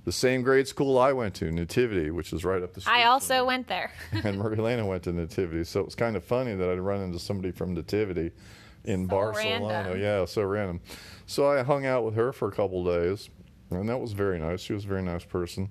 the 0.06 0.12
same 0.12 0.42
grade 0.42 0.68
school 0.70 0.98
I 0.98 1.12
went 1.12 1.34
to, 1.36 1.52
Nativity, 1.52 2.12
which 2.12 2.32
is 2.32 2.46
right 2.46 2.64
up 2.64 2.74
the 2.74 2.80
street. 2.82 2.94
I 2.94 3.04
also 3.06 3.46
went 3.46 3.68
there. 3.68 3.92
and 4.12 4.38
Marilena 4.42 4.88
went 4.88 5.04
to 5.04 5.12
Nativity. 5.12 5.66
So 5.66 5.82
it 5.82 5.86
was 5.86 5.96
kind 5.96 6.16
of 6.16 6.24
funny 6.24 6.56
that 6.56 6.70
I'd 6.70 6.80
run 6.80 7.02
into 7.02 7.20
somebody 7.20 7.52
from 7.52 7.74
Nativity 7.74 8.32
in 8.86 9.04
So 9.06 9.10
Barcelona. 9.10 9.68
random. 9.68 10.02
Yeah, 10.02 10.24
so 10.26 10.44
random. 10.44 10.80
So 11.26 11.46
I 11.50 11.62
hung 11.64 11.86
out 11.86 12.06
with 12.06 12.16
her 12.16 12.32
for 12.32 12.48
a 12.48 12.52
couple 12.52 12.86
days, 12.86 13.30
and 13.70 13.88
that 13.90 13.98
was 14.00 14.14
very 14.14 14.40
nice. 14.40 14.62
She 14.62 14.72
was 14.74 14.86
a 14.86 14.88
very 14.88 15.04
nice 15.04 15.26
person. 15.26 15.70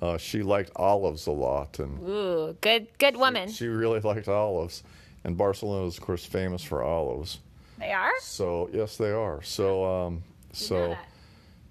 Uh, 0.00 0.18
she 0.18 0.42
liked 0.42 0.70
olives 0.76 1.26
a 1.26 1.32
lot, 1.32 1.78
and 1.80 1.98
Ooh, 2.08 2.56
good, 2.60 2.86
good 2.98 3.16
woman. 3.16 3.48
she 3.50 3.66
really 3.66 3.98
liked 4.00 4.28
olives. 4.28 4.84
And 5.24 5.36
Barcelona 5.36 5.86
is, 5.88 5.96
of 5.98 6.04
course, 6.04 6.24
famous 6.24 6.62
for 6.62 6.84
olives. 6.84 7.38
They 7.78 7.92
are. 7.92 8.12
So 8.20 8.68
yes, 8.72 8.96
they 8.96 9.10
are. 9.10 9.42
So 9.42 9.84
um, 9.84 10.22
so 10.52 10.96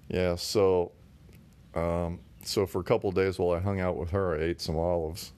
yeah, 0.08 0.36
so 0.36 0.92
um, 1.74 2.20
so 2.42 2.66
for 2.66 2.80
a 2.80 2.84
couple 2.84 3.08
of 3.08 3.14
days 3.16 3.38
while 3.38 3.56
I 3.56 3.60
hung 3.60 3.80
out 3.80 3.96
with 3.96 4.10
her, 4.10 4.36
I 4.36 4.42
ate 4.44 4.60
some 4.60 4.76
olives. 4.76 5.32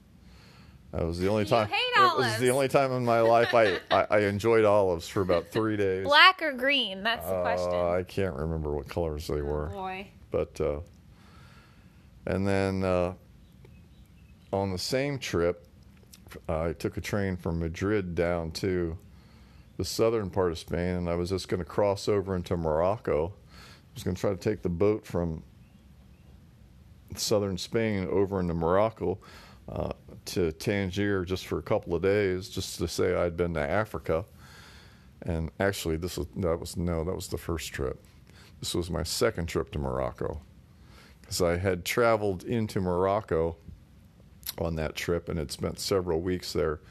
That 0.91 1.05
was 1.05 1.19
the 1.19 1.27
only 1.27 1.43
You 1.43 1.49
time. 1.49 1.67
hate 1.67 1.75
it 2.01 2.17
was 2.17 2.39
the 2.39 2.49
only 2.49 2.67
time 2.67 2.91
in 2.91 3.05
my 3.05 3.19
life 3.21 3.53
I, 3.53 3.79
I, 3.91 4.07
I 4.09 4.19
enjoyed 4.21 4.65
olives 4.65 5.07
for 5.07 5.21
about 5.21 5.49
three 5.49 5.77
days. 5.77 6.03
Black 6.05 6.41
or 6.41 6.51
green? 6.53 7.03
That's 7.03 7.27
the 7.27 7.41
question. 7.41 7.71
Uh, 7.73 7.91
I 7.91 8.03
can't 8.03 8.35
remember 8.35 8.71
what 8.75 8.89
colors 8.89 9.27
they 9.27 9.41
were, 9.41 9.67
boy. 9.67 10.07
but 10.31 10.59
uh, 10.59 10.79
and 12.25 12.47
then 12.47 12.83
uh, 12.83 13.13
on 14.51 14.71
the 14.71 14.77
same 14.79 15.19
trip, 15.19 15.67
I 16.47 16.73
took 16.73 16.97
a 16.97 17.01
train 17.01 17.37
from 17.37 17.59
Madrid 17.59 18.15
down 18.15 18.51
to 18.53 18.97
the 19.79 19.85
southern 19.85 20.29
part 20.29 20.51
of 20.51 20.59
Spain, 20.59 20.97
and 20.97 21.09
I 21.09 21.15
was 21.15 21.29
just 21.29 21.47
going 21.47 21.59
to 21.59 21.65
cross 21.65 22.09
over 22.09 22.35
into 22.35 22.57
Morocco. 22.57 23.27
I 23.27 23.93
was 23.93 24.03
going 24.03 24.13
to 24.13 24.19
try 24.19 24.31
to 24.31 24.35
take 24.35 24.61
the 24.61 24.67
boat 24.67 25.05
from 25.05 25.41
southern 27.15 27.57
Spain 27.57 28.05
over 28.11 28.41
into 28.41 28.53
Morocco 28.53 29.19
uh, 29.69 29.93
to 30.25 30.51
Tangier 30.51 31.23
just 31.23 31.47
for 31.47 31.59
a 31.59 31.61
couple 31.61 31.95
of 31.95 32.01
days, 32.01 32.49
just 32.49 32.77
to 32.79 32.89
say 32.89 33.15
I'd 33.15 33.37
been 33.37 33.53
to 33.53 33.61
Africa. 33.61 34.25
And 35.21 35.49
actually, 35.61 35.95
this 35.95 36.17
was 36.17 36.27
that 36.35 36.59
was 36.59 36.75
no, 36.75 37.05
that 37.05 37.15
was 37.15 37.29
the 37.29 37.37
first 37.37 37.71
trip. 37.71 38.03
This 38.59 38.75
was 38.75 38.91
my 38.91 39.03
second 39.03 39.45
trip 39.45 39.71
to 39.71 39.79
Morocco, 39.79 40.41
because 41.21 41.41
I 41.41 41.55
had 41.55 41.85
traveled 41.85 42.43
into 42.43 42.81
Morocco 42.81 43.55
on 44.57 44.75
that 44.75 44.97
trip 44.97 45.29
and 45.29 45.39
had 45.39 45.53
spent 45.53 45.79
several 45.79 46.19
weeks 46.19 46.51
there, 46.51 46.81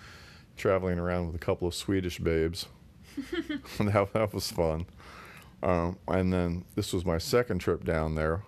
traveling 0.57 0.99
around 0.99 1.27
with 1.27 1.37
a 1.37 1.39
couple 1.39 1.69
of 1.69 1.75
Swedish 1.75 2.19
babes. 2.19 2.65
that, 3.79 4.09
that 4.13 4.35
was 4.35 4.51
fun. 4.51 4.87
Um, 5.63 5.99
and 6.07 6.33
then 6.33 6.65
this 6.75 6.93
was 6.93 7.05
my 7.05 7.19
second 7.19 7.59
trip 7.59 7.85
down 7.85 8.15
there. 8.15 8.43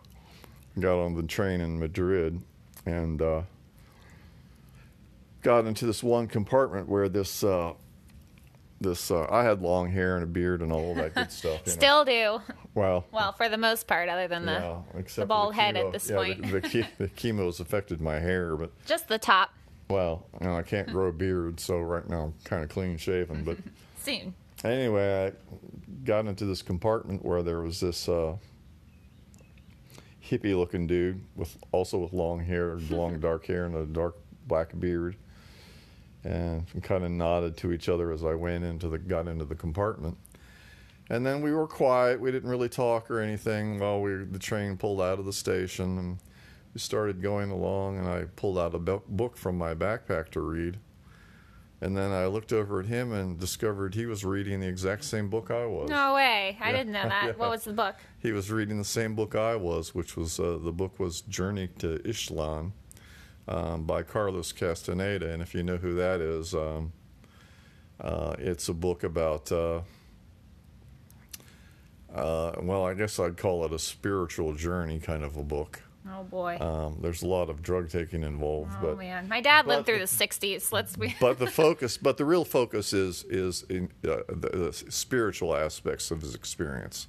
Got 0.78 1.02
on 1.04 1.14
the 1.14 1.22
train 1.24 1.60
in 1.60 1.78
Madrid 1.78 2.40
and 2.86 3.20
uh, 3.20 3.42
got 5.42 5.66
into 5.66 5.86
this 5.86 6.02
one 6.02 6.28
compartment 6.28 6.88
where 6.88 7.08
this 7.08 7.42
uh, 7.42 7.72
this 8.80 9.10
uh, 9.10 9.26
I 9.28 9.42
had 9.42 9.60
long 9.60 9.90
hair 9.90 10.14
and 10.14 10.24
a 10.24 10.26
beard 10.26 10.62
and 10.62 10.72
all 10.72 10.94
that 10.94 11.14
good 11.14 11.30
stuff. 11.32 11.60
You 11.66 11.72
know. 11.72 11.72
Still 11.72 12.04
do. 12.04 12.40
Well, 12.74 13.04
Well, 13.10 13.32
for 13.32 13.48
the 13.48 13.58
most 13.58 13.86
part, 13.86 14.08
other 14.08 14.28
than 14.28 14.46
the 14.46 14.52
yeah, 14.94 15.02
the 15.16 15.26
bald 15.26 15.54
head 15.54 15.74
chemo. 15.74 15.86
at 15.86 15.92
this 15.92 16.08
yeah, 16.08 16.16
point. 16.16 16.42
The, 16.42 16.60
the, 16.60 16.86
the 16.98 17.08
chemo's 17.08 17.60
affected 17.60 18.00
my 18.00 18.18
hair, 18.20 18.56
but 18.56 18.70
just 18.86 19.08
the 19.08 19.18
top. 19.18 19.50
well, 19.88 20.26
you 20.40 20.46
know, 20.46 20.56
I 20.56 20.62
can't 20.62 20.88
grow 20.88 21.08
a 21.08 21.12
beard, 21.12 21.58
so 21.58 21.80
right 21.80 22.08
now 22.08 22.22
I'm 22.26 22.34
kind 22.44 22.62
of 22.62 22.70
clean 22.70 22.96
shaven. 22.96 23.42
But 23.44 23.58
Soon. 23.98 24.34
Anyway, 24.64 25.26
I 25.26 25.32
got 26.04 26.26
into 26.26 26.44
this 26.44 26.62
compartment 26.62 27.24
where 27.24 27.42
there 27.42 27.60
was 27.60 27.80
this 27.80 28.08
uh, 28.08 28.36
hippie-looking 30.24 30.86
dude 30.86 31.20
with 31.36 31.56
also 31.72 31.98
with 31.98 32.12
long 32.12 32.40
hair, 32.40 32.78
long 32.90 33.20
dark 33.20 33.46
hair, 33.46 33.66
and 33.66 33.74
a 33.74 33.86
dark 33.86 34.16
black 34.46 34.78
beard, 34.78 35.16
and 36.24 36.64
kind 36.82 37.04
of 37.04 37.10
nodded 37.10 37.56
to 37.58 37.72
each 37.72 37.88
other 37.88 38.12
as 38.12 38.24
I 38.24 38.34
went 38.34 38.64
into 38.64 38.88
the 38.88 38.98
got 38.98 39.28
into 39.28 39.44
the 39.44 39.54
compartment. 39.54 40.16
And 41.08 41.26
then 41.26 41.40
we 41.40 41.52
were 41.52 41.66
quiet. 41.66 42.20
We 42.20 42.30
didn't 42.30 42.48
really 42.48 42.68
talk 42.68 43.10
or 43.10 43.20
anything 43.20 43.80
while 43.80 44.00
we 44.00 44.24
the 44.24 44.38
train 44.38 44.76
pulled 44.76 45.00
out 45.00 45.18
of 45.18 45.24
the 45.24 45.32
station, 45.32 45.98
and 45.98 46.18
we 46.72 46.80
started 46.80 47.20
going 47.20 47.50
along. 47.50 47.98
And 47.98 48.08
I 48.08 48.24
pulled 48.36 48.58
out 48.58 48.74
a 48.74 48.78
book 48.78 49.36
from 49.36 49.58
my 49.58 49.74
backpack 49.74 50.30
to 50.30 50.40
read. 50.40 50.78
And 51.82 51.96
then 51.96 52.10
I 52.12 52.26
looked 52.26 52.52
over 52.52 52.80
at 52.80 52.86
him 52.86 53.10
and 53.12 53.38
discovered 53.40 53.94
he 53.94 54.04
was 54.04 54.22
reading 54.24 54.60
the 54.60 54.68
exact 54.68 55.02
same 55.04 55.30
book 55.30 55.50
I 55.50 55.64
was. 55.64 55.88
No 55.88 56.14
way. 56.14 56.58
I 56.60 56.70
Yeah. 56.70 56.76
didn't 56.76 56.92
know 56.92 57.08
that. 57.08 57.24
Yeah. 57.28 57.32
What 57.32 57.48
was 57.50 57.64
the 57.64 57.72
book? 57.72 57.94
He 58.18 58.32
was 58.32 58.50
reading 58.50 58.76
the 58.76 58.84
same 58.84 59.14
book 59.14 59.34
I 59.34 59.56
was, 59.56 59.94
which 59.94 60.14
was 60.16 60.38
uh, 60.38 60.58
the 60.62 60.72
book 60.72 60.98
was 61.00 61.22
Journey 61.22 61.68
to 61.78 61.98
Ixtlan 62.00 62.72
um, 63.48 63.84
by 63.84 64.02
Carlos 64.02 64.52
Castaneda. 64.52 65.32
And 65.32 65.40
if 65.40 65.54
you 65.54 65.62
know 65.62 65.78
who 65.78 65.94
that 65.94 66.20
is, 66.20 66.54
um, 66.54 66.92
uh, 67.98 68.34
it's 68.38 68.68
a 68.68 68.74
book 68.74 69.02
about, 69.02 69.50
uh, 69.50 69.80
uh, 72.14 72.52
well, 72.62 72.84
I 72.86 72.94
guess 72.94 73.18
I'd 73.18 73.36
call 73.36 73.64
it 73.64 73.72
a 73.72 73.78
spiritual 73.78 74.54
journey 74.54 74.98
kind 74.98 75.22
of 75.24 75.36
a 75.36 75.42
book. 75.44 75.82
Oh 76.08 76.24
boy. 76.24 76.56
Um, 76.58 76.98
there's 77.02 77.22
a 77.22 77.26
lot 77.26 77.50
of 77.50 77.62
drug 77.62 77.90
taking 77.90 78.22
involved, 78.22 78.72
oh 78.78 78.82
but 78.82 78.98
man. 78.98 79.28
My 79.28 79.40
dad 79.40 79.66
lived 79.66 79.86
but- 79.86 79.92
through 79.92 79.98
the 79.98 80.04
'60s. 80.04 80.72
Let's 80.72 80.96
be. 80.96 81.14
but 81.20 81.38
the 81.38 81.46
focus, 81.50 81.96
but 81.96 82.16
the 82.16 82.24
real 82.24 82.44
focus 82.44 82.92
is 82.92 83.24
is 83.24 83.64
in 83.68 83.90
uh, 84.04 84.18
the, 84.28 84.72
the 84.82 84.90
spiritual 84.90 85.54
aspects 85.54 86.10
of 86.10 86.22
his 86.22 86.34
experience. 86.34 87.06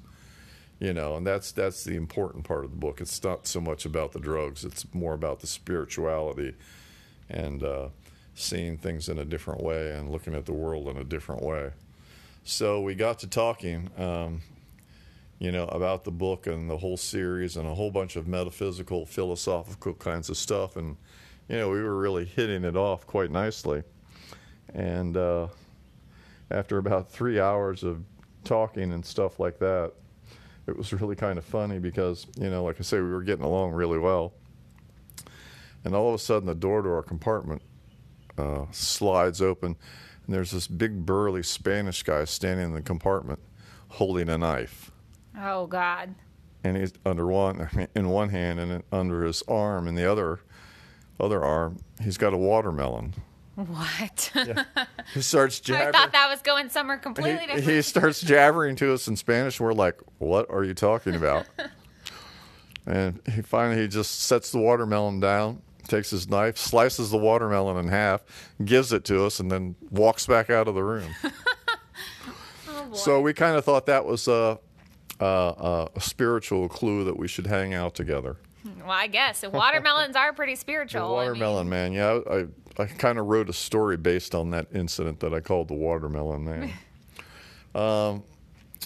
You 0.80 0.94
know, 0.94 1.16
and 1.16 1.26
that's 1.26 1.52
that's 1.52 1.84
the 1.84 1.96
important 1.96 2.44
part 2.44 2.66
of 2.66 2.72
the 2.72 2.78
book. 2.78 3.02
It's 3.02 3.24
not 3.24 3.48
so 3.48 3.62
much 3.62 3.86
about 3.86 4.12
the 4.14 4.20
drugs; 4.20 4.66
it's 4.66 4.86
more 4.94 5.14
about 5.14 5.40
the 5.40 5.48
spirituality 5.48 6.56
and 7.30 7.64
uh, 7.64 7.90
seeing 8.36 8.78
things 8.78 9.08
in 9.08 9.20
a 9.20 9.26
different 9.26 9.62
way 9.62 9.92
and 9.92 10.12
looking 10.12 10.34
at 10.34 10.46
the 10.46 10.54
world 10.54 10.88
in 10.88 10.98
a 10.98 11.04
different 11.04 11.44
way. 11.44 11.72
So 12.44 12.82
we 12.82 12.96
got 12.96 13.20
to 13.20 13.28
talking, 13.28 13.90
um, 13.98 14.42
you 15.42 15.52
know, 15.52 15.66
about 15.66 16.04
the 16.04 16.12
book 16.12 16.46
and 16.46 16.70
the 16.70 16.78
whole 16.78 16.98
series 16.98 17.58
and 17.58 17.68
a 17.68 17.74
whole 17.74 17.90
bunch 17.90 18.16
of 18.16 18.28
metaphysical, 18.28 19.08
philosophical 19.08 19.96
kinds 19.96 20.30
of 20.30 20.38
stuff, 20.38 20.76
and 20.76 20.98
you 21.50 21.58
know, 21.58 21.72
we 21.72 21.82
were 21.82 21.98
really 21.98 22.26
hitting 22.26 22.64
it 22.64 22.76
off 22.76 23.08
quite 23.08 23.32
nicely. 23.32 23.82
And 24.76 25.18
uh, 25.18 25.48
after 26.52 26.78
about 26.78 27.10
three 27.10 27.40
hours 27.40 27.82
of 27.82 28.04
talking 28.44 28.94
and 28.94 29.04
stuff 29.04 29.40
like 29.40 29.58
that, 29.58 29.94
it 30.68 30.78
was 30.78 30.94
really 30.94 31.16
kind 31.16 31.40
of 31.40 31.44
funny 31.44 31.80
because, 31.80 32.28
you 32.38 32.52
know, 32.52 32.64
like 32.64 32.76
I 32.80 32.84
say, 32.84 32.98
we 32.98 33.10
were 33.10 33.24
getting 33.24 33.44
along 33.44 33.72
really 33.72 33.98
well. 33.98 34.34
And 35.84 35.96
all 35.96 36.10
of 36.10 36.14
a 36.14 36.20
sudden, 36.20 36.46
the 36.46 36.54
door 36.54 36.84
to 36.84 36.90
our 36.90 37.02
compartment 37.02 37.64
uh, 38.38 38.66
slides 38.70 39.42
open, 39.42 39.76
and 40.28 40.36
there's 40.36 40.52
this 40.52 40.68
big 40.68 41.04
burly 41.04 41.42
Spanish 41.42 42.04
guy 42.04 42.26
standing 42.26 42.68
in 42.68 42.74
the 42.74 42.82
compartment 42.84 43.40
holding 43.88 44.30
a 44.30 44.38
knife. 44.38 44.91
Oh 45.38 45.68
God. 45.68 46.16
And 46.64 46.78
he's 46.78 46.94
under 47.06 47.26
one 47.26 47.88
in 47.96 48.10
one 48.10 48.30
hand, 48.30 48.60
and 48.60 48.84
under 48.92 49.24
his 49.24 49.42
arm, 49.48 49.88
in 49.88 49.96
the 49.96 50.10
other 50.10 50.42
other 51.20 51.44
arm, 51.44 51.78
he's 52.02 52.18
got 52.18 52.34
a 52.34 52.38
watermelon. 52.38 53.14
What? 53.56 54.32
He 55.14 55.22
starts 55.22 55.60
I 55.60 55.64
jabbering. 55.66 55.92
thought 55.92 56.14
that 56.14 56.30
was 56.32 56.42
going 56.42 56.70
somewhere 56.70 56.98
completely 56.98 57.42
he, 57.42 57.48
different. 57.48 57.64
he 57.68 57.82
starts 57.82 58.22
jabbering 58.22 58.78
to 58.78 58.94
us 58.94 59.10
in 59.10 59.18
Spanish. 59.18 59.60
We're 59.60 59.74
like, 59.74 60.00
"What 60.20 60.50
are 60.50 60.64
you 60.64 60.74
talking 60.74 61.16
about?" 61.16 61.48
and 62.86 63.20
he 63.30 63.42
finally 63.42 63.82
he 63.82 63.88
just 63.90 64.22
sets 64.22 64.52
the 64.52 64.58
watermelon 64.58 65.20
down, 65.20 65.62
takes 65.88 66.12
his 66.12 66.30
knife, 66.30 66.58
slices 66.58 67.12
the 67.12 67.18
watermelon 67.18 67.78
in 67.78 67.90
half, 67.90 68.24
gives 68.64 68.94
it 68.94 69.04
to 69.06 69.26
us, 69.26 69.42
and 69.42 69.52
then 69.52 69.76
walks 69.90 70.26
back 70.26 70.50
out 70.50 70.70
of 70.70 70.76
the 70.76 70.84
room. 70.84 71.14
oh 72.70 72.86
boy. 72.86 72.96
so 72.96 73.20
we 73.20 73.34
kind 73.34 73.58
of 73.58 73.66
thought 73.66 73.86
that 73.88 74.06
was 74.06 74.30
a, 74.30 74.60
a, 75.22 75.88
a 75.96 76.02
spiritual 76.02 76.68
clue 76.70 77.04
that 77.04 77.18
we 77.18 77.28
should 77.28 77.48
hang 77.48 77.74
out 77.74 77.96
together. 77.96 78.38
well, 78.80 78.92
I 78.92 79.08
guess 79.08 79.44
watermelons 79.46 80.16
are 80.16 80.34
pretty 80.34 80.56
spiritual. 80.56 81.02
The 81.02 81.16
I 81.16 81.24
mean, 81.26 81.28
watermelon 81.30 81.70
man, 81.70 81.94
yeah. 81.94 82.20
I, 82.30 82.48
I 82.82 82.86
kind 82.86 83.20
of 83.20 83.28
wrote 83.28 83.50
a 83.50 83.54
story 83.54 83.98
based 83.98 84.34
on 84.34 84.52
that 84.52 84.68
incident 84.74 85.20
that 85.20 85.34
I 85.34 85.40
called 85.40 85.68
the 85.68 85.76
watermelon 85.76 86.44
man. 86.44 86.74
um, 87.76 88.24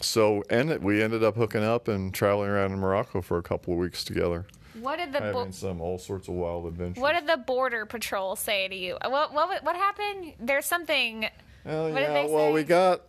so, 0.02 0.44
and 0.50 0.78
we 0.84 1.02
ended 1.02 1.24
up 1.24 1.36
hooking 1.36 1.64
up 1.64 1.88
and 1.88 2.14
traveling 2.14 2.50
around 2.50 2.74
in 2.74 2.80
Morocco 2.80 3.22
for 3.22 3.38
a 3.38 3.44
couple 3.44 3.74
of 3.74 3.80
weeks 3.80 4.04
together, 4.04 4.46
what 4.82 4.98
did 4.98 5.14
the 5.14 5.20
bo- 5.20 5.40
having 5.40 5.52
some 5.54 5.80
all 5.80 5.98
sorts 5.98 6.28
of 6.28 6.34
wild 6.34 6.66
adventures. 6.66 7.02
what 7.02 7.14
did 7.14 7.28
the 7.28 7.38
border 7.38 7.86
patrol 7.86 8.36
say 8.36 8.68
to 8.68 8.76
you? 8.76 8.98
What 9.04 9.34
what 9.34 9.64
what 9.64 9.76
happened? 9.76 10.34
There's 10.40 10.66
something. 10.66 11.22
What 11.64 11.96
did 11.96 12.02
yeah. 12.02 12.26
well, 12.28 12.52
we 12.52 12.64
got 12.64 13.02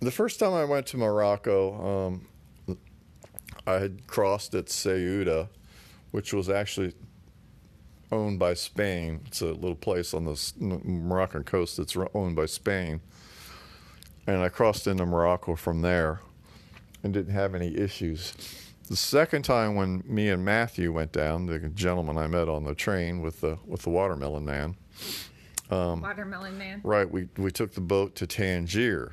the 0.00 0.10
first 0.10 0.38
time 0.38 0.54
I 0.54 0.64
went 0.64 0.86
to 0.88 0.96
Morocco. 0.96 2.08
Um, 2.08 2.76
I 3.66 3.74
had 3.74 4.06
crossed 4.06 4.54
at 4.54 4.66
Ceuta, 4.66 5.48
which 6.10 6.32
was 6.32 6.48
actually 6.48 6.94
owned 8.10 8.38
by 8.38 8.54
Spain. 8.54 9.20
It's 9.26 9.42
a 9.42 9.46
little 9.46 9.74
place 9.74 10.14
on 10.14 10.24
the 10.24 10.52
Moroccan 10.58 11.44
coast 11.44 11.76
that's 11.76 11.96
owned 12.14 12.36
by 12.36 12.46
Spain. 12.46 13.00
And 14.26 14.38
I 14.38 14.48
crossed 14.48 14.86
into 14.86 15.06
Morocco 15.06 15.56
from 15.56 15.82
there 15.82 16.20
and 17.02 17.12
didn't 17.12 17.34
have 17.34 17.54
any 17.54 17.76
issues. 17.76 18.34
The 18.88 18.96
second 18.96 19.42
time 19.42 19.74
when 19.74 20.02
me 20.06 20.30
and 20.30 20.44
Matthew 20.44 20.92
went 20.92 21.12
down, 21.12 21.46
the 21.46 21.58
gentleman 21.58 22.16
I 22.16 22.26
met 22.26 22.48
on 22.48 22.64
the 22.64 22.74
train 22.74 23.20
with 23.20 23.42
the 23.42 23.58
with 23.66 23.82
the 23.82 23.90
watermelon 23.90 24.46
man, 24.46 24.76
Watermelon 26.00 26.56
man. 26.56 26.80
Right, 26.82 27.10
we 27.10 27.28
we 27.36 27.50
took 27.50 27.74
the 27.74 27.82
boat 27.82 28.14
to 28.16 28.26
Tangier. 28.26 29.12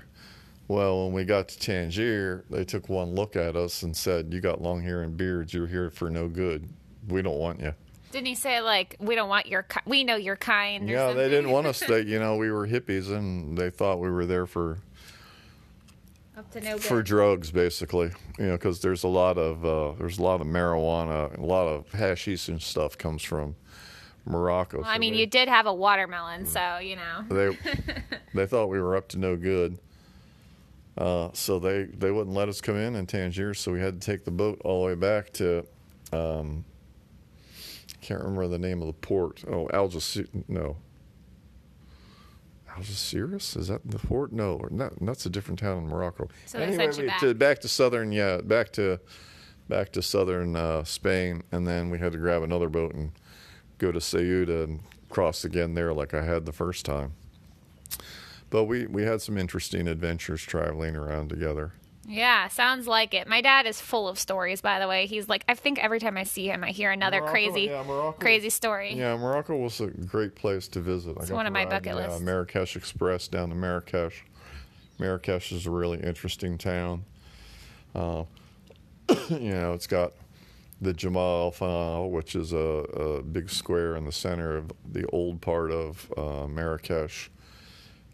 Well, 0.67 1.05
when 1.05 1.13
we 1.13 1.25
got 1.25 1.47
to 1.49 1.59
Tangier, 1.59 2.43
they 2.49 2.63
took 2.65 2.89
one 2.89 3.13
look 3.13 3.35
at 3.35 3.55
us 3.55 3.83
and 3.83 3.95
said, 3.95 4.33
"You 4.33 4.41
got 4.41 4.61
long 4.61 4.81
hair 4.81 5.03
and 5.03 5.15
beards. 5.15 5.53
You're 5.53 5.67
here 5.67 5.89
for 5.91 6.09
no 6.09 6.27
good. 6.27 6.67
We 7.07 7.21
don't 7.21 7.37
want 7.37 7.59
you." 7.59 7.73
Didn't 8.11 8.27
he 8.27 8.35
say 8.35 8.61
like 8.61 8.95
we 8.99 9.13
don't 9.15 9.29
want 9.29 9.45
your 9.45 9.63
ki- 9.63 9.81
we 9.85 10.03
know 10.03 10.15
your 10.15 10.35
kind? 10.37 10.87
Yeah, 10.89 11.11
they 11.13 11.29
didn't 11.29 11.51
want 11.51 11.67
us. 11.67 11.79
They, 11.87 12.01
you 12.01 12.17
know, 12.19 12.35
we 12.37 12.49
were 12.49 12.67
hippies, 12.67 13.11
and 13.15 13.55
they 13.57 13.69
thought 13.69 13.99
we 13.99 14.09
were 14.09 14.25
there 14.25 14.47
for 14.47 14.79
Up 16.37 16.49
to 16.51 16.61
no 16.61 16.77
for 16.79 17.03
drugs, 17.03 17.51
basically. 17.51 18.11
You 18.39 18.45
know, 18.47 18.51
because 18.53 18.81
there's 18.81 19.03
a 19.03 19.07
lot 19.07 19.37
of 19.37 19.63
uh, 19.65 19.91
there's 19.99 20.17
a 20.17 20.23
lot 20.23 20.41
of 20.41 20.47
marijuana, 20.47 21.37
a 21.37 21.41
lot 21.45 21.67
of 21.67 21.91
hashish 21.91 22.47
and 22.47 22.59
stuff 22.61 22.97
comes 22.97 23.21
from 23.21 23.55
Morocco. 24.25 24.77
Well, 24.81 24.87
I 24.89 24.97
mean, 24.97 25.13
they- 25.13 25.19
you 25.19 25.27
did 25.27 25.47
have 25.47 25.67
a 25.67 25.73
watermelon, 25.73 26.45
so 26.47 26.79
you 26.79 26.95
know. 26.95 27.23
they 27.29 27.55
they 28.33 28.47
thought 28.47 28.67
we 28.67 28.81
were 28.81 28.95
up 28.95 29.09
to 29.09 29.19
no 29.19 29.35
good. 29.35 29.77
Uh, 30.97 31.29
so 31.33 31.59
they, 31.59 31.83
they 31.83 32.09
wouldn't 32.11 32.35
let 32.35 32.47
us 32.47 32.61
come 32.61 32.77
in 32.77 32.95
in 32.95 33.05
Tangier, 33.05 33.53
so 33.53 33.71
we 33.71 33.81
had 33.81 33.99
to 33.99 34.05
take 34.05 34.23
the 34.23 34.31
boat 34.31 34.61
all 34.63 34.81
the 34.81 34.87
way 34.87 34.95
back 34.95 35.31
to, 35.33 35.65
um, 36.13 36.63
can't 38.01 38.21
remember 38.21 38.47
the 38.47 38.59
name 38.59 38.81
of 38.81 38.87
the 38.87 38.93
port. 38.93 39.43
Oh, 39.47 39.67
Algeciras. 39.73 40.29
No. 40.47 40.77
Algeciras? 42.69 43.57
Is 43.57 43.67
that 43.67 43.81
the 43.89 43.99
port? 43.99 44.31
No, 44.31 44.53
or 44.53 44.69
not, 44.69 44.93
that's 45.01 45.25
a 45.25 45.29
different 45.29 45.59
town 45.59 45.79
in 45.79 45.87
Morocco. 45.87 46.29
So 46.45 46.59
anyway, 46.59 46.89
we- 46.97 47.07
back. 47.07 47.19
To, 47.21 47.33
back 47.33 47.59
to 47.61 47.67
southern, 47.67 48.11
yeah, 48.11 48.41
back 48.41 48.71
to 48.73 48.99
back 49.67 49.91
to 49.93 50.01
southern 50.01 50.55
uh, 50.55 50.83
Spain, 50.83 51.41
and 51.51 51.65
then 51.67 51.89
we 51.89 51.97
had 51.97 52.11
to 52.11 52.17
grab 52.19 52.43
another 52.43 52.69
boat 52.69 52.93
and 52.93 53.11
go 53.79 53.91
to 53.91 53.99
Ceuta 53.99 54.63
and 54.63 54.81
cross 55.09 55.43
again 55.43 55.73
there, 55.73 55.91
like 55.93 56.13
I 56.13 56.23
had 56.23 56.45
the 56.45 56.53
first 56.53 56.85
time. 56.85 57.13
But 58.49 58.65
we 58.65 58.85
we 58.87 59.03
had 59.03 59.21
some 59.21 59.37
interesting 59.37 59.87
adventures 59.87 60.41
traveling 60.41 60.95
around 60.95 61.29
together. 61.29 61.73
Yeah, 62.07 62.47
sounds 62.49 62.87
like 62.87 63.13
it. 63.13 63.27
My 63.27 63.41
dad 63.41 63.65
is 63.65 63.81
full 63.81 64.07
of 64.07 64.19
stories, 64.19 64.61
by 64.61 64.79
the 64.79 64.87
way. 64.87 65.07
He's 65.07 65.27
like, 65.27 65.43
I 65.49 65.55
think 65.55 65.83
every 65.83 65.99
time 65.99 66.17
I 66.17 66.23
see 66.23 66.47
him, 66.47 66.63
I 66.63 66.69
hear 66.69 66.91
another 66.91 67.19
Morocco, 67.19 67.31
crazy, 67.31 67.61
yeah, 67.61 67.83
Morocco. 67.83 68.19
crazy 68.19 68.49
story. 68.49 68.93
Yeah, 68.93 69.17
Morocco 69.17 69.55
was 69.57 69.81
a 69.81 69.87
great 69.87 70.35
place 70.35 70.67
to 70.69 70.81
visit. 70.81 71.17
It's 71.17 71.29
got 71.29 71.35
one 71.35 71.45
to 71.45 71.49
of 71.49 71.53
my 71.53 71.65
bucket 71.65 71.95
the, 71.95 72.03
uh, 72.03 72.07
lists. 72.07 72.21
Marrakesh 72.21 72.75
Express 72.75 73.27
down 73.27 73.49
to 73.49 73.55
Marrakesh. 73.55 74.23
Marrakesh 74.99 75.51
is 75.51 75.65
a 75.65 75.71
really 75.71 75.99
interesting 75.99 76.57
town. 76.59 77.05
Uh, 77.95 78.25
you 79.29 79.51
know, 79.51 79.73
it's 79.73 79.87
got 79.87 80.13
the 80.81 80.93
Jamal 80.93 81.51
Fana, 81.51 82.09
which 82.09 82.35
is 82.35 82.53
a, 82.53 82.57
a 82.57 83.23
big 83.23 83.49
square 83.49 83.95
in 83.95 84.05
the 84.05 84.11
center 84.11 84.55
of 84.55 84.71
the 84.91 85.05
old 85.07 85.41
part 85.41 85.71
of 85.71 86.11
uh, 86.15 86.47
Marrakesh. 86.47 87.31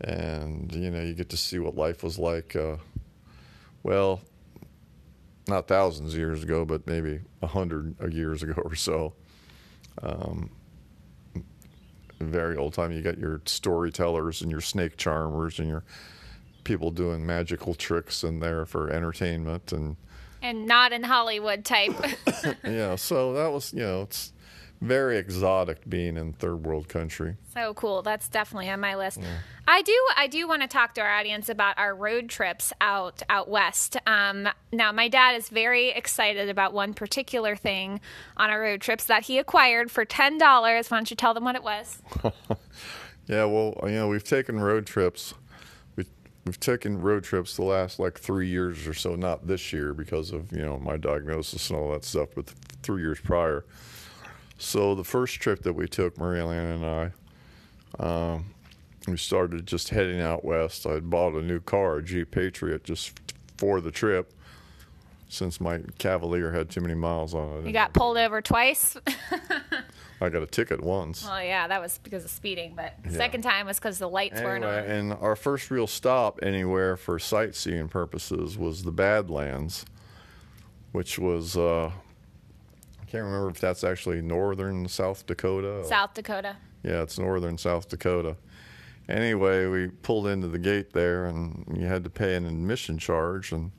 And, 0.03 0.73
you 0.73 0.89
know, 0.89 1.01
you 1.01 1.13
get 1.13 1.29
to 1.29 1.37
see 1.37 1.59
what 1.59 1.75
life 1.75 2.03
was 2.03 2.17
like, 2.17 2.55
uh, 2.55 2.77
well, 3.83 4.21
not 5.47 5.67
thousands 5.67 6.13
of 6.13 6.19
years 6.19 6.43
ago, 6.43 6.65
but 6.65 6.87
maybe 6.87 7.21
a 7.41 7.47
hundred 7.47 7.95
years 8.13 8.43
ago 8.43 8.53
or 8.65 8.75
so. 8.75 9.13
Um, 10.01 10.49
very 12.19 12.55
old 12.55 12.73
time. 12.73 12.91
You 12.91 13.01
got 13.01 13.17
your 13.17 13.41
storytellers 13.45 14.41
and 14.41 14.51
your 14.51 14.61
snake 14.61 14.97
charmers 14.97 15.59
and 15.59 15.67
your 15.67 15.83
people 16.63 16.91
doing 16.91 17.25
magical 17.25 17.73
tricks 17.73 18.23
in 18.23 18.39
there 18.39 18.65
for 18.65 18.89
entertainment 18.89 19.71
and 19.71 19.97
And 20.43 20.67
not 20.67 20.93
in 20.93 21.03
Hollywood 21.03 21.65
type. 21.65 21.93
yeah. 22.63 22.95
So 22.95 23.33
that 23.33 23.51
was 23.51 23.73
you 23.73 23.79
know 23.79 24.03
it's 24.03 24.31
very 24.81 25.17
exotic 25.17 25.87
being 25.87 26.17
in 26.17 26.33
third 26.33 26.65
world 26.65 26.87
country. 26.89 27.37
so 27.53 27.73
cool. 27.75 28.01
That's 28.01 28.27
definitely 28.27 28.69
on 28.69 28.79
my 28.79 28.95
list. 28.95 29.19
I 29.67 29.83
do. 29.83 29.95
I 30.17 30.25
do 30.27 30.47
want 30.47 30.63
to 30.63 30.67
talk 30.67 30.95
to 30.95 31.01
our 31.01 31.09
audience 31.09 31.47
about 31.49 31.77
our 31.77 31.95
road 31.95 32.29
trips 32.29 32.73
out 32.81 33.21
out 33.29 33.47
west. 33.47 33.95
Um, 34.07 34.49
now, 34.73 34.91
my 34.91 35.07
dad 35.07 35.35
is 35.35 35.49
very 35.49 35.89
excited 35.89 36.49
about 36.49 36.73
one 36.73 36.93
particular 36.95 37.55
thing 37.55 38.01
on 38.37 38.49
our 38.49 38.59
road 38.59 38.81
trips 38.81 39.05
that 39.05 39.23
he 39.23 39.37
acquired 39.37 39.91
for 39.91 40.03
ten 40.03 40.37
dollars. 40.39 40.89
Why 40.89 40.97
don't 40.97 41.09
you 41.11 41.15
tell 41.15 41.33
them 41.35 41.43
what 41.45 41.55
it 41.55 41.63
was? 41.63 42.01
Yeah. 43.27 43.45
Well, 43.45 43.75
you 43.83 43.91
know 43.91 44.07
we've 44.09 44.23
taken 44.23 44.59
road 44.59 44.85
trips. 44.87 45.33
We 45.95 46.05
we've 46.45 46.59
taken 46.59 46.99
road 46.99 47.23
trips 47.23 47.55
the 47.55 47.63
last 47.63 47.99
like 47.99 48.19
three 48.19 48.47
years 48.49 48.87
or 48.87 48.93
so. 48.95 49.15
Not 49.15 49.47
this 49.47 49.71
year 49.71 49.93
because 49.93 50.31
of 50.31 50.51
you 50.51 50.63
know 50.63 50.77
my 50.79 50.97
diagnosis 50.97 51.69
and 51.69 51.77
all 51.79 51.91
that 51.91 52.03
stuff, 52.03 52.29
but 52.35 52.47
th- 52.47 52.57
three 52.81 53.03
years 53.03 53.19
prior. 53.21 53.63
So 54.61 54.93
the 54.93 55.03
first 55.03 55.39
trip 55.39 55.63
that 55.63 55.73
we 55.73 55.87
took, 55.87 56.17
Marianne 56.19 56.83
and 56.83 56.85
I, 56.85 57.11
um, 57.99 58.45
we 59.07 59.17
started 59.17 59.65
just 59.65 59.89
heading 59.89 60.21
out 60.21 60.45
west. 60.45 60.85
I 60.85 60.99
bought 60.99 61.33
a 61.33 61.41
new 61.41 61.59
car, 61.59 61.97
a 61.97 62.03
Jeep 62.03 62.29
Patriot, 62.29 62.83
just 62.83 63.19
for 63.57 63.81
the 63.81 63.89
trip, 63.89 64.31
since 65.29 65.59
my 65.59 65.79
Cavalier 65.97 66.51
had 66.51 66.69
too 66.69 66.79
many 66.81 66.93
miles 66.93 67.33
on 67.33 67.59
it. 67.59 67.65
You 67.65 67.73
got 67.73 67.93
pulled 67.93 68.17
over 68.17 68.39
twice. 68.41 68.95
I 70.21 70.29
got 70.29 70.43
a 70.43 70.47
ticket 70.47 70.83
once. 70.83 71.25
well, 71.25 71.43
yeah, 71.43 71.67
that 71.67 71.81
was 71.81 71.97
because 72.03 72.23
of 72.23 72.29
speeding, 72.29 72.73
but 72.75 72.93
the 73.03 73.09
Yeah. 73.09 73.17
second 73.17 73.41
time 73.41 73.65
was 73.65 73.79
because 73.79 73.97
the 73.97 74.07
lights 74.09 74.39
weren't 74.41 74.63
Anyway, 74.63 74.83
on. 74.91 74.95
and 74.95 75.13
our 75.13 75.35
first 75.35 75.71
real 75.71 75.87
stop 75.87 76.39
anywhere 76.43 76.95
for 76.95 77.17
sightseeing 77.17 77.87
purposes 77.87 78.59
was 78.59 78.83
the 78.83 78.91
Badlands, 78.91 79.85
which 80.91 81.17
was 81.17 81.57
uh, 81.57 81.89
can't 83.11 83.25
remember 83.25 83.49
if 83.49 83.59
that's 83.59 83.83
actually 83.83 84.21
northern 84.21 84.87
South 84.87 85.25
Dakota. 85.25 85.79
or- 85.79 85.83
South 85.83 86.13
Dakota. 86.13 86.55
Yeah, 86.83 87.01
it's 87.03 87.19
northern 87.19 87.57
South 87.57 87.89
Dakota. 87.89 88.37
Anyway, 89.09 89.65
we 89.65 89.87
pulled 89.87 90.27
into 90.27 90.47
the 90.47 90.57
gate 90.57 90.93
there, 90.93 91.25
and 91.25 91.65
you 91.77 91.85
had 91.87 92.03
to 92.05 92.09
pay 92.09 92.35
an 92.35 92.45
admission 92.45 92.97
charge. 92.97 93.51
And 93.51 93.71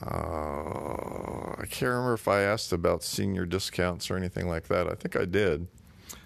uh, 0.00 1.54
I 1.58 1.64
can't 1.68 1.90
remember 1.90 2.14
if 2.14 2.28
I 2.28 2.42
asked 2.42 2.72
about 2.72 3.02
senior 3.02 3.44
discounts 3.44 4.10
or 4.10 4.16
anything 4.16 4.48
like 4.48 4.68
that. 4.68 4.86
I 4.86 4.94
think 4.94 5.16
I 5.16 5.24
did. 5.24 5.66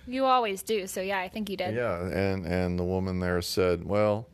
You 0.07 0.25
always 0.25 0.63
do, 0.63 0.87
so 0.87 1.01
yeah, 1.01 1.19
I 1.21 1.29
think 1.29 1.49
you 1.51 1.57
did. 1.57 1.75
Yeah, 1.75 2.01
and 2.07 2.47
and 2.47 2.79
the 2.79 2.85
woman 2.85 3.19
there 3.21 3.41
said, 3.43 3.85
"Well, 3.85 4.29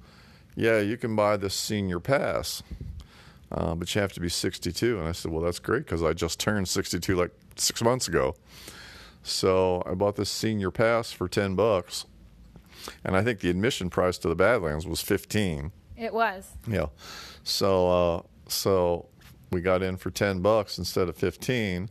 yeah, 0.54 0.80
you 0.80 0.96
can 0.96 1.16
buy 1.16 1.36
this 1.38 1.54
senior 1.54 1.98
pass, 2.00 2.62
uh, 3.50 3.74
but 3.74 3.94
you 3.94 4.00
have 4.02 4.12
to 4.14 4.20
be 4.20 4.28
62." 4.28 4.98
And 4.98 5.08
I 5.08 5.12
said, 5.12 5.30
"Well, 5.32 5.40
that's 5.42 5.58
great 5.60 5.84
because 5.86 6.02
I 6.02 6.12
just 6.12 6.38
turned 6.40 6.68
62 6.68 7.16
like 7.16 7.30
six 7.56 7.82
months 7.82 8.08
ago." 8.08 8.34
So 9.22 9.82
I 9.86 9.94
bought 9.94 10.16
this 10.16 10.30
senior 10.30 10.70
pass 10.70 11.12
for 11.12 11.28
10 11.28 11.54
bucks, 11.54 12.06
and 13.04 13.16
I 13.16 13.22
think 13.22 13.40
the 13.40 13.50
admission 13.50 13.88
price 13.88 14.18
to 14.18 14.28
the 14.28 14.34
Badlands 14.34 14.86
was 14.86 15.00
15. 15.00 15.70
It 15.96 16.12
was. 16.12 16.50
Yeah, 16.66 16.86
so 17.44 17.90
uh, 17.90 18.22
so 18.48 19.06
we 19.50 19.60
got 19.60 19.82
in 19.82 19.96
for 19.96 20.10
10 20.10 20.40
bucks 20.40 20.78
instead 20.78 21.08
of 21.08 21.16
15. 21.16 21.90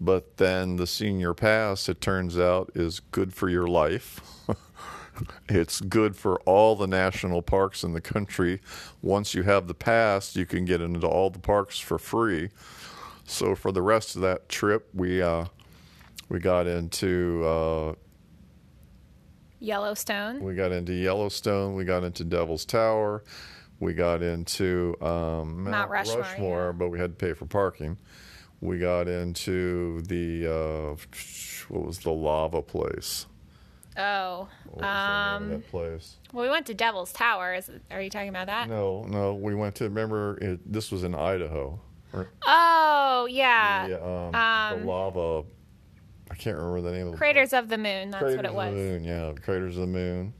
But 0.00 0.36
then 0.36 0.76
the 0.76 0.86
senior 0.86 1.34
pass, 1.34 1.88
it 1.88 2.00
turns 2.00 2.38
out, 2.38 2.70
is 2.74 3.00
good 3.00 3.34
for 3.34 3.48
your 3.48 3.66
life. 3.66 4.20
it's 5.48 5.80
good 5.80 6.16
for 6.16 6.40
all 6.40 6.76
the 6.76 6.86
national 6.86 7.42
parks 7.42 7.82
in 7.82 7.94
the 7.94 8.00
country. 8.00 8.60
Once 9.02 9.34
you 9.34 9.42
have 9.42 9.66
the 9.66 9.74
pass, 9.74 10.36
you 10.36 10.46
can 10.46 10.64
get 10.64 10.80
into 10.80 11.06
all 11.06 11.30
the 11.30 11.40
parks 11.40 11.80
for 11.80 11.98
free. 11.98 12.50
So 13.28 13.54
for 13.54 13.72
the 13.72 13.82
rest 13.82 14.16
of 14.16 14.22
that 14.22 14.48
trip, 14.48 14.88
we 14.94 15.20
uh, 15.20 15.44
we 16.30 16.38
got 16.40 16.66
into 16.66 17.44
uh, 17.44 17.94
Yellowstone. 19.60 20.40
we 20.40 20.54
got 20.54 20.72
into 20.72 20.94
Yellowstone. 20.94 21.74
We 21.74 21.84
got 21.84 22.04
into 22.04 22.24
Devil's 22.24 22.64
Tower. 22.64 23.22
We 23.80 23.92
got 23.92 24.22
into 24.22 24.96
um, 25.02 25.64
Mount, 25.64 25.90
Rushmore, 25.90 26.66
yeah. 26.66 26.72
but 26.72 26.88
we 26.88 26.98
had 26.98 27.18
to 27.18 27.26
pay 27.26 27.34
for 27.34 27.44
parking. 27.44 27.98
We 28.60 28.78
got 28.78 29.06
into 29.06 30.02
the 30.02 30.46
uh, 30.46 30.96
what 31.68 31.86
was 31.86 31.98
the 31.98 32.10
lava 32.10 32.62
place? 32.62 33.26
Oh. 33.96 34.48
Um, 34.80 35.50
that 35.50 35.68
place? 35.70 36.16
well, 36.32 36.44
we 36.44 36.50
went 36.50 36.66
to 36.66 36.74
Devil's 36.74 37.12
Tower. 37.12 37.54
Is, 37.54 37.70
are 37.90 38.00
you 38.00 38.10
talking 38.10 38.30
about 38.30 38.46
that? 38.46 38.68
No, 38.68 39.04
no. 39.04 39.34
We 39.34 39.54
went 39.54 39.74
to 39.76 39.84
remember 39.84 40.38
it, 40.40 40.72
this 40.72 40.90
was 40.90 41.04
in 41.04 41.14
Idaho. 41.14 41.80
Oh, 42.46 43.26
yeah. 43.30 43.88
the, 43.88 44.04
um, 44.06 44.34
um, 44.34 44.80
the 44.80 44.86
lava. 44.86 45.44
I 46.30 46.34
can't 46.34 46.56
remember 46.56 46.80
the 46.82 46.92
name 46.92 47.06
of 47.06 47.12
the 47.12 47.18
Craters 47.18 47.52
of 47.52 47.68
the 47.68 47.78
Moon. 47.78 48.10
That's 48.10 48.22
Craters 48.22 48.36
what 48.36 48.44
it 48.44 48.54
was. 48.54 48.68
of 48.68 48.74
the 48.74 48.80
Moon. 48.80 49.04
Yeah, 49.04 49.32
Craters 49.42 49.76
of 49.76 49.80
the 49.82 49.86
Moon, 49.86 50.32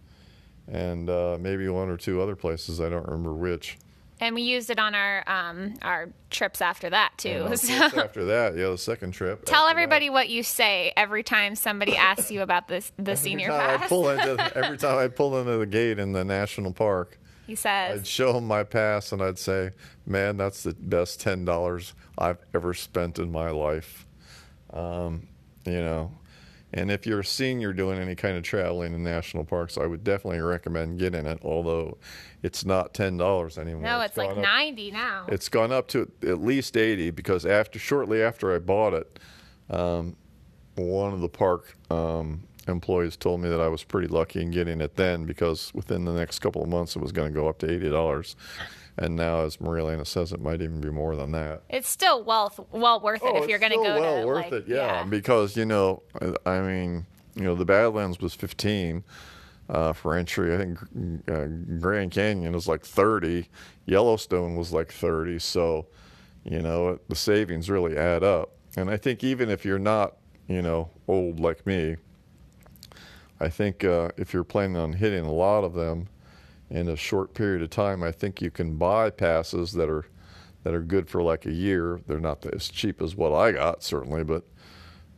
and 0.66 1.08
uh, 1.08 1.38
maybe 1.40 1.68
one 1.68 1.88
or 1.88 1.96
two 1.96 2.20
other 2.20 2.36
places. 2.36 2.80
I 2.80 2.88
don't 2.88 3.06
remember 3.06 3.32
which. 3.34 3.78
And 4.20 4.34
we 4.34 4.42
used 4.42 4.68
it 4.68 4.80
on 4.80 4.94
our 4.96 5.22
um, 5.28 5.74
our 5.82 6.08
trips 6.30 6.60
after 6.60 6.90
that 6.90 7.12
too. 7.16 7.48
So 7.56 7.72
after 7.72 8.24
that, 8.26 8.56
yeah, 8.56 8.68
the 8.70 8.76
second 8.78 9.12
trip. 9.12 9.44
tell 9.44 9.68
everybody 9.68 10.08
that. 10.08 10.12
what 10.12 10.28
you 10.28 10.42
say 10.42 10.92
every 10.96 11.22
time 11.22 11.54
somebody 11.54 11.96
asks 11.96 12.30
you 12.30 12.42
about 12.42 12.66
this 12.68 12.90
the 12.98 13.14
senior 13.16 13.52
every 13.52 13.74
I 13.74 13.76
pass. 13.78 13.88
pull 13.88 14.08
into 14.08 14.56
every 14.58 14.76
time 14.76 14.98
I 14.98 15.08
pull 15.08 15.38
into 15.38 15.56
the 15.58 15.66
gate 15.66 15.98
in 16.00 16.12
the 16.12 16.24
national 16.24 16.72
park, 16.72 17.16
He 17.48 17.54
says, 17.54 18.00
I'd 18.00 18.06
show 18.06 18.36
him 18.36 18.46
my 18.46 18.62
pass 18.62 19.10
and 19.10 19.20
I'd 19.22 19.38
say, 19.38 19.70
"Man, 20.06 20.36
that's 20.36 20.62
the 20.62 20.74
best 20.74 21.18
ten 21.20 21.44
dollars 21.46 21.94
I've 22.18 22.38
ever 22.54 22.74
spent 22.74 23.18
in 23.18 23.32
my 23.32 23.48
life." 23.50 24.06
Um, 24.70 25.26
you 25.64 25.80
know, 25.80 26.12
and 26.74 26.90
if 26.90 27.06
you're 27.06 27.20
a 27.20 27.24
senior 27.24 27.72
doing 27.72 27.98
any 27.98 28.14
kind 28.14 28.36
of 28.36 28.42
traveling 28.42 28.92
in 28.92 29.02
national 29.02 29.44
parks, 29.46 29.78
I 29.78 29.86
would 29.86 30.04
definitely 30.04 30.40
recommend 30.40 30.98
getting 30.98 31.24
it. 31.26 31.38
Although 31.42 31.96
it's 32.42 32.66
not 32.66 32.92
ten 32.92 33.16
dollars 33.16 33.56
anymore. 33.56 33.82
"No, 33.82 34.00
it's 34.02 34.18
like 34.18 34.28
gone 34.28 34.38
up- 34.40 34.44
ninety 34.44 34.90
now." 34.90 35.24
It's 35.28 35.48
gone 35.48 35.72
up 35.72 35.88
to 35.88 36.10
at 36.22 36.42
least 36.42 36.76
eighty 36.76 37.10
because 37.10 37.46
after 37.46 37.78
shortly 37.78 38.22
after 38.22 38.54
I 38.54 38.58
bought 38.58 38.92
it, 38.92 39.18
um, 39.70 40.16
one 40.74 41.14
of 41.14 41.20
the 41.22 41.30
park 41.30 41.76
um, 41.90 42.42
employees 42.68 43.16
told 43.16 43.40
me 43.40 43.48
that 43.48 43.60
I 43.60 43.68
was 43.68 43.82
pretty 43.84 44.08
lucky 44.08 44.40
in 44.40 44.50
getting 44.50 44.80
it 44.80 44.96
then 44.96 45.24
because 45.24 45.72
within 45.74 46.04
the 46.04 46.12
next 46.12 46.38
couple 46.40 46.62
of 46.62 46.68
months 46.68 46.94
it 46.96 47.00
was 47.02 47.12
going 47.12 47.32
to 47.32 47.34
go 47.34 47.48
up 47.48 47.58
to 47.58 47.70
eighty 47.70 47.88
dollars, 47.90 48.36
and 48.96 49.16
now 49.16 49.40
as 49.40 49.56
Marielena 49.58 50.06
says, 50.06 50.32
it 50.32 50.40
might 50.40 50.60
even 50.62 50.80
be 50.80 50.90
more 50.90 51.16
than 51.16 51.32
that. 51.32 51.62
It's 51.68 51.88
still 51.88 52.22
well 52.24 52.52
well 52.72 53.00
worth 53.00 53.22
it 53.22 53.30
Oh, 53.34 53.42
if 53.42 53.48
you're 53.48 53.58
going 53.58 53.72
to 53.72 53.76
go 53.78 54.00
well 54.00 54.20
to 54.20 54.26
worth 54.26 54.44
like, 54.44 54.52
it, 54.52 54.64
yeah, 54.68 55.04
Because 55.04 55.56
you 55.56 55.64
know, 55.64 56.02
I- 56.46 56.60
mean, 56.60 57.06
you 57.34 57.44
know, 57.44 57.54
the 57.54 57.64
Badlands 57.64 58.18
was 58.20 58.34
fifteen 58.34 59.04
uh, 59.68 59.92
for 59.92 60.14
entry. 60.16 60.54
I 60.54 60.58
think 60.58 60.78
uh, 61.30 61.46
Grand 61.80 62.10
Canyon 62.10 62.52
was 62.52 62.66
like 62.66 62.84
thirty. 62.84 63.48
Yellowstone 63.86 64.56
was 64.56 64.72
like 64.72 64.92
thirty. 64.92 65.38
So, 65.38 65.86
you 66.44 66.60
know, 66.60 66.98
the 67.08 67.14
savings 67.14 67.70
really 67.70 67.96
add 67.96 68.22
up. 68.24 68.50
And 68.76 68.90
I 68.90 68.96
think 68.96 69.22
even 69.24 69.48
if 69.50 69.64
you're 69.64 69.78
not, 69.78 70.16
you 70.46 70.62
know, 70.62 70.90
old 71.06 71.38
like 71.40 71.66
me, 71.66 71.96
I 73.40 73.48
think 73.48 73.84
uh, 73.84 74.10
if 74.16 74.32
you're 74.32 74.44
planning 74.44 74.76
on 74.76 74.94
hitting 74.94 75.24
a 75.24 75.32
lot 75.32 75.64
of 75.64 75.74
them 75.74 76.08
in 76.70 76.88
a 76.88 76.96
short 76.96 77.34
period 77.34 77.62
of 77.62 77.70
time, 77.70 78.02
I 78.02 78.12
think 78.12 78.42
you 78.42 78.50
can 78.50 78.76
buy 78.76 79.10
passes 79.10 79.72
that 79.72 79.88
are 79.88 80.06
that 80.64 80.74
are 80.74 80.82
good 80.82 81.08
for 81.08 81.22
like 81.22 81.46
a 81.46 81.52
year. 81.52 82.00
They're 82.06 82.20
not 82.20 82.44
as 82.46 82.68
cheap 82.68 83.00
as 83.00 83.14
what 83.14 83.32
I 83.32 83.52
got 83.52 83.82
certainly, 83.82 84.24
but 84.24 84.44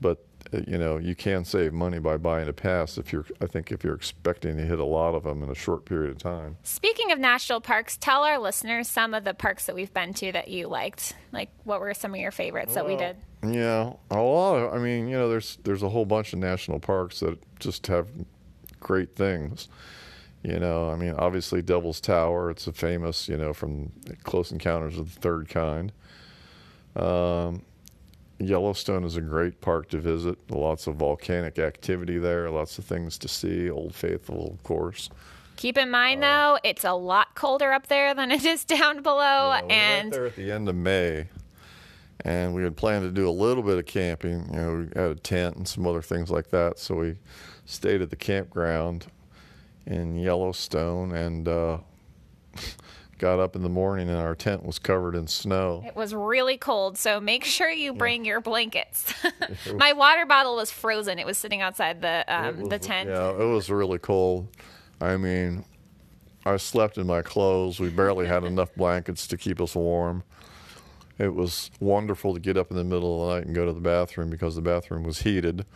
but 0.01 0.25
you 0.53 0.79
know 0.79 0.99
you 0.99 1.15
can 1.15 1.45
save 1.45 1.73
money 1.73 1.99
by 1.99 2.17
buying 2.17 2.49
a 2.49 2.53
pass 2.53 2.99
if 2.99 3.13
you're 3.13 3.25
I 3.41 3.47
think 3.47 3.71
if 3.71 3.85
you're 3.85 3.95
expecting 3.95 4.57
to 4.57 4.65
hit 4.65 4.79
a 4.79 4.85
lot 4.85 5.15
of 5.15 5.23
them 5.23 5.43
in 5.43 5.51
a 5.51 5.55
short 5.55 5.85
period 5.85 6.11
of 6.11 6.19
time. 6.19 6.57
Speaking 6.63 7.13
of 7.13 7.19
national 7.19 7.61
parks, 7.61 7.97
tell 7.97 8.25
our 8.25 8.39
listeners 8.39 8.89
some 8.89 9.15
of 9.15 9.25
the 9.25 9.35
parks 9.35 9.67
that 9.67 9.75
we've 9.75 9.93
been 9.93 10.13
to 10.15 10.33
that 10.33 10.49
you 10.49 10.69
liked. 10.69 11.15
Like, 11.33 11.51
what 11.65 11.81
were 11.81 11.95
some 11.95 12.15
of 12.15 12.21
your 12.21 12.33
favorites 12.33 12.75
that 12.75 12.87
we 12.87 12.97
did? 12.97 13.17
Yeah, 13.43 13.95
a 14.11 14.21
lot 14.21 14.57
of. 14.57 14.75
I 14.75 14.79
mean, 14.79 15.09
you 15.09 15.17
know, 15.17 15.29
there's 15.29 15.59
there's 15.65 15.83
a 15.83 15.89
whole 15.89 16.05
bunch 16.05 16.33
of 16.33 16.39
national 16.41 16.81
parks 16.81 17.21
that 17.21 17.39
just 17.59 17.87
have 17.87 18.09
great 18.81 19.15
things. 19.15 19.69
You 20.43 20.59
know, 20.59 20.91
I 20.91 20.97
mean, 20.97 21.15
obviously 21.19 21.61
Devil's 21.63 22.01
Tower. 22.01 22.51
It's 22.51 22.67
a 22.67 22.73
famous, 22.73 23.29
you 23.29 23.37
know, 23.37 23.53
from 23.53 23.93
Close 24.25 24.51
Encounters 24.51 24.99
of 24.99 25.15
the 25.15 25.21
Third 25.21 25.49
Kind. 25.49 25.93
Um, 26.97 27.63
Yellowstone 28.41 29.05
is 29.05 29.17
a 29.17 29.21
great 29.21 29.61
park 29.61 29.89
to 29.91 29.99
visit. 29.99 30.39
Lots 30.51 30.87
of 30.87 30.97
volcanic 30.97 31.59
activity 31.59 32.19
there. 32.19 32.51
Lots 32.51 32.79
of 32.79 32.85
things 32.85 33.19
to 33.19 33.29
see. 33.29 33.69
Old 33.71 33.95
Faithful, 33.95 34.53
of 34.53 34.63
course. 34.63 35.11
Keep 35.57 35.77
in 35.77 35.91
mind, 35.91 36.23
though, 36.23 36.59
it's 36.65 36.85
a 36.85 36.95
lot 36.95 37.35
colder 37.35 37.71
up 37.73 37.89
there 37.89 38.15
than 38.15 38.31
it 38.31 38.47
is 38.47 38.65
down 38.65 39.03
below, 39.03 39.53
Yeah, 39.53 39.63
we 39.63 39.71
and 39.73 40.13
there 40.13 40.25
at 40.27 40.37
the 40.37 40.51
end 40.51 40.71
of 40.71 40.75
May, 40.75 41.29
and 42.25 42.55
we 42.55 42.63
had 42.63 42.79
planned 42.79 43.05
to 43.05 43.11
do 43.11 43.29
a 43.29 43.31
little 43.31 43.63
bit 43.63 43.77
of 43.77 43.85
camping. 43.85 44.49
You 44.55 44.59
know, 44.59 44.77
we 44.95 45.01
had 45.01 45.11
a 45.11 45.15
tent 45.17 45.57
and 45.57 45.69
some 45.69 45.87
other 45.87 46.01
things 46.01 46.31
like 46.31 46.49
that. 46.49 46.79
So 46.79 46.95
we 46.95 47.17
stayed 47.67 48.01
at 48.01 48.09
the 48.09 48.17
campground 48.17 49.09
in 49.85 50.17
Yellowstone 50.17 51.13
and 51.13 51.47
uh, 51.47 51.79
got 53.21 53.39
up 53.39 53.55
in 53.55 53.63
the 53.63 53.69
morning, 53.69 54.09
and 54.09 54.19
our 54.19 54.35
tent 54.35 54.65
was 54.65 54.79
covered 54.79 55.15
in 55.15 55.27
snow. 55.27 55.85
it 55.87 55.95
was 55.95 56.15
really 56.15 56.57
cold. 56.57 56.97
So 56.99 57.21
make 57.21 57.45
sure 57.45 57.71
you 57.71 57.93
bring 57.93 58.25
your 58.25 58.41
blankets. 58.41 59.13
My 59.77 59.93
water 59.93 60.27
bottle 60.27 60.57
was 60.57 60.71
frozen. 60.71 61.19
It 61.19 61.27
was 61.27 61.39
sitting 61.39 61.61
outside 61.61 62.01
the 62.01 62.25
um, 62.27 62.69
the 62.69 62.79
tent. 62.79 63.11
Yeah, 63.11 63.31
it 63.31 63.45
was 63.47 63.71
really 63.71 63.99
cold. 63.99 64.49
I 65.01 65.17
mean, 65.17 65.65
I 66.45 66.57
slept 66.57 66.99
in 66.99 67.07
my 67.07 67.23
clothes. 67.23 67.79
We 67.79 67.91
barely 67.91 68.27
had 68.27 68.45
enough 68.53 68.75
blankets 68.75 69.27
to 69.29 69.37
keep 69.37 69.61
us 69.61 69.75
warm. 69.75 70.25
It 71.19 71.35
was 71.35 71.71
wonderful 71.81 72.33
to 72.33 72.41
get 72.41 72.57
up 72.57 72.71
in 72.71 72.79
the 72.79 72.85
middle 72.85 73.23
of 73.23 73.29
the 73.29 73.35
night 73.35 73.47
and 73.47 73.55
go 73.55 73.67
to 73.67 73.75
the 73.75 73.81
bathroom 73.81 74.31
because 74.31 74.55
the 74.55 74.63
bathroom 74.63 75.03
was 75.03 75.21
heated. 75.21 75.67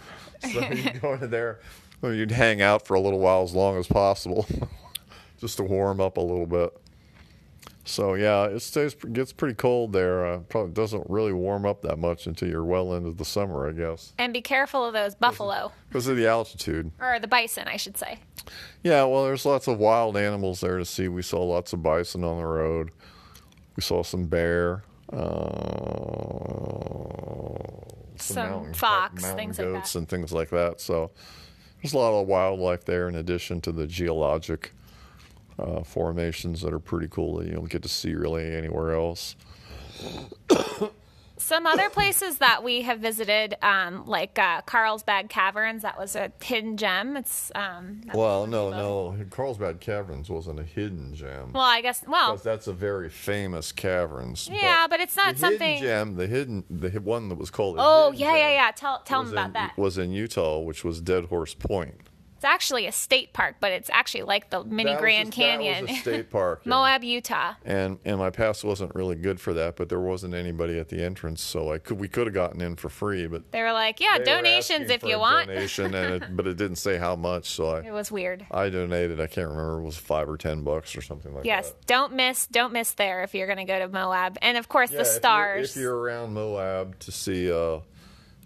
So 0.41 0.61
you'd 0.61 1.03
go 1.03 1.13
in 1.15 1.31
there, 1.31 1.61
you'd 2.03 2.31
hang 2.31 2.63
out 2.63 2.87
for 2.87 2.95
a 2.95 3.01
little 3.01 3.19
while 3.19 3.43
as 3.43 3.55
long 3.55 3.77
as 3.77 3.87
possible, 3.87 4.47
just 5.39 5.59
to 5.59 5.63
warm 5.63 6.01
up 6.01 6.17
a 6.17 6.21
little 6.23 6.47
bit. 6.47 6.75
So 7.87 8.15
yeah, 8.15 8.45
it 8.47 8.61
stays 8.61 8.95
gets 8.95 9.33
pretty 9.33 9.55
cold 9.55 9.93
there. 9.93 10.25
Uh, 10.27 10.39
probably 10.39 10.73
doesn't 10.73 11.05
really 11.11 11.33
warm 11.35 11.67
up 11.67 11.83
that 11.83 11.99
much 11.99 12.27
until 12.27 12.49
you're 12.49 12.65
well 12.65 12.95
into 12.95 13.13
the 13.13 13.27
summer, 13.27 13.69
I 13.69 13.73
guess, 13.73 14.15
And 14.19 14.33
be 14.33 14.41
careful 14.41 14.87
of 14.87 14.95
those 14.95 15.15
buffalo 15.15 15.71
because 15.89 16.07
of 16.09 16.17
the 16.17 16.27
altitude. 16.27 16.91
or 16.99 17.19
the 17.21 17.29
bison, 17.29 17.69
I 17.69 17.77
should 17.77 17.99
say. 17.99 18.21
Yeah, 18.83 19.05
well, 19.05 19.25
there's 19.25 19.45
lots 19.45 19.69
of 19.69 19.79
wild 19.79 20.17
animals 20.17 20.61
there 20.61 20.79
to 20.79 20.85
see. 20.87 21.09
We 21.09 21.21
saw 21.23 21.43
lots 21.43 21.73
of 21.75 21.83
bison 21.83 22.25
on 22.25 22.39
the 22.39 22.47
road. 22.47 22.91
We 23.77 23.83
saw 23.83 24.03
some 24.03 24.27
bear, 24.27 24.83
uh, 25.13 25.19
Some 28.17 28.49
mountain- 28.51 28.75
fox, 28.75 29.23
mountain 29.23 29.37
things 29.39 29.59
like 29.59 29.69
goats, 29.69 29.93
that. 29.93 29.99
and 29.99 30.09
things 30.09 30.33
like 30.33 30.51
that. 30.51 30.81
So 30.81 31.11
there's 31.83 31.93
a 31.93 31.99
lot 31.99 32.19
of 32.21 32.27
wildlife 32.27 32.85
there, 32.85 33.09
in 33.09 33.15
addition 33.15 33.61
to 33.63 33.73
the 33.73 33.87
geologic 33.87 34.73
uh, 35.59 35.83
formations 35.83 36.63
that 36.63 36.73
are 36.73 36.79
pretty 36.79 37.09
cool 37.09 37.37
that 37.39 37.47
you 37.47 37.53
don't 37.53 37.71
get 37.71 37.83
to 37.83 37.89
see 37.89 38.15
really 38.15 38.55
anywhere 38.55 38.95
else. 38.95 39.37
Some 41.37 41.67
other 41.67 41.91
places 41.91 42.39
that 42.39 42.63
we 42.63 42.83
have 42.83 43.01
visited, 43.01 43.57
um, 43.61 44.07
like 44.07 44.39
uh, 44.39 44.63
Carlsbad 44.63 45.29
Caverns, 45.29 45.83
that 45.83 45.99
was 45.99 46.15
a 46.15 46.33
hidden 46.43 46.77
gem. 46.77 47.17
It's 47.17 47.51
um, 47.57 48.03
Well, 48.15 48.47
no, 48.47 48.71
no, 48.71 49.17
Carlsbad 49.31 49.81
Caverns 49.81 50.31
wasn't 50.31 50.61
a 50.61 50.63
hidden 50.63 51.13
gem. 51.13 51.53
well, 51.53 51.65
I 51.65 51.81
guess 51.81 52.05
well, 52.07 52.33
because 52.33 52.45
that's 52.45 52.67
a 52.69 52.73
very 52.73 53.11
famous 53.11 53.73
caverns. 53.73 54.49
yeah, 54.51 54.87
but 54.89 55.01
it's 55.01 55.17
not 55.17 55.35
the 55.35 55.41
something. 55.41 55.75
hidden 55.75 55.83
gem, 55.83 56.17
the 56.17 56.29
hidden, 56.29 56.65
the 56.71 56.89
one 57.01 57.29
that 57.29 57.39
was 57.39 57.51
called. 57.51 57.77
Oh 57.79 58.13
hidden 58.13 58.21
yeah, 58.21 58.37
yeah, 58.37 58.49
gem 58.49 58.53
yeah. 58.53 58.71
Tell 58.71 59.03
tell 59.05 59.23
them 59.25 59.33
about 59.33 59.47
in, 59.49 59.53
that. 59.55 59.77
Was 59.77 59.99
in 59.99 60.13
Utah, 60.13 60.61
which 60.61 60.85
was 60.85 61.01
Dead 61.01 61.27
Horse 61.27 61.53
Point. 61.55 62.01
It's 62.45 62.51
actually 62.53 62.87
a 62.87 62.93
state 62.93 63.33
park, 63.33 63.57
but 63.59 63.73
it's 63.73 63.89
actually 63.89 64.25
like 64.25 64.51
the 64.51 64.63
mini 64.65 64.91
That 64.91 64.97
was 64.97 65.01
Grand 65.01 65.29
a- 65.29 65.33
Canyon. 65.33 65.87
That 65.87 65.91
was 65.93 65.99
a 65.99 66.03
state 66.03 66.31
park. 66.31 66.61
yeah. 66.65 66.69
Moab, 66.71 67.03
Utah. 67.03 67.55
And 67.65 67.99
and 68.05 68.19
my 68.19 68.29
pass 68.29 68.63
wasn't 68.63 68.95
really 68.95 69.15
good 69.17 69.41
for 69.41 69.55
that, 69.55 69.77
but 69.77 69.89
there 69.89 69.99
wasn't 69.99 70.35
anybody 70.35 70.79
at 70.79 70.91
the 70.91 71.03
entrance, 71.03 71.41
so 71.41 71.73
I 71.73 71.79
could 71.79 71.99
we 71.99 72.07
could 72.07 72.27
have 72.27 72.35
gotten 72.35 72.61
in 72.61 72.77
for 72.77 72.91
free, 72.91 73.27
but 73.27 73.51
They 73.51 73.63
were 73.63 73.73
like, 73.73 73.99
yeah, 73.99 74.19
donations 74.19 74.91
if 74.91 75.03
you 75.05 75.19
want. 75.19 75.47
Donation, 75.49 75.95
and 75.95 76.23
it, 76.23 76.37
but 76.37 76.47
it 76.47 76.59
didn't 76.59 76.77
say 76.77 76.99
how 76.99 77.17
much, 77.17 77.47
so 77.47 77.77
I 77.77 77.81
It 77.87 77.93
was 77.93 78.13
weird. 78.13 78.45
I 78.51 78.69
donated. 78.69 79.21
I 79.23 79.27
can't 79.27 79.49
remember 79.49 79.79
it 79.81 79.85
was 79.85 79.97
five 79.97 80.29
or 80.29 80.37
ten 80.37 80.63
bucks 80.65 80.95
or 80.97 81.01
something 81.01 81.33
like 81.35 81.47
Yes, 81.47 81.69
that. 81.71 81.77
Yes, 81.79 81.87
don't 81.87 82.13
miss, 82.13 82.47
don't 82.49 82.75
miss 82.75 82.91
there 82.93 83.23
if 83.23 83.35
you're 83.35 83.47
going 83.47 83.57
to 83.57 83.65
go 83.65 83.79
to 83.79 83.89
Moab, 83.89 84.37
and 84.43 84.59
of 84.59 84.69
course 84.69 84.91
Yeah, 84.93 84.99
the 84.99 85.03
if 85.05 85.07
you're- 85.09 85.19
stars. 85.19 85.77
If 85.77 85.81
you're, 85.83 85.97
around 85.97 86.35
Moab 86.35 86.99
to 86.99 87.11
see 87.11 87.51
uh, 87.51 87.79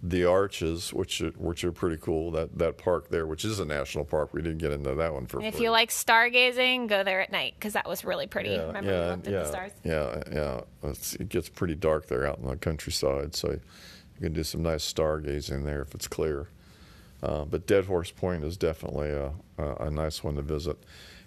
the 0.02 0.24
arches, 0.24 0.92
which 0.92 1.20
are, 1.20 1.30
which 1.30 1.64
are 1.64 1.72
pretty 1.72 1.96
cool, 1.96 2.30
that 2.32 2.56
that 2.58 2.78
park 2.78 3.08
there, 3.08 3.26
which 3.26 3.44
is 3.44 3.58
a 3.58 3.64
national 3.64 4.04
park, 4.04 4.32
we 4.32 4.40
didn't 4.42 4.58
get 4.58 4.70
into 4.72 4.94
that 4.94 5.12
one 5.12 5.26
for 5.26 5.38
And 5.38 5.46
if 5.48 5.56
free. 5.56 5.64
you 5.64 5.70
like 5.70 5.90
stargazing, 5.90 6.86
go 6.88 7.02
there 7.02 7.20
at 7.20 7.32
night 7.32 7.54
because 7.58 7.72
that 7.72 7.88
was 7.88 8.04
really 8.04 8.26
pretty. 8.28 8.50
yeah, 8.50 8.66
Remember 8.66 8.90
yeah, 8.90 9.04
we 9.04 9.10
looked 9.10 9.26
at 9.28 9.32
the 9.44 9.48
stars? 9.48 9.72
yeah, 9.84 10.22
yeah. 10.32 10.60
It's, 10.84 11.14
it 11.16 11.28
gets 11.28 11.48
pretty 11.48 11.74
dark 11.74 12.06
there 12.06 12.26
out 12.26 12.38
in 12.38 12.46
the 12.46 12.56
countryside, 12.56 13.34
so 13.34 13.50
you 13.50 13.60
can 14.20 14.32
do 14.32 14.44
some 14.44 14.62
nice 14.62 14.90
stargazing 14.92 15.64
there 15.64 15.82
if 15.82 15.94
it's 15.94 16.06
clear. 16.08 16.48
Uh, 17.20 17.44
but 17.44 17.66
Dead 17.66 17.86
Horse 17.86 18.12
Point 18.12 18.44
is 18.44 18.56
definitely 18.56 19.08
a, 19.10 19.32
a, 19.58 19.86
a 19.86 19.90
nice 19.90 20.22
one 20.22 20.36
to 20.36 20.42
visit. 20.42 20.76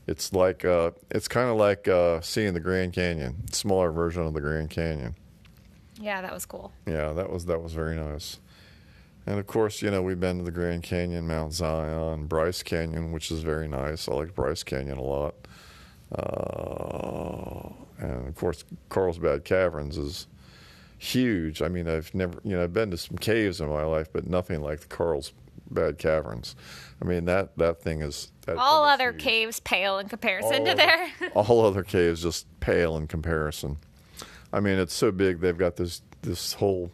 It's 0.08 0.32
like 0.32 0.64
uh, 0.64 0.92
it's 1.10 1.28
kind 1.28 1.50
of 1.50 1.58
like 1.58 1.88
uh, 1.90 2.22
seeing 2.22 2.54
the 2.54 2.60
Grand 2.62 2.94
Canyon, 2.94 3.48
smaller 3.52 3.92
version 3.92 4.24
of 4.24 4.34
the 4.34 4.40
Grand 4.42 4.70
Canyon. 4.70 5.16
Yeah, 6.00 6.22
that 6.22 6.34
was 6.34 6.46
cool. 6.46 6.72
Yeah, 6.88 7.12
that 7.14 7.30
was 7.30 7.46
that 7.48 7.62
was 7.62 7.74
very 7.74 7.96
nice. 7.98 8.40
And 9.28 9.40
of 9.40 9.46
course, 9.48 9.82
you 9.82 9.92
know, 9.92 10.02
we've 10.02 10.20
been 10.20 10.40
to 10.40 10.44
the 10.44 10.52
Grand 10.52 10.84
Canyon, 10.84 11.28
Mount 11.28 11.54
Zion, 11.54 12.26
Bryce 12.26 12.64
Canyon, 12.64 13.12
which 13.12 13.32
is 13.32 13.42
very 13.42 13.68
nice. 13.68 14.08
I 14.10 14.14
like 14.14 14.34
Bryce 14.34 14.64
Canyon 14.64 14.98
a 14.98 15.04
lot. 15.04 15.36
Uh, 16.14 17.70
and 18.00 18.28
of 18.28 18.36
course, 18.36 18.64
Carlsbad 18.90 19.44
Caverns 19.46 19.98
is 19.98 20.28
huge. 20.98 21.62
I 21.62 21.68
mean, 21.68 21.88
I've 21.88 22.14
never, 22.14 22.40
you 22.44 22.56
know, 22.56 22.64
I've 22.64 22.74
been 22.74 22.92
to 22.92 22.98
some 22.98 23.18
caves 23.18 23.62
in 23.62 23.70
my 23.70 23.84
life, 23.84 24.08
but 24.12 24.28
nothing 24.28 24.62
like 24.62 24.82
the 24.82 24.88
Carlsbad 24.88 25.98
Caverns. 25.98 26.56
I 27.02 27.06
mean, 27.06 27.26
that 27.26 27.58
that 27.58 27.82
thing 27.82 28.02
is 28.02 28.32
that 28.46 28.58
All 28.58 28.84
thing 28.86 28.94
other 28.94 29.14
caves 29.14 29.60
pale 29.60 30.00
in 30.00 30.10
comparison 30.10 30.62
All 30.62 30.66
to 30.66 30.76
there. 30.76 31.10
all 31.36 31.66
other 31.66 31.84
caves 31.84 32.24
just 32.24 32.46
pale 32.60 32.98
in 32.98 33.08
comparison. 33.08 33.78
I 34.54 34.60
mean, 34.60 34.78
it's 34.80 34.94
so 34.94 35.12
big. 35.12 35.40
They've 35.40 35.58
got 35.58 35.78
this 35.78 36.02
this 36.24 36.54
whole 36.54 36.92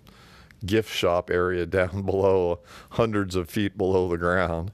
gift 0.65 0.93
shop 0.93 1.29
area 1.29 1.65
down 1.79 2.03
below, 2.03 2.59
hundreds 2.91 3.35
of 3.35 3.49
feet 3.49 3.77
below 3.77 4.07
the 4.07 4.17
ground. 4.17 4.71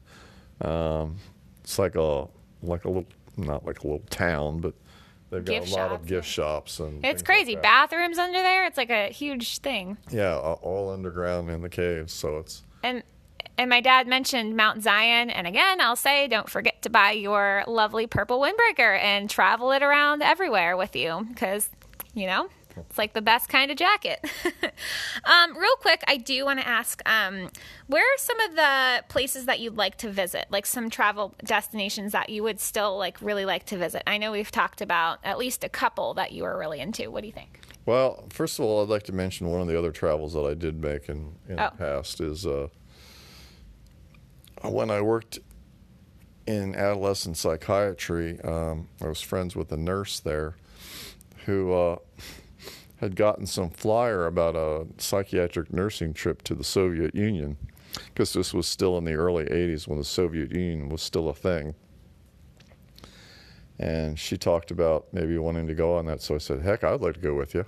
Um, 0.61 1.17
it's 1.63 1.79
like 1.79 1.95
a 1.95 2.27
like 2.61 2.86
a 2.86 2.89
little 2.89 3.07
not 3.38 3.65
like 3.65 3.79
a 3.79 3.88
little 3.88 4.05
town, 4.09 4.59
but 4.59 4.73
they've 5.29 5.43
got 5.43 5.51
Gift 5.53 5.67
a 5.69 5.75
lot 5.75 5.89
shops, 5.89 6.01
of 6.01 6.07
gift 6.07 6.27
shops 6.27 6.79
and. 6.79 6.97
it's 6.97 7.03
things 7.03 7.15
like 7.21 7.25
crazy. 7.25 7.55
Bathrooms 7.55 8.17
under 8.17 8.39
there. 8.39 8.65
It's 8.65 8.77
like 8.77 8.89
a 8.89 9.07
huge 9.07 9.59
thing. 9.59 9.97
Yeah, 10.09 10.38
all 10.38 10.91
underground 10.91 11.49
in 11.49 11.61
the 11.61 11.69
caves. 11.69 12.13
So 12.13 12.38
it's 12.38 12.63
And 12.84 13.03
and 13.57 13.69
my 13.69 13.81
dad 13.81 14.07
mentioned 14.07 14.55
Mount 14.55 14.81
Zion, 14.81 15.29
and 15.29 15.45
again, 15.45 15.79
I'll 15.79 15.95
say, 15.95 16.27
don't 16.27 16.49
forget 16.49 16.81
to 16.84 16.89
buy 16.89 17.11
your 17.11 17.63
lovely 17.67 18.07
purple 18.07 18.39
windbreaker 18.41 18.97
and 18.99 19.29
travel 19.29 19.71
it 19.71 19.84
around 19.84 20.23
everywhere 20.23 20.75
with 20.75 20.95
you, 20.95 21.27
because 21.29 21.69
you 22.13 22.27
know 22.27 22.49
it's 22.78 22.97
like 22.97 23.13
the 23.13 23.21
best 23.21 23.49
kind 23.49 23.71
of 23.71 23.78
jacket. 23.78 24.19
um, 25.24 25.57
real 25.57 25.76
quick, 25.78 26.03
I 26.07 26.17
do 26.17 26.45
want 26.45 26.59
to 26.59 26.67
ask, 26.67 27.01
um, 27.07 27.49
where 27.88 28.03
are 28.03 28.17
some 28.17 28.39
of 28.41 28.55
the 28.55 29.03
places 29.09 29.45
that 29.45 29.59
you'd 29.59 29.76
like 29.78 29.97
to 29.97 30.09
visit, 30.09 30.47
like 30.49 30.65
some 30.65 30.89
travel 30.89 31.34
destinations 31.43 32.11
that 32.11 32.30
you 32.30 32.43
would 32.43 32.59
still 32.59 32.97
like 32.97 33.21
really 33.21 33.45
like 33.45 33.65
to 33.67 33.78
visit? 33.78 34.03
I 34.07 34.17
know 34.17 34.32
we've 34.32 34.51
talked 34.51 34.82
about 34.82 35.19
at 35.24 35.38
least 35.38 35.63
a 35.63 35.69
couple 35.69 36.13
that 36.15 36.32
you 36.32 36.43
are 36.45 36.57
really 36.57 36.80
into. 36.80 37.09
What 37.11 37.21
do 37.21 37.28
you 37.28 37.34
think? 37.34 37.59
Well, 37.86 38.26
first 38.30 38.59
of 38.59 38.65
all, 38.65 38.82
I'd 38.82 38.89
like 38.89 39.03
to 39.03 39.13
mention 39.13 39.49
one 39.49 39.59
of 39.61 39.67
the 39.67 39.78
other 39.78 39.91
travels 39.91 40.34
that 40.34 40.43
I 40.45 40.53
did 40.53 40.82
make 40.82 41.09
in, 41.09 41.36
in 41.49 41.59
Oh. 41.59 41.69
the 41.71 41.78
past 41.78 42.21
is 42.21 42.45
uh, 42.45 42.69
when 44.63 44.89
I 44.89 45.01
worked 45.01 45.39
in 46.47 46.76
adolescent 46.76 47.38
psychiatry. 47.38 48.39
Um, 48.41 48.88
I 49.01 49.07
was 49.07 49.21
friends 49.21 49.55
with 49.55 49.71
a 49.71 49.78
nurse 49.78 50.19
there 50.19 50.55
who 51.45 51.74
uh, 51.74 51.95
had 52.98 53.16
gotten 53.16 53.46
some 53.46 53.70
flyer 53.70 54.26
about 54.26 54.56
a 54.56 54.88
psychiatric 54.98 55.74
nursing 55.74 56.14
trip 56.14 56.41
to 56.44 56.56
the 56.56 56.64
Soviet 56.64 57.14
Union 57.16 57.58
because 58.08 58.34
this 58.34 58.54
was 58.54 58.68
still 58.68 58.98
in 58.98 59.04
the 59.06 59.14
early 59.14 59.46
80s 59.46 59.88
when 59.88 59.98
the 59.98 60.04
Soviet 60.04 60.52
Union 60.52 60.89
was 60.89 61.02
still 61.02 61.30
a 61.30 61.34
thing. 61.34 61.76
And 63.80 64.18
she 64.18 64.38
talked 64.38 64.72
about 64.72 65.08
maybe 65.12 65.38
wanting 65.38 65.68
to 65.68 65.74
go 65.74 65.98
on 65.98 66.06
that. 66.06 66.22
So 66.22 66.36
I 66.36 66.38
said, 66.38 66.62
heck, 66.62 66.84
I'd 66.84 67.02
like 67.02 67.16
to 67.16 67.20
go 67.20 67.34
with 67.34 67.54
you. 67.54 67.66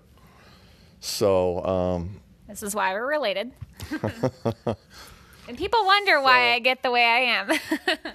So 0.99 1.63
um, 1.65 2.21
This 2.47 2.63
is 2.63 2.73
why 2.73 2.93
we're 2.93 3.07
related. 3.07 3.51
and 5.47 5.57
people 5.57 5.83
wonder 5.85 6.21
why 6.21 6.53
I 6.53 6.59
get 6.59 6.83
the 6.83 6.91
way 6.91 7.03
I 7.03 7.19
am. 7.19 7.51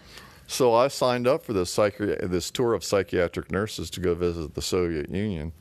So 0.51 0.75
I 0.75 0.89
signed 0.89 1.29
up 1.29 1.45
for 1.45 1.53
this 1.53 1.73
psychi- 1.73 2.29
this 2.29 2.51
tour 2.51 2.75
of 2.75 2.83
psychiatric 2.83 3.53
nurses 3.53 3.89
to 3.91 4.01
go 4.01 4.17
visit 4.17 4.55
the 4.57 4.61
Soviet 4.63 5.09
Union, 5.09 5.53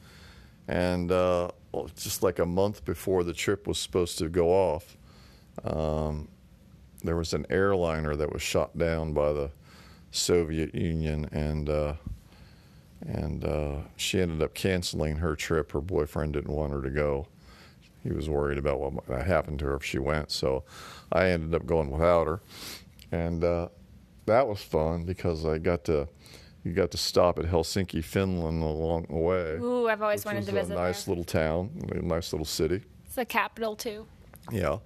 and 0.69 1.11
uh, 1.11 1.49
just 1.95 2.21
like 2.21 2.37
a 2.37 2.45
month 2.45 2.85
before 2.85 3.23
the 3.23 3.33
trip 3.33 3.67
was 3.67 3.79
supposed 3.79 4.19
to 4.19 4.29
go 4.29 4.49
off, 4.49 4.97
um, 5.63 6.27
there 7.03 7.15
was 7.15 7.33
an 7.33 7.47
airliner 7.49 8.15
that 8.15 8.31
was 8.31 8.43
shot 8.43 8.77
down 8.77 9.11
by 9.11 9.33
the 9.33 9.49
Soviet 10.11 10.75
Union, 10.75 11.27
and 11.31 11.69
uh, 11.69 11.93
and 13.01 13.43
uh, 13.43 13.77
she 13.97 14.21
ended 14.21 14.43
up 14.43 14.53
canceling 14.53 15.17
her 15.17 15.35
trip. 15.35 15.71
Her 15.71 15.81
boyfriend 15.81 16.33
didn't 16.33 16.53
want 16.53 16.71
her 16.71 16.83
to 16.83 16.91
go. 16.91 17.27
He 18.03 18.11
was 18.11 18.29
worried 18.29 18.59
about 18.59 18.79
what 18.79 19.09
might 19.09 19.25
happen 19.25 19.57
to 19.57 19.65
her 19.65 19.75
if 19.75 19.83
she 19.83 19.97
went, 19.97 20.29
so 20.29 20.63
I 21.11 21.29
ended 21.29 21.55
up 21.55 21.65
going 21.65 21.89
without 21.89 22.27
her, 22.27 22.41
and 23.11 23.43
uh, 23.43 23.69
that 24.27 24.47
was 24.47 24.61
fun 24.61 25.05
because 25.05 25.47
I 25.47 25.57
got 25.57 25.83
to 25.85 26.07
you 26.69 26.75
got 26.75 26.91
to 26.91 26.97
stop 26.97 27.39
at 27.39 27.45
Helsinki, 27.45 28.03
Finland 28.03 28.61
along 28.63 29.07
the 29.09 29.15
way. 29.15 29.57
Ooh, 29.59 29.87
I've 29.87 30.01
always 30.01 30.23
wanted 30.23 30.45
to 30.45 30.51
visit 30.51 30.71
It's 30.73 30.79
a 30.79 30.83
nice 30.83 31.03
there. 31.03 31.11
little 31.15 31.23
town, 31.23 31.71
a 31.91 32.01
nice 32.01 32.31
little 32.31 32.45
city. 32.45 32.83
It's 33.05 33.15
the 33.15 33.25
capital 33.25 33.75
too. 33.75 34.05
Yeah. 34.51 34.77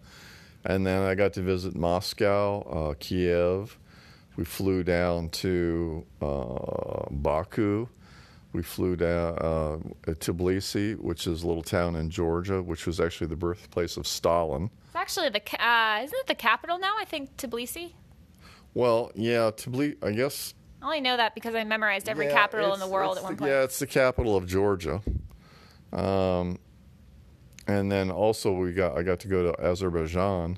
And 0.63 0.87
then 0.87 1.01
I 1.03 1.13
got 1.15 1.33
to 1.33 1.41
visit 1.41 1.75
Moscow, 1.75 2.61
uh, 2.61 2.93
Kiev. 2.99 3.77
We 4.37 4.45
flew 4.45 4.83
down 4.83 5.29
to 5.29 6.05
uh, 6.21 7.05
Baku. 7.11 7.87
We 8.53 8.63
flew 8.63 8.95
down 8.95 9.37
uh, 9.39 9.77
Tbilisi, 10.07 10.95
which 10.97 11.27
is 11.27 11.43
a 11.43 11.47
little 11.47 11.63
town 11.63 11.95
in 11.95 12.09
Georgia, 12.09 12.61
which 12.61 12.85
was 12.85 12.99
actually 12.99 13.27
the 13.27 13.35
birthplace 13.35 13.97
of 13.97 14.07
Stalin. 14.07 14.69
It's 14.87 14.95
actually 14.95 15.29
the 15.29 15.41
uh, 15.59 16.01
isn't 16.03 16.17
it 16.17 16.27
the 16.27 16.35
capital 16.35 16.79
now? 16.79 16.93
I 16.97 17.05
think 17.05 17.35
Tbilisi. 17.35 17.93
Well, 18.73 19.11
yeah, 19.15 19.51
Tbilisi, 19.51 19.97
I 20.03 20.11
guess. 20.11 20.53
I 20.83 20.85
only 20.85 21.01
know 21.01 21.15
that 21.15 21.33
because 21.33 21.55
I 21.55 21.63
memorized 21.63 22.09
every 22.09 22.25
yeah, 22.25 22.33
capital 22.33 22.73
in 22.73 22.79
the 22.81 22.87
world 22.87 23.15
at 23.17 23.23
one 23.23 23.33
the- 23.35 23.39
point. 23.39 23.51
Yeah, 23.51 23.63
it's 23.63 23.79
the 23.79 23.87
capital 23.87 24.35
of 24.35 24.45
Georgia. 24.45 25.01
Um, 25.93 26.59
and 27.67 27.89
then 27.89 28.11
also 28.11 28.51
we 28.51 28.73
got 28.73 28.97
I 28.97 29.03
got 29.03 29.19
to 29.21 29.27
go 29.29 29.51
to 29.51 29.63
Azerbaijan, 29.63 30.57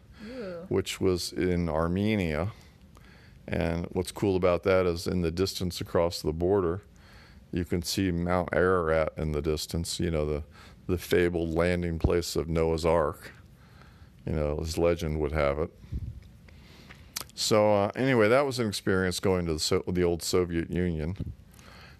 which 0.69 0.99
was 0.99 1.32
in 1.32 1.69
Armenia. 1.69 2.51
And 3.47 3.86
what's 3.91 4.11
cool 4.11 4.36
about 4.36 4.63
that 4.63 4.88
is 4.88 5.05
in 5.05 5.21
the 5.21 5.30
distance 5.30 5.80
across 5.80 6.23
the 6.23 6.34
border, 6.34 6.82
you 7.51 7.63
can 7.63 7.84
see 7.84 8.09
Mount 8.09 8.49
Ararat 8.53 9.13
in 9.17 9.32
the 9.32 9.41
distance. 9.43 9.99
You 9.99 10.09
know 10.09 10.26
the 10.26 10.43
the 10.88 10.97
fabled 10.97 11.53
landing 11.53 11.99
place 11.99 12.36
of 12.36 12.47
Noah's 12.47 12.86
Ark. 12.86 13.32
You 14.26 14.34
know, 14.34 14.57
as 14.59 14.76
legend 14.80 15.19
would 15.19 15.34
have 15.34 15.59
it. 15.59 15.69
So 17.36 17.73
uh, 17.73 17.91
anyway, 17.95 18.29
that 18.29 18.45
was 18.45 18.59
an 18.59 18.67
experience 18.67 19.19
going 19.19 19.45
to 19.45 19.53
the, 19.53 19.59
so- 19.59 19.83
the 19.88 20.03
old 20.03 20.23
Soviet 20.23 20.71
Union, 20.71 21.33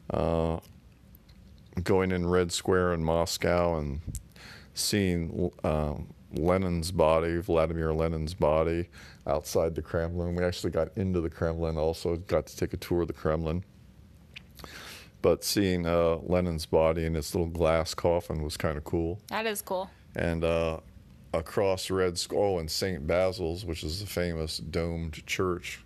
uh, 0.10 0.60
going 1.84 2.12
in 2.12 2.26
Red 2.26 2.52
Square 2.54 2.94
in 2.94 3.04
Moscow 3.04 3.78
and 3.78 4.00
seeing 4.74 5.52
uh, 5.64 5.96
Lenin's 6.34 6.92
body, 6.92 7.38
Vladimir 7.38 7.94
Lenin's 7.94 8.34
body, 8.34 8.88
outside 9.28 9.76
the 9.76 9.82
Kremlin. 9.82 10.36
We 10.36 10.44
actually 10.44 10.72
got 10.72 10.90
into 10.98 11.20
the 11.20 11.30
Kremlin, 11.30 11.78
also 11.78 12.16
got 12.16 12.46
to 12.48 12.56
take 12.58 12.74
a 12.74 12.78
tour 12.78 13.02
of 13.02 13.08
the 13.08 13.14
Kremlin. 13.14 13.64
But 15.22 15.44
seeing 15.44 15.86
uh, 15.86 16.18
Lenin's 16.24 16.66
body 16.66 17.06
in 17.06 17.16
his 17.16 17.34
little 17.34 17.48
glass 17.50 17.94
coffin 17.94 18.42
was 18.44 18.58
kind 18.58 18.78
of 18.78 18.84
cool 18.84 19.20
That 19.30 19.46
is 19.48 19.62
cool. 19.62 19.90
and 20.16 20.44
uh, 20.44 20.80
across 21.38 21.90
Red 21.90 22.18
Square 22.18 22.62
in 22.62 22.68
St. 22.68 23.06
Basil's, 23.06 23.66
which 23.66 23.84
is 23.84 24.00
the 24.00 24.06
famous 24.06 24.58
domed 24.58 25.26
church 25.26 25.82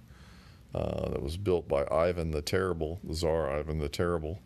uh, 0.73 1.09
that 1.09 1.21
was 1.21 1.37
built 1.37 1.67
by 1.67 1.85
Ivan 1.91 2.31
the 2.31 2.41
Terrible, 2.41 2.99
the 3.03 3.13
Tsar 3.13 3.49
Ivan 3.49 3.79
the 3.79 3.89
Terrible, 3.89 4.39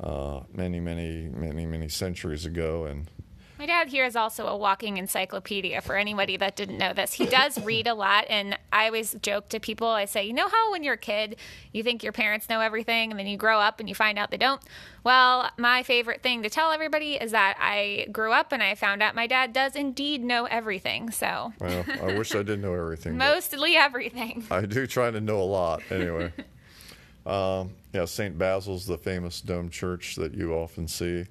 uh, 0.00 0.40
many, 0.52 0.80
many, 0.80 1.28
many, 1.28 1.66
many 1.66 1.88
centuries 1.88 2.46
ago. 2.46 2.86
And 2.86 3.10
My 3.56 3.66
dad 3.66 3.88
here 3.88 4.04
is 4.04 4.16
also 4.16 4.46
a 4.46 4.56
walking 4.56 4.96
encyclopedia 4.96 5.80
for 5.80 5.96
anybody 5.96 6.36
that 6.36 6.56
didn't 6.56 6.76
know 6.76 6.92
this. 6.92 7.12
He 7.12 7.26
does 7.26 7.60
read 7.64 7.86
a 7.86 7.94
lot, 7.94 8.24
and 8.28 8.58
I 8.72 8.86
always 8.86 9.14
joke 9.22 9.48
to 9.50 9.60
people 9.60 9.86
I 9.86 10.06
say, 10.06 10.24
You 10.24 10.32
know 10.32 10.48
how 10.48 10.72
when 10.72 10.82
you're 10.82 10.94
a 10.94 10.98
kid, 10.98 11.36
you 11.72 11.84
think 11.84 12.02
your 12.02 12.12
parents 12.12 12.48
know 12.48 12.60
everything, 12.60 13.12
and 13.12 13.18
then 13.18 13.28
you 13.28 13.36
grow 13.36 13.60
up 13.60 13.78
and 13.78 13.88
you 13.88 13.94
find 13.94 14.18
out 14.18 14.32
they 14.32 14.36
don't? 14.36 14.60
Well, 15.04 15.50
my 15.56 15.84
favorite 15.84 16.20
thing 16.20 16.42
to 16.42 16.50
tell 16.50 16.72
everybody 16.72 17.14
is 17.14 17.30
that 17.30 17.56
I 17.60 18.08
grew 18.10 18.32
up 18.32 18.50
and 18.50 18.62
I 18.62 18.74
found 18.74 19.02
out 19.02 19.14
my 19.14 19.28
dad 19.28 19.52
does 19.52 19.76
indeed 19.76 20.24
know 20.24 20.46
everything. 20.46 21.10
So, 21.12 21.52
well, 21.60 21.84
I 22.02 22.18
wish 22.18 22.34
I 22.34 22.38
didn't 22.38 22.62
know 22.62 22.74
everything. 22.74 23.16
mostly 23.16 23.76
everything. 23.76 24.44
I 24.50 24.62
do 24.62 24.86
try 24.86 25.12
to 25.12 25.20
know 25.20 25.40
a 25.40 25.44
lot 25.44 25.82
anyway. 25.90 26.32
um, 27.26 27.70
yeah, 27.92 28.04
St. 28.06 28.36
Basil's, 28.36 28.86
the 28.86 28.98
famous 28.98 29.40
dome 29.40 29.70
church 29.70 30.16
that 30.16 30.34
you 30.34 30.52
often 30.52 30.88
see 30.88 31.26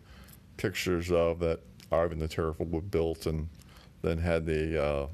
pictures 0.55 1.11
of 1.11 1.39
that 1.39 1.59
Ivan 1.93 2.19
the 2.19 2.55
were 2.59 2.81
built 2.81 3.25
and 3.25 3.49
then 4.01 4.17
had 4.17 4.45
the 4.45 4.83
uh, 4.83 5.07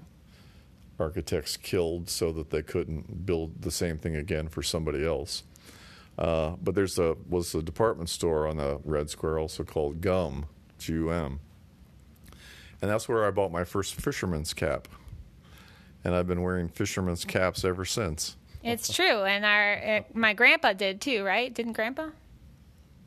architects 1.00 1.58
killed 1.58 2.10
so 2.10 2.32
that 2.32 2.50
they 2.50 2.62
couldn't 2.62 3.26
build 3.26 3.62
the 3.62 3.72
same 3.72 3.98
thing 3.98 4.16
again 4.16 4.48
for 4.48 4.64
somebody 4.64 5.06
else. 5.06 5.44
Uh, 6.18 6.56
but 6.62 6.76
there's 6.76 7.00
a 7.00 7.16
was 7.30 7.56
a 7.56 7.62
department 7.62 8.10
store 8.10 8.48
on 8.48 8.58
the 8.58 8.80
Red 8.84 9.10
Square 9.10 9.40
also 9.40 9.64
called 9.64 10.02
Gum, 10.02 10.46
G 10.78 10.94
U 10.94 11.12
M, 11.12 11.40
and 12.82 12.92
that's 12.92 13.08
where 13.08 13.26
I 13.26 13.32
bought 13.32 13.52
my 13.52 13.64
first 13.64 13.96
fisherman's 13.96 14.54
cap 14.54 14.88
and 16.04 16.14
I've 16.16 16.28
been 16.28 16.42
wearing 16.42 16.68
fisherman's 16.68 17.26
caps 17.26 17.64
ever 17.64 17.86
since. 17.86 18.36
It's 18.64 18.94
true. 18.94 19.24
And 19.24 19.46
our 19.46 19.78
uh, 19.78 20.02
my 20.14 20.34
grandpa 20.34 20.74
did 20.74 21.00
too, 21.00 21.24
right? 21.24 21.54
Didn't 21.54 21.74
grandpa? 21.74 22.10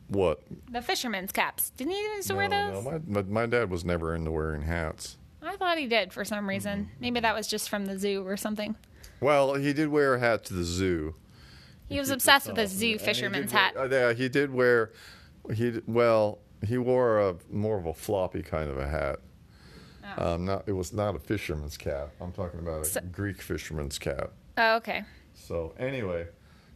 What? 0.07 0.41
The 0.71 0.81
fisherman's 0.81 1.31
caps. 1.31 1.71
Didn't 1.71 1.93
he 1.93 1.99
used 2.01 2.27
to 2.27 2.35
wear 2.35 2.47
No, 2.47 2.73
those? 2.73 2.85
no, 2.85 2.91
my, 2.91 3.21
my, 3.21 3.21
my 3.29 3.45
dad 3.45 3.69
was 3.69 3.83
never 3.85 4.13
into 4.15 4.31
wearing 4.31 4.61
hats. 4.63 5.17
I 5.41 5.55
thought 5.55 5.77
he 5.77 5.87
did 5.87 6.13
for 6.13 6.23
some 6.23 6.47
reason. 6.47 6.83
Mm-hmm. 6.85 7.01
Maybe 7.01 7.19
that 7.19 7.35
was 7.35 7.47
just 7.47 7.69
from 7.69 7.85
the 7.85 7.97
zoo 7.97 8.25
or 8.25 8.37
something. 8.37 8.75
Well, 9.19 9.55
he 9.55 9.73
did 9.73 9.89
wear 9.89 10.15
a 10.15 10.19
hat 10.19 10.43
to 10.45 10.53
the 10.53 10.63
zoo. 10.63 11.15
He 11.89 11.99
was 11.99 12.09
obsessed 12.09 12.47
with 12.47 12.57
a 12.59 12.67
zoo 12.67 12.91
And 12.93 12.99
he 13.01 13.05
fisherman's 13.05 13.51
did 13.51 13.57
hat. 13.57 13.73
uh, 13.77 13.87
yeah, 13.89 14.13
he 14.13 14.29
did 14.29 14.53
wear. 14.53 14.91
He 15.53 15.71
d- 15.71 15.81
well, 15.85 16.39
he 16.65 16.77
wore 16.77 17.19
a 17.19 17.35
more 17.51 17.77
of 17.77 17.85
a 17.85 17.93
floppy 17.93 18.41
kind 18.41 18.69
of 18.69 18.77
a 18.77 18.87
hat. 18.87 19.19
Oh. 20.17 20.33
Um, 20.35 20.45
not 20.45 20.63
it 20.67 20.73
was 20.73 20.93
not 20.93 21.15
a 21.15 21.19
fisherman's 21.19 21.77
cap. 21.77 22.09
I'm 22.21 22.31
talking 22.31 22.59
about 22.59 22.95
a 22.95 23.01
Greek 23.01 23.41
fisherman's 23.41 23.97
cap. 23.99 24.31
Oh, 24.57 24.75
okay. 24.77 25.03
So 25.33 25.73
anyway, 25.77 26.27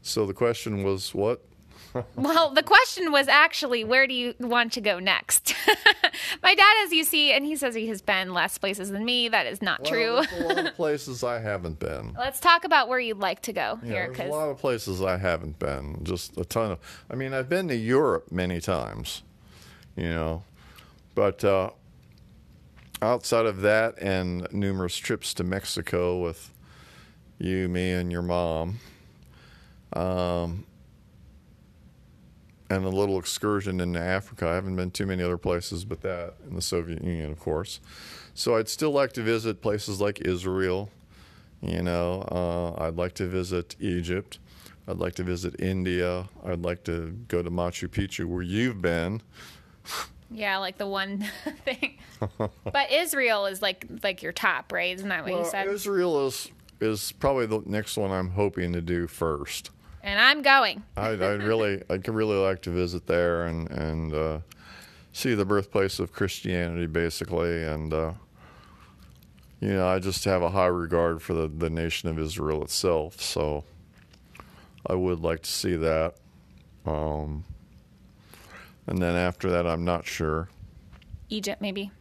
so 0.01 0.25
the 0.25 0.33
question 0.33 0.83
was 0.83 1.13
what? 1.13 1.43
Well, 2.15 2.53
the 2.53 2.63
question 2.63 3.11
was 3.11 3.27
actually, 3.27 3.83
where 3.83 4.07
do 4.07 4.13
you 4.13 4.33
want 4.39 4.73
to 4.73 4.81
go 4.81 4.99
next? 4.99 5.55
My 6.43 6.53
dad, 6.55 6.73
as 6.85 6.91
you 6.91 7.03
see, 7.03 7.31
and 7.31 7.45
he 7.45 7.55
says 7.55 7.75
he 7.75 7.87
has 7.87 8.01
been 8.01 8.33
less 8.33 8.57
places 8.57 8.91
than 8.91 9.05
me. 9.05 9.29
That 9.29 9.45
is 9.45 9.61
not 9.61 9.83
true. 9.85 10.15
Well, 10.15 10.23
there's 10.23 10.41
a 10.41 10.47
lot 10.47 10.67
of 10.67 10.75
places 10.75 11.23
I 11.23 11.39
haven't 11.39 11.79
been. 11.79 12.13
Let's 12.17 12.39
talk 12.39 12.63
about 12.65 12.87
where 12.87 12.99
you'd 12.99 13.17
like 13.17 13.41
to 13.43 13.53
go 13.53 13.79
Yeah, 13.83 13.89
here, 13.89 14.13
there's 14.15 14.29
a 14.29 14.33
lot 14.33 14.49
of 14.49 14.57
places 14.57 15.01
I 15.01 15.17
haven't 15.17 15.59
been. 15.59 16.03
Just 16.03 16.37
a 16.37 16.45
ton 16.45 16.71
of. 16.71 16.79
I 17.09 17.15
mean, 17.15 17.33
I've 17.33 17.49
been 17.49 17.67
to 17.69 17.75
Europe 17.75 18.31
many 18.31 18.59
times, 18.59 19.23
you 19.95 20.09
know, 20.09 20.43
but 21.15 21.43
uh, 21.43 21.71
outside 23.01 23.45
of 23.45 23.61
that 23.61 23.95
and 24.01 24.47
numerous 24.51 24.97
trips 24.97 25.33
to 25.35 25.43
Mexico 25.43 26.17
with 26.19 26.51
you, 27.39 27.67
me, 27.69 27.91
and 27.91 28.11
your 28.11 28.21
mom, 28.23 28.79
um, 29.93 30.65
and 32.69 32.83
a 32.85 32.89
little 32.89 33.17
excursion 33.19 33.79
into 33.79 33.99
Africa. 33.99 34.47
I 34.47 34.55
haven't 34.55 34.75
been 34.75 34.91
too 34.91 35.05
many 35.05 35.23
other 35.23 35.37
places 35.37 35.85
but 35.85 36.01
that 36.01 36.33
in 36.49 36.55
the 36.55 36.61
Soviet 36.61 37.03
Union, 37.03 37.31
of 37.31 37.39
course. 37.39 37.79
So 38.33 38.55
I'd 38.57 38.69
still 38.69 38.91
like 38.91 39.13
to 39.13 39.23
visit 39.23 39.61
places 39.61 39.99
like 40.01 40.21
Israel. 40.21 40.89
You 41.61 41.81
know, 41.81 42.21
uh, 42.77 42.83
I'd 42.85 42.95
like 42.97 43.13
to 43.15 43.27
visit 43.27 43.75
Egypt. 43.79 44.37
I'd 44.87 44.97
like 44.97 45.15
to 45.15 45.23
visit 45.23 45.59
India. 45.59 46.29
I'd 46.45 46.61
like 46.61 46.83
to 46.83 47.11
go 47.27 47.41
to 47.41 47.49
Machu 47.49 47.87
Picchu, 47.89 48.25
where 48.25 48.43
you've 48.43 48.81
been. 48.81 49.21
yeah, 50.29 50.57
like 50.59 50.77
the 50.77 50.87
one 50.87 51.25
thing. 51.65 51.97
but 52.63 52.91
Israel 52.91 53.47
is 53.47 53.61
like 53.61 53.85
like 54.03 54.21
your 54.21 54.31
top, 54.33 54.71
right? 54.71 54.95
Isn't 54.95 55.09
that 55.09 55.23
what 55.23 55.31
you 55.31 55.37
Well, 55.37 55.45
said? 55.45 55.67
Israel 55.67 56.27
is 56.27 56.51
is 56.79 57.11
probably 57.13 57.47
the 57.47 57.63
next 57.65 57.97
one 57.97 58.11
I'm 58.11 58.29
hoping 58.31 58.71
to 58.73 58.81
do 58.81 59.07
first. 59.07 59.71
And 60.07 60.19
I'm 60.19 60.41
going. 60.41 60.83
I'd, 60.97 61.21
I'd 61.21 61.43
really, 61.43 61.83
I'd 61.89 62.07
really 62.07 62.37
like 62.37 62.61
to 62.63 62.71
visit 62.71 63.07
there 63.07 63.45
and 63.45 63.69
and 63.69 64.13
uh, 64.13 64.39
see 65.11 65.33
the 65.33 65.45
birthplace 65.45 65.99
of 65.99 66.13
Christianity, 66.13 66.87
basically, 66.87 67.63
and 67.63 67.93
uh, 67.93 68.13
you 69.59 69.73
know, 69.73 69.87
I 69.87 69.99
just 69.99 70.23
have 70.25 70.41
a 70.41 70.49
high 70.49 70.67
regard 70.67 71.21
for 71.21 71.33
the 71.33 71.47
the 71.47 71.69
nation 71.69 72.09
of 72.09 72.17
Israel 72.17 72.63
itself, 72.63 73.21
so 73.21 73.63
I 74.85 74.95
would 74.95 75.19
like 75.19 75.41
to 75.43 75.51
see 75.51 75.75
that. 75.75 76.15
Um, 76.85 77.43
and 78.87 79.01
then 79.01 79.15
after 79.15 79.51
that, 79.51 79.67
I'm 79.67 79.83
not 79.83 80.05
sure. 80.05 80.47
Egypt, 81.29 81.61
maybe. 81.61 81.91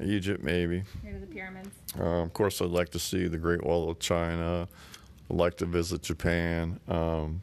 Egypt, 0.00 0.44
maybe. 0.44 0.84
To 1.04 1.18
the 1.18 1.26
pyramids. 1.26 1.70
Uh, 1.98 2.22
of 2.22 2.32
course, 2.34 2.60
I'd 2.60 2.68
like 2.68 2.90
to 2.90 2.98
see 2.98 3.26
the 3.26 3.38
Great 3.38 3.64
Wall 3.64 3.90
of 3.90 3.98
China. 3.98 4.68
I'd 5.30 5.36
like 5.36 5.56
to 5.58 5.66
visit 5.66 6.02
Japan. 6.02 6.80
Um, 6.88 7.40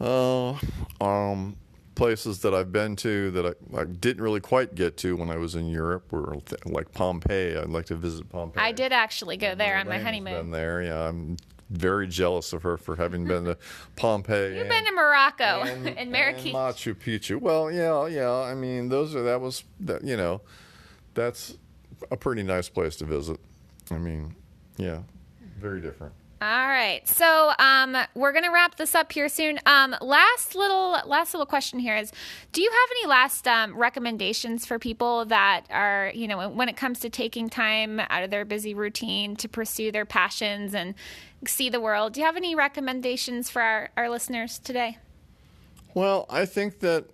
uh, 0.00 0.54
um, 1.00 1.56
places 1.94 2.40
that 2.40 2.54
I've 2.54 2.70
been 2.72 2.94
to 2.96 3.30
that 3.32 3.46
I, 3.46 3.80
I 3.80 3.84
didn't 3.84 4.22
really 4.22 4.40
quite 4.40 4.74
get 4.74 4.96
to 4.98 5.16
when 5.16 5.30
I 5.30 5.36
was 5.36 5.54
in 5.56 5.66
Europe 5.68 6.12
were 6.12 6.36
th- 6.46 6.64
like 6.66 6.92
Pompeii. 6.92 7.56
I'd 7.56 7.68
like 7.68 7.86
to 7.86 7.96
visit 7.96 8.28
Pompeii. 8.28 8.62
I 8.62 8.72
did 8.72 8.92
actually 8.92 9.36
go 9.36 9.54
there 9.54 9.76
on 9.76 9.88
my 9.88 9.98
honeymoon. 9.98 10.34
Been 10.34 10.50
there, 10.52 10.82
yeah. 10.82 11.08
I'm 11.08 11.36
very 11.70 12.06
jealous 12.06 12.52
of 12.52 12.62
her 12.62 12.76
for 12.76 12.96
having 12.96 13.24
been 13.26 13.44
to 13.44 13.58
Pompeii. 13.96 14.52
You've 14.52 14.60
and- 14.60 14.68
been 14.68 14.84
to 14.84 14.92
Morocco 14.92 15.62
and, 15.62 15.86
and, 15.88 15.98
and 15.98 16.12
Marrakech. 16.14 16.52
Machu 16.52 16.94
Picchu. 16.94 17.40
Well, 17.40 17.70
yeah, 17.70 18.06
yeah. 18.06 18.30
I 18.30 18.54
mean, 18.54 18.88
those 18.88 19.16
are 19.16 19.22
that 19.24 19.40
was 19.40 19.64
that 19.80 20.04
you 20.04 20.16
know, 20.16 20.40
that's 21.14 21.58
a 22.10 22.16
pretty 22.16 22.44
nice 22.44 22.68
place 22.68 22.94
to 22.96 23.04
visit. 23.04 23.40
I 23.90 23.98
mean, 23.98 24.36
yeah, 24.76 25.00
very 25.58 25.80
different. 25.80 26.12
All 26.40 26.68
right, 26.68 27.00
so 27.08 27.50
um, 27.58 27.96
we're 28.14 28.32
gonna 28.32 28.52
wrap 28.52 28.76
this 28.76 28.94
up 28.94 29.10
here 29.10 29.28
soon. 29.28 29.58
Um, 29.66 29.96
last 30.00 30.54
little, 30.54 30.96
last 31.04 31.34
little 31.34 31.46
question 31.46 31.80
here 31.80 31.96
is: 31.96 32.12
Do 32.52 32.62
you 32.62 32.70
have 32.70 32.90
any 32.92 33.08
last 33.08 33.48
um, 33.48 33.76
recommendations 33.76 34.64
for 34.64 34.78
people 34.78 35.24
that 35.24 35.64
are, 35.68 36.12
you 36.14 36.28
know, 36.28 36.48
when 36.48 36.68
it 36.68 36.76
comes 36.76 37.00
to 37.00 37.10
taking 37.10 37.48
time 37.48 37.98
out 37.98 38.22
of 38.22 38.30
their 38.30 38.44
busy 38.44 38.72
routine 38.72 39.34
to 39.34 39.48
pursue 39.48 39.90
their 39.90 40.04
passions 40.04 40.74
and 40.74 40.94
see 41.44 41.68
the 41.70 41.80
world? 41.80 42.12
Do 42.12 42.20
you 42.20 42.26
have 42.26 42.36
any 42.36 42.54
recommendations 42.54 43.50
for 43.50 43.60
our, 43.60 43.90
our 43.96 44.08
listeners 44.08 44.60
today? 44.60 44.98
Well, 45.94 46.24
I 46.30 46.44
think 46.44 46.78
that 46.80 47.06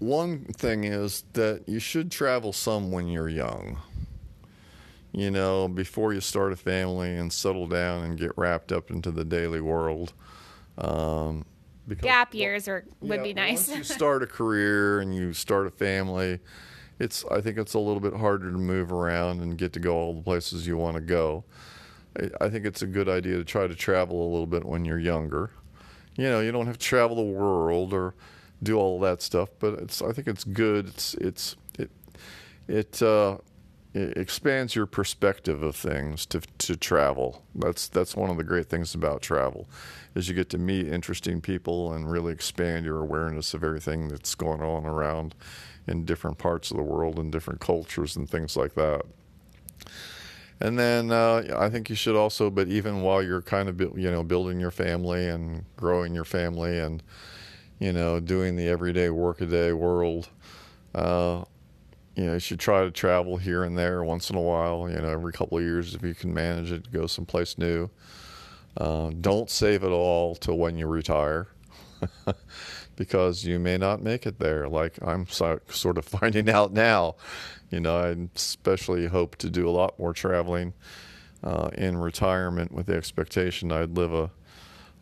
one 0.00 0.46
thing 0.46 0.82
is 0.82 1.22
that 1.34 1.68
you 1.68 1.78
should 1.78 2.10
travel 2.10 2.52
some 2.52 2.90
when 2.90 3.06
you're 3.06 3.28
young. 3.28 3.78
You 5.14 5.30
know, 5.30 5.68
before 5.68 6.12
you 6.12 6.20
start 6.20 6.52
a 6.52 6.56
family 6.56 7.14
and 7.16 7.32
settle 7.32 7.68
down 7.68 8.02
and 8.04 8.18
get 8.18 8.32
wrapped 8.36 8.72
up 8.72 8.90
into 8.90 9.12
the 9.12 9.24
daily 9.24 9.60
world. 9.60 10.12
Um, 10.76 11.44
because 11.86 12.04
Gap 12.04 12.34
years 12.34 12.66
are 12.66 12.84
would 13.00 13.18
Yeah, 13.18 13.22
be 13.22 13.34
nice. 13.34 13.68
Once 13.68 13.78
you 13.78 13.84
start 13.84 14.22
a 14.22 14.26
career 14.26 15.00
and 15.00 15.14
you 15.14 15.32
start 15.32 15.66
a 15.68 15.70
family, 15.70 16.40
it's 16.98 17.24
I 17.30 17.40
think 17.40 17.58
it's 17.58 17.74
a 17.74 17.78
little 17.78 18.00
bit 18.00 18.14
harder 18.14 18.50
to 18.50 18.58
move 18.58 18.92
around 18.92 19.40
and 19.40 19.56
get 19.56 19.72
to 19.74 19.80
go 19.80 19.94
all 19.96 20.14
the 20.14 20.22
places 20.22 20.66
you 20.66 20.76
want 20.76 20.96
to 20.96 21.02
go. 21.02 21.44
I, 22.18 22.30
I 22.46 22.48
think 22.48 22.66
it's 22.66 22.82
a 22.82 22.86
good 22.86 23.08
idea 23.08 23.36
to 23.36 23.44
try 23.44 23.66
to 23.66 23.74
travel 23.74 24.20
a 24.22 24.30
little 24.30 24.46
bit 24.46 24.64
when 24.64 24.84
you're 24.84 24.98
younger. 24.98 25.50
You 26.16 26.24
know, 26.28 26.40
you 26.40 26.52
don't 26.52 26.66
have 26.66 26.78
to 26.78 26.86
travel 26.86 27.16
the 27.16 27.22
world 27.22 27.92
or 27.92 28.14
do 28.62 28.76
all 28.78 29.00
that 29.00 29.22
stuff, 29.22 29.50
but 29.58 29.74
it's 29.74 30.02
I 30.02 30.12
think 30.12 30.28
it's 30.28 30.44
good. 30.44 30.88
It's 30.88 31.14
it's 31.14 31.56
it 31.78 31.90
it 32.68 33.02
uh, 33.02 33.38
it 33.94 34.18
expands 34.18 34.74
your 34.74 34.86
perspective 34.86 35.62
of 35.62 35.76
things 35.76 36.26
to 36.26 36.40
to 36.58 36.76
travel. 36.76 37.44
That's 37.54 37.88
that's 37.88 38.16
one 38.16 38.28
of 38.28 38.36
the 38.36 38.44
great 38.44 38.68
things 38.68 38.94
about 38.94 39.22
travel, 39.22 39.68
is 40.14 40.28
you 40.28 40.34
get 40.34 40.50
to 40.50 40.58
meet 40.58 40.88
interesting 40.88 41.40
people 41.40 41.92
and 41.92 42.10
really 42.10 42.32
expand 42.32 42.84
your 42.84 42.98
awareness 42.98 43.54
of 43.54 43.62
everything 43.62 44.08
that's 44.08 44.34
going 44.34 44.60
on 44.60 44.84
around 44.84 45.36
in 45.86 46.04
different 46.04 46.38
parts 46.38 46.70
of 46.72 46.76
the 46.76 46.82
world 46.82 47.18
and 47.18 47.30
different 47.30 47.60
cultures 47.60 48.16
and 48.16 48.28
things 48.28 48.56
like 48.56 48.74
that. 48.74 49.02
And 50.60 50.78
then 50.78 51.12
uh, 51.12 51.56
I 51.56 51.68
think 51.68 51.88
you 51.88 51.96
should 51.96 52.16
also, 52.16 52.50
but 52.50 52.68
even 52.68 53.02
while 53.02 53.22
you're 53.22 53.42
kind 53.42 53.68
of 53.68 53.80
you 53.80 54.10
know 54.10 54.24
building 54.24 54.58
your 54.58 54.72
family 54.72 55.28
and 55.28 55.64
growing 55.76 56.14
your 56.14 56.24
family 56.24 56.80
and 56.80 57.00
you 57.78 57.92
know 57.92 58.18
doing 58.18 58.56
the 58.56 58.68
everyday 58.68 59.10
workaday 59.10 59.70
world. 59.70 60.28
Uh, 60.94 61.44
you 62.16 62.24
know, 62.24 62.34
you 62.34 62.38
should 62.38 62.60
try 62.60 62.84
to 62.84 62.90
travel 62.90 63.36
here 63.36 63.64
and 63.64 63.76
there 63.76 64.04
once 64.04 64.30
in 64.30 64.36
a 64.36 64.40
while, 64.40 64.88
you 64.88 64.96
know, 64.96 65.08
every 65.08 65.32
couple 65.32 65.58
of 65.58 65.64
years 65.64 65.94
if 65.94 66.02
you 66.02 66.14
can 66.14 66.32
manage 66.32 66.70
it, 66.70 66.92
go 66.92 67.06
someplace 67.06 67.58
new. 67.58 67.90
Uh, 68.76 69.10
don't 69.20 69.50
save 69.50 69.84
it 69.84 69.90
all 69.90 70.34
till 70.34 70.58
when 70.58 70.76
you 70.76 70.86
retire 70.86 71.48
because 72.96 73.44
you 73.44 73.58
may 73.58 73.76
not 73.76 74.02
make 74.02 74.26
it 74.26 74.38
there, 74.38 74.68
like 74.68 74.98
I'm 75.02 75.26
so, 75.30 75.60
sort 75.68 75.98
of 75.98 76.04
finding 76.04 76.48
out 76.48 76.72
now. 76.72 77.16
You 77.70 77.80
know, 77.80 77.96
I 77.96 78.16
especially 78.36 79.06
hope 79.06 79.36
to 79.36 79.50
do 79.50 79.68
a 79.68 79.72
lot 79.72 79.98
more 79.98 80.12
traveling 80.12 80.74
uh, 81.42 81.70
in 81.74 81.96
retirement 81.96 82.72
with 82.72 82.86
the 82.86 82.96
expectation 82.96 83.72
I'd 83.72 83.96
live 83.96 84.14
a, 84.14 84.30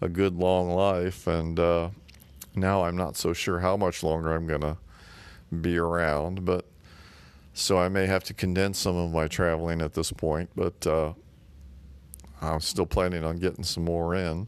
a 0.00 0.08
good 0.08 0.34
long 0.36 0.70
life. 0.70 1.26
And 1.26 1.58
uh, 1.58 1.90
now 2.54 2.84
I'm 2.84 2.96
not 2.96 3.16
so 3.16 3.32
sure 3.32 3.60
how 3.60 3.76
much 3.76 4.02
longer 4.02 4.32
I'm 4.32 4.46
going 4.46 4.62
to 4.62 4.78
be 5.60 5.76
around, 5.76 6.44
but 6.44 6.64
so 7.54 7.78
I 7.78 7.88
may 7.88 8.06
have 8.06 8.24
to 8.24 8.34
condense 8.34 8.78
some 8.78 8.96
of 8.96 9.12
my 9.12 9.28
traveling 9.28 9.80
at 9.82 9.94
this 9.94 10.12
point, 10.12 10.50
but 10.56 10.86
uh, 10.86 11.12
I'm 12.40 12.60
still 12.60 12.86
planning 12.86 13.24
on 13.24 13.38
getting 13.38 13.64
some 13.64 13.84
more 13.84 14.14
in. 14.14 14.46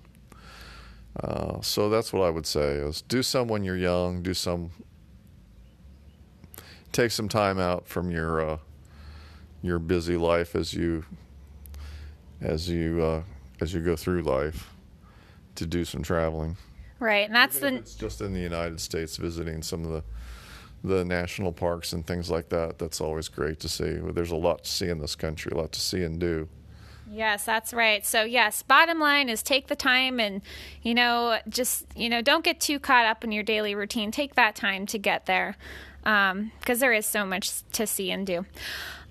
Uh, 1.23 1.61
so 1.61 1.89
that's 1.89 2.13
what 2.13 2.23
I 2.23 2.31
would 2.31 2.47
say: 2.47 2.73
is 2.75 3.03
do 3.03 3.23
some 3.23 3.47
when 3.49 3.63
you're 3.63 3.77
young, 3.77 4.23
do 4.23 4.35
some, 4.35 4.71
take 6.93 7.13
some 7.13 7.29
time 7.29 7.59
out 7.59 7.87
from 7.87 8.11
your 8.11 8.41
uh, 8.41 8.59
your 9.63 9.79
busy 9.79 10.17
life 10.17 10.57
as 10.57 10.75
you 10.75 11.05
as 12.41 12.69
you 12.69 13.03
uh, 13.03 13.23
as 13.61 13.73
you 13.73 13.81
go 13.81 13.95
through 13.95 14.23
life 14.23 14.71
to 15.55 15.67
do 15.67 15.85
some 15.85 16.03
traveling. 16.03 16.57
Right, 16.99 17.27
and 17.27 17.35
that's 17.35 17.59
Even 17.59 17.75
the 17.75 17.81
it's 17.81 17.95
just 17.95 18.21
in 18.21 18.33
the 18.33 18.41
United 18.41 18.81
States, 18.81 19.17
visiting 19.17 19.63
some 19.63 19.85
of 19.85 19.93
the 19.93 20.03
the 20.85 21.05
national 21.05 21.53
parks 21.53 21.93
and 21.93 22.07
things 22.07 22.30
like 22.30 22.51
that. 22.51 22.78
That's 22.78 23.01
always 23.01 23.28
great 23.28 23.59
to 23.61 23.68
see. 23.68 23.99
There's 24.12 24.30
a 24.30 24.37
lot 24.37 24.64
to 24.64 24.70
see 24.70 24.89
in 24.89 24.99
this 24.99 25.16
country, 25.16 25.51
a 25.53 25.57
lot 25.57 25.72
to 25.72 25.80
see 25.80 26.05
and 26.05 26.20
do. 26.20 26.49
Yes, 27.11 27.45
that's 27.45 27.72
right. 27.72 28.05
So, 28.05 28.22
yes, 28.22 28.62
bottom 28.62 28.99
line 28.99 29.28
is 29.28 29.43
take 29.43 29.68
the 29.68 29.76
time 29.76 30.20
and, 30.20 30.43
you 30.82 30.95
know, 30.95 31.39
just, 31.49 31.87
you 31.97 32.09
know, 32.09 32.22
don't 32.22 32.45
get 32.45 32.61
too 32.61 32.78
caught 32.78 33.07
up 33.07 33.24
in 33.24 33.32
your 33.32 33.43
daily 33.43 33.74
routine. 33.74 34.11
Take 34.11 34.35
that 34.35 34.55
time 34.55 34.87
to 34.87 34.99
get 34.99 35.26
there 35.26 35.57
um, 36.05 36.53
because 36.61 36.80
there 36.80 36.93
is 36.93 37.07
so 37.07 37.24
much 37.24 37.62
to 37.72 37.87
see 37.87 38.11
and 38.11 38.26
do. 38.26 38.47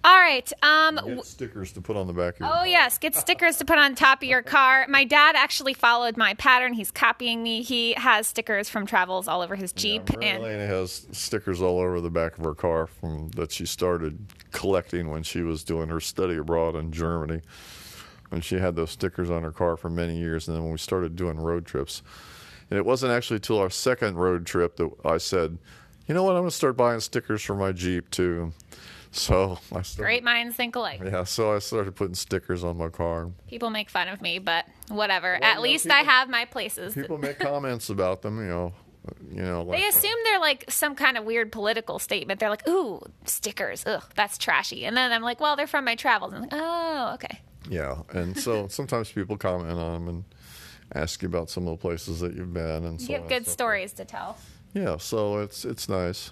All 0.06 0.20
right. 0.20 0.52
Um, 0.62 1.00
Get 1.06 1.26
stickers 1.26 1.72
to 1.74 1.82
put 1.82 1.96
on 1.96 2.08
the 2.08 2.14
back 2.14 2.36
of 2.36 2.40
your 2.42 2.50
Oh 2.54 2.64
yes, 2.64 2.98
get 2.98 3.16
stickers 3.16 3.58
to 3.58 3.66
put 3.66 3.78
on 3.78 3.96
top 3.96 4.22
of 4.22 4.28
your 4.28 4.42
car. 4.58 4.86
My 4.90 5.06
dad 5.06 5.36
actually 5.38 5.74
followed 5.74 6.18
my 6.18 6.34
pattern. 6.34 6.74
He's 6.74 6.92
copying 6.92 7.42
me. 7.42 7.62
He 7.62 7.94
has 7.94 8.28
stickers 8.28 8.70
from 8.70 8.86
travels 8.86 9.28
all 9.30 9.42
over 9.42 9.56
his 9.56 9.72
Jeep 9.72 10.10
Yeah, 10.10 10.28
and 10.28 10.44
Elena 10.44 10.68
has 10.68 11.08
stickers 11.14 11.62
all 11.62 11.80
over 11.80 12.02
the 12.02 12.10
back 12.10 12.38
of 12.38 12.44
her 12.44 12.54
car 12.56 12.88
from 12.88 13.30
that 13.30 13.52
she 13.52 13.66
started 13.66 14.20
collecting 14.52 15.10
when 15.10 15.24
she 15.24 15.42
was 15.42 15.64
doing 15.64 15.88
her 15.88 16.02
study 16.02 16.36
abroad 16.36 16.76
in 16.76 16.92
Germany. 16.92 17.42
And 18.32 18.44
she 18.44 18.56
had 18.56 18.76
those 18.76 18.92
stickers 18.92 19.30
on 19.30 19.44
her 19.44 19.52
car 19.52 19.78
for 19.78 19.90
many 19.90 20.18
years. 20.18 20.48
And 20.48 20.58
then 20.58 20.64
when 20.64 20.72
we 20.74 20.80
started 20.80 21.16
doing 21.16 21.38
road 21.40 21.66
trips, 21.66 22.02
and 22.70 22.78
it 22.78 22.86
wasn't 22.86 23.12
actually 23.12 23.40
till 23.40 23.60
our 23.60 23.70
second 23.70 24.16
road 24.16 24.46
trip 24.46 24.76
that 24.78 24.90
I 25.06 25.18
said, 25.18 25.60
you 26.08 26.16
know 26.16 26.24
what, 26.24 26.32
I'm 26.32 26.42
going 26.42 26.50
to 26.50 26.56
start 26.56 26.76
buying 26.76 27.00
stickers 27.00 27.42
for 27.44 27.56
my 27.56 27.72
Jeep 27.72 28.10
too. 28.10 28.52
So 29.14 29.60
I 29.72 29.84
started, 29.84 30.02
great 30.04 30.24
minds 30.24 30.56
think 30.56 30.76
alike. 30.76 31.00
Yeah, 31.04 31.24
so 31.24 31.56
I 31.56 31.60
started 31.60 31.96
putting 31.96 32.16
stickers 32.16 32.64
on 32.64 32.78
my 32.78 32.90
car. 32.90 33.30
People 33.48 33.70
make 33.70 33.90
fun 33.90 34.08
of 34.08 34.22
me, 34.22 34.40
but 34.40 34.66
whatever. 34.90 35.38
Well, 35.40 35.50
At 35.52 35.56
no, 35.58 35.62
least 35.62 35.90
I 35.90 36.00
have 36.00 36.30
my 36.30 36.46
places. 36.46 36.96
People 36.96 37.20
make 37.20 37.38
comments 37.40 37.90
about 37.90 38.22
them, 38.24 38.40
you 38.40 38.48
know. 38.48 38.74
You 39.30 39.42
know, 39.42 39.64
like, 39.64 39.80
They 39.80 39.88
assume 39.88 40.16
they're 40.24 40.40
like 40.40 40.66
some 40.70 40.96
kind 40.96 41.18
of 41.18 41.26
weird 41.26 41.52
political 41.52 42.00
statement. 42.00 42.40
They're 42.40 42.50
like, 42.50 42.68
"Ooh, 42.68 43.02
stickers. 43.26 43.84
Ugh, 43.86 44.02
that's 44.16 44.38
trashy." 44.38 44.86
And 44.86 44.96
then 44.96 45.12
I'm 45.12 45.22
like, 45.22 45.42
"Well, 45.42 45.56
they're 45.58 45.68
from 45.68 45.84
my 45.86 45.96
travels." 45.96 46.34
I'm 46.34 46.42
like, 46.42 46.54
"Oh, 46.54 47.12
okay." 47.16 47.42
Yeah, 47.70 48.02
and 48.14 48.38
so 48.38 48.68
sometimes 48.70 49.12
people 49.12 49.38
comment 49.38 49.78
on 49.78 49.94
them 49.94 50.08
and 50.08 50.24
ask 50.96 51.22
you 51.22 51.28
about 51.28 51.50
some 51.50 51.68
of 51.68 51.78
the 51.78 51.82
places 51.82 52.22
that 52.22 52.34
you've 52.34 52.54
been 52.54 52.86
and 52.86 53.00
You 53.02 53.08
so 53.08 53.16
on 53.16 53.28
good 53.28 53.38
and 53.38 53.48
stories 53.48 53.92
to 53.94 54.06
tell. 54.06 54.38
Yeah, 54.74 54.96
so 54.98 55.40
it's 55.40 55.66
it's 55.66 55.90
nice. 55.90 56.32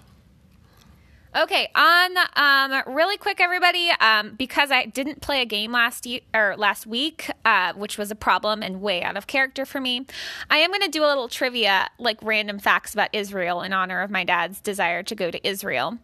Okay, 1.34 1.70
on 1.76 2.12
um, 2.36 2.84
really 2.94 3.16
quick, 3.16 3.40
everybody, 3.40 3.90
um, 4.02 4.34
because 4.36 4.70
I 4.70 4.86
didn't 4.86 5.22
play 5.22 5.42
a 5.42 5.46
game 5.46 5.72
last 5.72 6.06
ye- 6.06 6.24
or 6.36 6.56
last 6.58 6.86
week, 6.86 7.32
uh, 7.46 7.72
which 7.72 7.98
was 7.98 8.12
a 8.12 8.16
problem 8.16 8.62
and 8.62 8.82
way 8.82 9.02
out 9.02 9.16
of 9.16 9.28
character 9.28 9.66
for 9.66 9.80
me. 9.80 10.06
I 10.50 10.58
am 10.58 10.72
going 10.72 10.82
to 10.82 10.90
do 10.90 11.06
a 11.06 11.08
little 11.08 11.30
trivia, 11.30 11.88
like 11.98 12.18
random 12.22 12.60
facts 12.60 12.94
about 12.94 13.12
Israel, 13.14 13.62
in 13.62 13.72
honor 13.72 14.02
of 14.02 14.12
my 14.12 14.26
dad's 14.26 14.60
desire 14.60 15.04
to 15.04 15.16
go 15.16 15.32
to 15.32 15.48
Israel. 15.48 15.98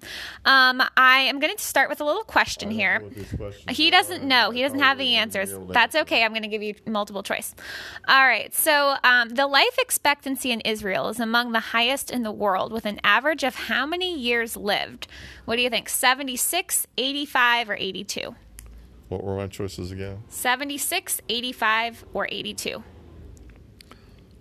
Um, 0.45 0.81
I 0.95 1.19
am 1.19 1.41
going 1.41 1.53
to 1.53 1.61
start 1.61 1.89
with 1.89 1.99
a 1.99 2.05
little 2.05 2.23
question 2.23 2.71
here. 2.71 3.03
He 3.69 3.91
doesn't 3.91 4.23
know. 4.23 4.51
He 4.51 4.61
doesn't 4.61 4.79
have 4.79 4.97
the 4.97 5.15
answers. 5.15 5.53
That's 5.73 5.95
okay. 5.95 6.23
I'm 6.23 6.31
going 6.31 6.43
to 6.43 6.47
give 6.47 6.63
you 6.63 6.73
multiple 6.85 7.21
choice. 7.21 7.53
All 8.07 8.25
right. 8.25 8.55
So, 8.55 8.95
um, 9.03 9.27
the 9.29 9.45
life 9.47 9.77
expectancy 9.77 10.51
in 10.53 10.61
Israel 10.61 11.09
is 11.09 11.19
among 11.19 11.51
the 11.51 11.59
highest 11.59 12.11
in 12.11 12.23
the 12.23 12.31
world, 12.31 12.71
with 12.71 12.85
an 12.85 13.01
average 13.03 13.43
of 13.43 13.55
how 13.55 13.85
many 13.85 14.17
years 14.17 14.55
lived? 14.55 15.07
What 15.45 15.55
do 15.55 15.61
you 15.61 15.69
think? 15.69 15.89
76, 15.89 16.87
85, 16.97 17.69
or 17.69 17.75
82? 17.75 18.35
What 19.09 19.23
were 19.23 19.37
my 19.37 19.47
choices 19.47 19.91
again? 19.91 20.23
76, 20.29 21.21
85, 21.29 22.05
or 22.13 22.27
82? 22.29 22.83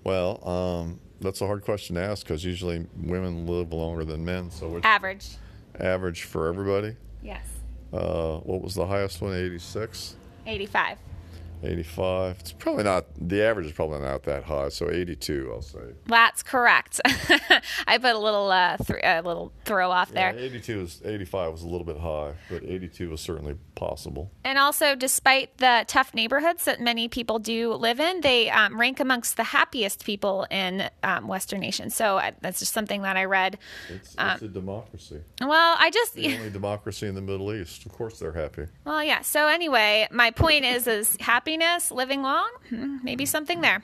Well, 0.05 0.47
um, 0.49 1.01
that's 1.21 1.41
a 1.41 1.47
hard 1.47 1.65
question 1.65 1.97
to 1.97 2.03
ask 2.03 2.27
because 2.27 2.45
usually 2.45 2.87
women 2.97 3.47
live 3.47 3.73
longer 3.73 4.05
than 4.05 4.25
men. 4.25 4.51
So 4.51 4.81
Average. 4.83 5.27
average 5.81 6.23
for 6.25 6.49
everybody? 6.49 6.97
Yes. 7.23 7.45
Uh, 7.93 8.39
what 8.39 8.61
was 8.63 8.75
the 8.75 8.87
highest 8.87 9.21
one? 9.21 9.35
86? 9.35 10.17
85. 10.47 10.99
85. 11.63 12.37
It's 12.41 12.53
probably 12.53 12.85
not, 12.85 13.07
the 13.17 13.43
average 13.43 13.67
is 13.67 13.73
probably 13.73 14.01
not 14.01 14.23
that 14.25 14.45
high. 14.45 14.69
So 14.69 14.91
82, 14.91 15.51
I'll 15.53 15.63
say. 15.63 15.79
That's 16.07 16.43
correct. 16.43 17.01
I 17.87 17.99
put 17.99 18.15
a 18.15 18.19
little 18.19 18.51
uh, 18.51 18.77
th- 18.77 19.01
a 19.03 19.21
little 19.23 19.53
throw 19.65 19.91
off 19.91 20.11
Yeah, 20.15 20.33
there. 20.33 20.41
82 20.41 20.81
is, 20.81 21.03
85 21.05 21.53
was 21.53 21.63
a 21.63 21.69
little 21.69 21.87
bit 21.87 21.99
high, 21.99 22.35
but 22.51 22.63
82 22.65 23.11
was 23.11 23.21
certainly 23.21 23.57
possible. 23.75 24.31
And 24.45 24.59
also, 24.59 24.95
despite 24.95 25.57
the 25.59 25.85
tough 25.89 26.15
neighborhoods 26.15 26.65
that 26.65 26.81
many 26.81 27.09
people 27.09 27.39
do 27.39 27.73
live 27.75 28.01
in, 28.01 28.21
they 28.21 28.51
um, 28.51 28.79
rank 28.79 29.01
amongst 29.01 29.37
the 29.37 29.45
happiest 29.45 30.05
people 30.05 30.47
in 30.51 30.89
um, 31.03 31.27
Western 31.29 31.61
nations. 31.61 31.95
So 31.95 32.19
uh, 32.19 32.33
that's 32.41 32.59
just 32.61 32.73
something 32.73 33.03
that 33.03 33.17
I 33.17 33.25
read. 33.25 33.59
It's, 33.89 34.15
it's 34.19 34.43
a 34.43 34.49
democracy. 34.49 35.21
Well, 35.41 35.77
I 35.79 35.91
just 35.91 36.15
The 36.15 36.35
only 36.37 36.51
democracy 36.51 37.07
in 37.07 37.15
the 37.15 37.21
Middle 37.21 37.53
East. 37.53 37.87
Of 37.87 37.93
course 37.93 38.19
they're 38.19 38.33
happy. 38.33 38.67
Well, 38.85 39.03
yeah. 39.03 39.23
So 39.23 39.47
anyway, 39.49 40.07
my 40.11 40.31
point 40.31 40.65
is, 40.65 40.87
is 40.87 41.17
happiness, 41.61 41.91
living 41.91 42.23
long, 42.23 42.49
Hmm, 42.69 42.99
maybe 43.03 43.25
something 43.27 43.61
there. 43.61 43.83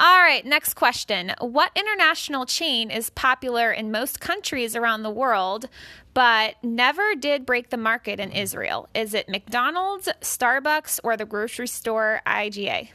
All 0.00 0.20
right. 0.20 0.44
Next 0.44 0.74
question: 0.74 1.32
What 1.40 1.70
international 1.76 2.46
chain 2.46 2.90
is 2.90 3.10
popular 3.10 3.70
in 3.72 3.90
most 3.90 4.20
countries 4.20 4.74
around 4.76 5.02
the 5.02 5.10
world, 5.10 5.68
but 6.14 6.56
never 6.62 7.14
did 7.14 7.46
break 7.46 7.70
the 7.70 7.76
market 7.76 8.18
in 8.20 8.32
Israel? 8.32 8.88
Is 8.94 9.14
it 9.14 9.28
McDonald's, 9.28 10.08
Starbucks, 10.20 11.00
or 11.04 11.16
the 11.16 11.24
grocery 11.26 11.68
store 11.68 12.20
IGA? 12.26 12.88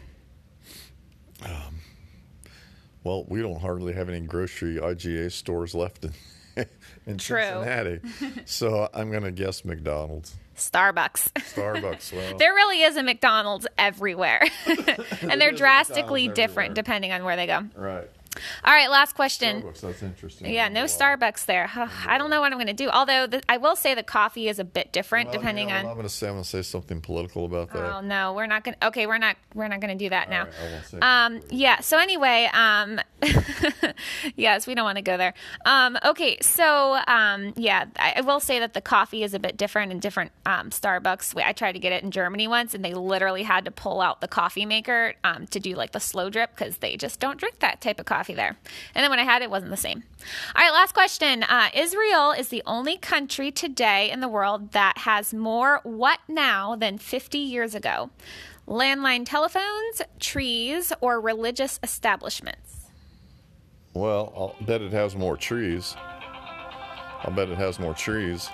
Um, 1.44 1.80
Well, 3.04 3.26
we 3.28 3.42
don't 3.42 3.60
hardly 3.60 3.94
have 3.94 4.10
any 4.10 4.22
grocery 4.22 4.78
IGA 4.78 5.32
stores 5.32 5.76
left 5.76 6.06
in, 6.06 6.14
in 7.06 7.18
True. 7.18 7.42
Cincinnati. 7.42 8.00
so 8.46 8.90
I'm 8.94 9.12
going 9.12 9.24
to 9.24 9.32
guess 9.32 9.66
McDonald's. 9.66 10.36
Starbucks. 10.56 11.32
Starbucks. 11.34 12.14
Well, 12.14 12.38
There 12.38 12.54
really 12.54 12.82
is 12.82 12.96
a 12.98 13.04
McDonald's 13.04 13.68
everywhere, 13.78 14.42
and 15.22 15.40
they're 15.42 15.52
drastically 15.52 16.28
different 16.28 16.72
everywhere. 16.72 16.74
depending 16.76 17.12
on 17.12 17.24
where 17.24 17.36
they 17.36 17.48
go. 17.48 17.64
right. 17.76 18.10
All 18.64 18.74
right, 18.74 18.90
last 18.90 19.16
question. 19.16 19.62
Starbucks, 19.62 19.82
that's 19.82 20.04
interesting. 20.04 20.54
Yeah, 20.54 20.70
no 20.70 20.82
Wow. 20.82 20.88
Starbucks 20.88 21.46
there. 21.46 21.68
Huh, 21.68 21.88
I 22.08 22.18
don't 22.18 22.30
know 22.30 22.42
what 22.42 22.52
I'm 22.52 22.58
going 22.58 22.68
to 22.68 22.74
do. 22.74 22.90
Although 22.90 23.28
the, 23.28 23.42
I 23.48 23.58
will 23.58 23.76
say 23.76 23.94
the 23.94 24.04
coffee 24.04 24.48
is 24.48 24.60
a 24.60 24.64
bit 24.64 24.92
different 24.92 25.28
Well, 25.28 25.36
you 25.36 25.40
depending 25.40 25.68
know, 25.68 25.76
on. 25.76 25.86
I'm 25.86 25.94
going 25.94 26.04
to 26.04 26.10
say 26.10 26.28
I'm 26.28 26.34
going 26.34 26.44
to 26.44 26.50
say 26.50 26.62
something 26.62 27.02
political 27.02 27.46
about 27.46 27.72
that. 27.72 27.96
Oh 27.96 28.02
no, 28.02 28.34
we're 28.34 28.48
not 28.48 28.64
going. 28.64 28.76
to 28.80 28.88
Okay, 28.88 29.06
we're 29.08 29.18
not. 29.18 29.36
We're 29.54 29.68
not 29.68 29.82
going 29.82 29.98
to 29.98 30.04
do 30.04 30.10
that 30.10 30.30
now. 30.30 30.42
All 30.42 30.48
right, 30.48 30.72
won't 30.72 30.86
say 30.86 31.00
Um. 31.00 31.42
Yeah. 31.50 31.80
So 31.82 31.98
anyway. 31.98 32.50
Um. 32.54 33.00
yes, 34.36 34.68
we 34.68 34.76
don't 34.76 34.86
want 34.86 34.98
to 34.98 35.02
go 35.04 35.18
there. 35.18 35.34
Um. 35.66 35.98
Okay. 36.04 36.38
So. 36.42 36.98
Um. 37.08 37.54
Yeah, 37.56 37.86
I, 37.98 38.14
I 38.18 38.22
will 38.22 38.40
say 38.40 38.60
that 38.60 38.74
the 38.74 38.82
coffee 38.82 39.24
is 39.24 39.34
a 39.34 39.40
bit 39.40 39.58
different 39.58 39.92
in 39.92 40.00
different 40.00 40.32
um, 40.46 40.70
Starbucks. 40.70 41.42
I 41.42 41.52
tried 41.54 41.74
to 41.74 41.80
get 41.80 41.92
it 41.92 42.04
in 42.04 42.12
Germany 42.12 42.48
once, 42.48 42.74
and 42.74 42.84
they 42.84 42.94
literally 42.94 43.44
had 43.44 43.66
to 43.66 43.72
pull 43.72 44.02
out 44.02 44.22
the 44.22 44.28
coffee 44.28 44.66
maker 44.66 45.14
um, 45.24 45.48
to 45.48 45.60
do 45.60 45.76
like 45.76 45.92
the 45.92 46.00
slow 46.00 46.30
drip 46.30 46.52
because 46.56 46.78
they 46.78 46.98
just 46.98 47.20
don't 47.20 47.38
drink 47.40 47.60
that 47.60 47.82
type 47.82 48.00
of 48.00 48.06
coffee 48.06 48.23
there. 48.32 48.56
And 48.96 49.04
then 49.04 49.10
when 49.10 49.20
I 49.20 49.24
had 49.24 49.42
it, 49.42 49.46
it 49.46 49.52
wasn't 49.52 49.72
the 49.72 49.76
same. 49.78 50.04
All 50.56 50.64
right. 50.64 50.72
Last 50.72 50.94
question. 50.94 51.44
Uh, 51.44 51.68
Israel 51.74 52.32
is 52.32 52.48
the 52.48 52.64
only 52.66 52.96
country 52.98 53.52
today 53.52 54.10
in 54.10 54.22
the 54.22 54.30
world 54.30 54.72
that 54.72 55.00
has 55.00 55.34
more 55.34 55.82
what 55.84 56.20
now 56.30 56.78
than 56.78 56.98
50 56.98 57.38
years 57.38 57.76
ago. 57.76 58.10
Landline 58.66 59.26
telephones, 59.26 60.02
trees, 60.22 60.94
or 61.02 61.20
religious 61.20 61.82
establishments? 61.84 62.86
Well, 63.94 64.32
I'll 64.36 64.66
bet 64.66 64.82
it 64.82 64.94
has 64.94 65.16
more 65.18 65.36
trees. 65.36 65.96
I'll 66.00 67.34
bet 67.36 67.50
it 67.50 67.58
has 67.58 67.80
more 67.80 67.94
trees. 67.94 68.50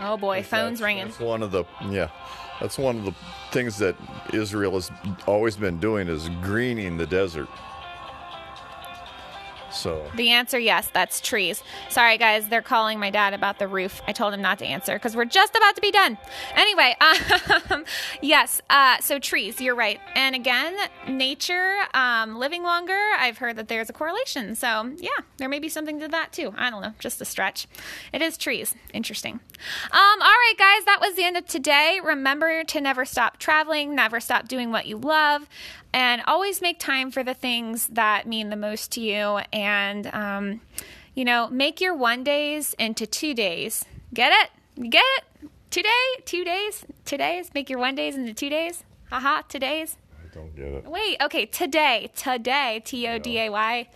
Oh 0.00 0.16
boy, 0.16 0.42
phone's 0.42 0.78
That's- 0.78 0.80
ringing. 0.82 1.06
That's 1.06 1.18
one 1.18 1.42
of 1.42 1.50
the 1.50 1.64
yeah. 1.90 2.10
That's 2.60 2.76
one 2.78 2.98
of 2.98 3.04
the 3.04 3.14
things 3.52 3.78
that 3.78 3.96
Israel 4.32 4.72
has 4.72 4.90
always 5.26 5.56
been 5.56 5.78
doing 5.78 6.08
is 6.08 6.28
greening 6.42 6.96
the 6.96 7.06
desert. 7.06 7.48
So 9.78 10.04
The 10.16 10.30
answer, 10.30 10.58
yes, 10.58 10.90
that's 10.92 11.20
trees. 11.20 11.62
Sorry, 11.88 12.18
guys, 12.18 12.48
they're 12.48 12.62
calling 12.62 12.98
my 12.98 13.10
dad 13.10 13.32
about 13.32 13.58
the 13.60 13.68
roof. 13.68 14.02
I 14.08 14.12
told 14.12 14.34
him 14.34 14.42
not 14.42 14.58
to 14.58 14.66
answer 14.66 14.94
because 14.94 15.14
we're 15.14 15.24
just 15.24 15.54
about 15.54 15.76
to 15.76 15.80
be 15.80 15.92
done. 15.92 16.18
Anyway, 16.54 16.96
um, 17.70 17.84
yes, 18.20 18.60
uh, 18.68 18.98
so 18.98 19.18
trees, 19.20 19.60
you're 19.60 19.76
right. 19.76 20.00
And 20.16 20.34
again, 20.34 20.76
nature, 21.06 21.76
um, 21.94 22.36
living 22.36 22.64
longer, 22.64 22.98
I've 23.18 23.38
heard 23.38 23.56
that 23.56 23.68
there's 23.68 23.88
a 23.88 23.92
correlation. 23.92 24.56
So, 24.56 24.90
yeah, 24.96 25.10
there 25.36 25.48
may 25.48 25.60
be 25.60 25.68
something 25.68 26.00
to 26.00 26.08
that 26.08 26.32
too. 26.32 26.52
I 26.56 26.70
don't 26.70 26.82
know, 26.82 26.94
just 26.98 27.20
a 27.20 27.24
stretch. 27.24 27.68
It 28.12 28.20
is 28.20 28.36
trees. 28.36 28.74
Interesting. 28.92 29.34
Um, 29.34 29.40
all 29.92 30.18
right, 30.20 30.54
guys, 30.58 30.84
that 30.86 30.98
was 31.00 31.14
the 31.14 31.24
end 31.24 31.36
of 31.36 31.46
today. 31.46 32.00
Remember 32.02 32.64
to 32.64 32.80
never 32.80 33.04
stop 33.04 33.38
traveling, 33.38 33.94
never 33.94 34.18
stop 34.18 34.48
doing 34.48 34.72
what 34.72 34.86
you 34.86 34.96
love 34.96 35.48
and 35.92 36.22
always 36.26 36.60
make 36.60 36.78
time 36.78 37.10
for 37.10 37.22
the 37.22 37.34
things 37.34 37.86
that 37.88 38.26
mean 38.26 38.50
the 38.50 38.56
most 38.56 38.92
to 38.92 39.00
you. 39.00 39.40
And 39.52 40.06
um, 40.08 40.60
you 41.14 41.24
know 41.24 41.48
make 41.48 41.80
your 41.80 41.94
one 41.94 42.24
days 42.24 42.74
into 42.78 43.06
two 43.06 43.34
days. 43.34 43.84
Get 44.14 44.32
it? 44.32 44.90
Get 44.90 45.04
it? 45.18 45.50
Today? 45.70 45.88
Two 46.24 46.44
days? 46.44 46.84
Two 47.04 47.16
days 47.16 47.50
make 47.54 47.68
your 47.68 47.78
one 47.78 47.94
days 47.94 48.16
into 48.16 48.34
two 48.34 48.50
days? 48.50 48.84
Haha 49.10 49.42
today's? 49.48 49.96
I 50.22 50.34
don't 50.34 50.54
get 50.54 50.66
it. 50.66 50.86
wait 50.86 51.16
okay 51.22 51.46
today. 51.46 52.10
Today 52.14 52.82
t-o-d-a-y 52.84 53.88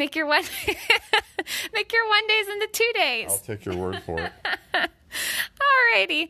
make 0.00 0.16
your 0.16 0.24
one 0.24 0.42
make 1.74 1.92
your 1.92 2.08
one 2.08 2.26
days 2.26 2.48
into 2.48 2.66
two 2.72 2.90
days 2.94 3.26
I'll 3.28 3.38
take 3.38 3.66
your 3.66 3.76
word 3.76 4.02
for 4.04 4.18
it. 4.18 4.32
Alrighty. 5.92 6.28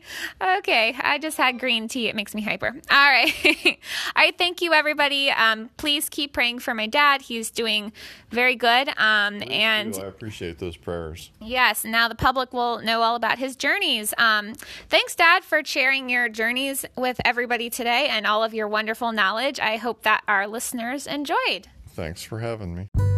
Okay. 0.59 0.95
I 0.99 1.19
just 1.19 1.37
had 1.37 1.59
green 1.59 1.87
tea. 1.87 2.07
It 2.07 2.15
makes 2.15 2.33
me 2.33 2.41
hyper. 2.41 2.67
All 2.67 2.71
right. 2.89 3.31
All 3.45 3.73
right. 4.15 4.35
Thank 4.35 4.59
you, 4.61 4.73
everybody. 4.73 5.29
Um, 5.29 5.69
please 5.77 6.09
keep 6.09 6.33
praying 6.33 6.59
for 6.59 6.73
my 6.73 6.87
dad. 6.87 7.21
He's 7.21 7.51
doing 7.51 7.93
very 8.31 8.55
good. 8.55 8.89
Um, 8.97 9.43
and 9.49 9.95
I 9.95 10.07
appreciate 10.07 10.57
those 10.57 10.77
prayers. 10.77 11.29
yes, 11.39 11.85
now 11.85 12.07
the 12.07 12.15
public 12.15 12.53
will 12.53 12.79
know 12.81 13.01
all 13.03 13.15
about 13.15 13.37
his 13.37 13.55
journeys. 13.55 14.15
Um, 14.17 14.55
thanks, 14.89 15.15
Dad, 15.15 15.43
for 15.43 15.63
sharing 15.63 16.09
your 16.09 16.27
journeys 16.27 16.83
with 16.97 17.21
everybody 17.23 17.69
today 17.69 18.07
and 18.09 18.25
all 18.25 18.43
of 18.43 18.53
your 18.53 18.67
wonderful 18.67 19.11
knowledge. 19.11 19.59
I 19.59 19.77
hope 19.77 20.01
that 20.01 20.23
our 20.27 20.47
listeners 20.47 21.05
enjoyed. 21.05 21.67
Thanks 21.87 22.23
for 22.23 22.39
having 22.39 22.75
me. 22.75 23.10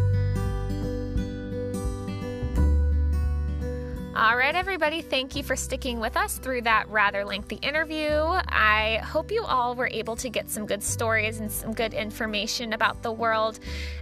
All 4.15 4.37
right, 4.37 4.53
everybody, 4.53 5.01
thank 5.01 5.35
you 5.35 5.41
for 5.41 5.55
sticking 5.55 5.99
with 5.99 6.15
us 6.15 6.37
through 6.37 6.61
that 6.61 6.87
rather 6.87 7.25
lengthy 7.25 7.55
interview. 7.55 8.11
I 8.11 9.01
hope 9.03 9.31
you 9.31 9.43
all 9.43 9.73
were 9.73 9.89
able 9.91 10.15
to 10.17 10.29
get 10.29 10.51
some 10.51 10.67
good 10.67 10.83
stories 10.83 11.39
and 11.39 11.51
some 11.51 11.73
good 11.73 11.95
information 11.95 12.73
about 12.73 13.01
the 13.01 13.11
world. 13.11 13.59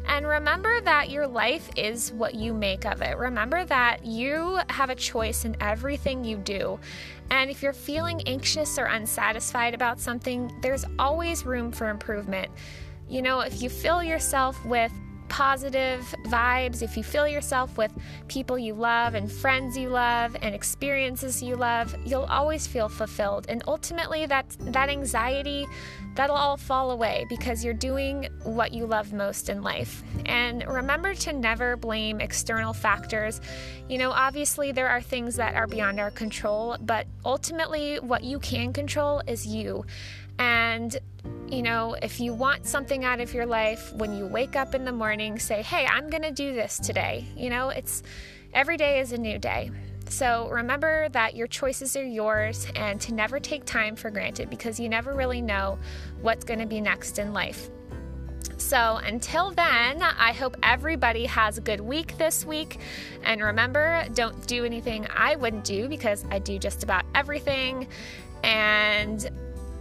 And 0.07 0.27
remember 0.27 0.81
that 0.81 1.11
your 1.11 1.25
life 1.25 1.69
is 1.77 2.11
what 2.11 2.35
you 2.35 2.53
make 2.53 2.85
of 2.85 3.01
it. 3.01 3.17
Remember 3.17 3.63
that 3.63 4.05
you 4.05 4.59
have 4.69 4.89
a 4.89 4.95
choice 4.95 5.45
in 5.45 5.55
everything 5.61 6.25
you 6.25 6.35
do. 6.35 6.77
And 7.29 7.49
if 7.49 7.63
you're 7.63 7.71
feeling 7.71 8.21
anxious 8.27 8.77
or 8.77 8.87
unsatisfied 8.87 9.73
about 9.73 9.97
something, 9.97 10.53
there's 10.61 10.83
always 10.99 11.45
room 11.45 11.71
for 11.71 11.87
improvement. 11.87 12.51
You 13.07 13.21
know, 13.21 13.39
if 13.39 13.61
you 13.61 13.69
fill 13.69 14.03
yourself 14.03 14.65
with 14.65 14.91
positive 15.31 16.01
vibes, 16.25 16.81
if 16.81 16.97
you 16.97 17.03
fill 17.03 17.25
yourself 17.25 17.77
with 17.77 17.93
people 18.27 18.59
you 18.59 18.73
love 18.73 19.15
and 19.15 19.31
friends 19.31 19.77
you 19.77 19.87
love 19.87 20.35
and 20.41 20.53
experiences 20.53 21.41
you 21.41 21.55
love, 21.55 21.95
you'll 22.05 22.25
always 22.25 22.67
feel 22.67 22.89
fulfilled. 22.89 23.45
And 23.47 23.63
ultimately 23.65 24.25
that 24.25 24.57
that 24.59 24.89
anxiety 24.89 25.65
that'll 26.15 26.35
all 26.35 26.57
fall 26.57 26.91
away 26.91 27.25
because 27.29 27.63
you're 27.63 27.73
doing 27.73 28.27
what 28.43 28.73
you 28.73 28.85
love 28.85 29.13
most 29.13 29.47
in 29.47 29.61
life. 29.63 30.03
And 30.25 30.67
remember 30.67 31.15
to 31.15 31.31
never 31.31 31.77
blame 31.77 32.19
external 32.19 32.73
factors. 32.73 33.39
You 33.87 33.99
know, 33.99 34.11
obviously 34.11 34.73
there 34.73 34.89
are 34.89 35.01
things 35.01 35.37
that 35.37 35.55
are 35.55 35.65
beyond 35.65 36.01
our 36.01 36.11
control, 36.11 36.75
but 36.81 37.07
ultimately 37.23 38.01
what 38.01 38.25
you 38.25 38.37
can 38.39 38.73
control 38.73 39.21
is 39.27 39.47
you. 39.47 39.85
And, 40.39 40.97
you 41.47 41.61
know, 41.61 41.95
if 42.01 42.19
you 42.19 42.33
want 42.33 42.65
something 42.65 43.03
out 43.03 43.19
of 43.19 43.33
your 43.33 43.45
life, 43.45 43.93
when 43.93 44.15
you 44.15 44.25
wake 44.25 44.55
up 44.55 44.73
in 44.73 44.85
the 44.85 44.91
morning, 44.91 45.37
say, 45.37 45.61
hey, 45.61 45.85
I'm 45.85 46.09
going 46.09 46.23
to 46.23 46.31
do 46.31 46.53
this 46.53 46.79
today. 46.79 47.25
You 47.35 47.49
know, 47.49 47.69
it's 47.69 48.03
every 48.53 48.77
day 48.77 48.99
is 48.99 49.11
a 49.11 49.17
new 49.17 49.37
day. 49.37 49.71
So 50.07 50.49
remember 50.49 51.09
that 51.09 51.35
your 51.35 51.47
choices 51.47 51.95
are 51.95 52.05
yours 52.05 52.67
and 52.75 52.99
to 53.01 53.13
never 53.13 53.39
take 53.39 53.65
time 53.65 53.95
for 53.95 54.09
granted 54.09 54.49
because 54.49 54.79
you 54.79 54.89
never 54.89 55.13
really 55.13 55.41
know 55.41 55.77
what's 56.21 56.43
going 56.43 56.59
to 56.59 56.65
be 56.65 56.81
next 56.81 57.19
in 57.19 57.33
life. 57.33 57.69
So 58.57 58.97
until 59.03 59.51
then, 59.51 60.01
I 60.01 60.33
hope 60.33 60.55
everybody 60.63 61.25
has 61.25 61.57
a 61.57 61.61
good 61.61 61.81
week 61.81 62.17
this 62.17 62.45
week. 62.45 62.79
And 63.23 63.41
remember, 63.41 64.05
don't 64.13 64.47
do 64.47 64.65
anything 64.65 65.07
I 65.13 65.35
wouldn't 65.35 65.63
do 65.63 65.89
because 65.89 66.25
I 66.29 66.39
do 66.39 66.59
just 66.59 66.83
about 66.83 67.03
everything. 67.15 67.87
And 68.43 69.29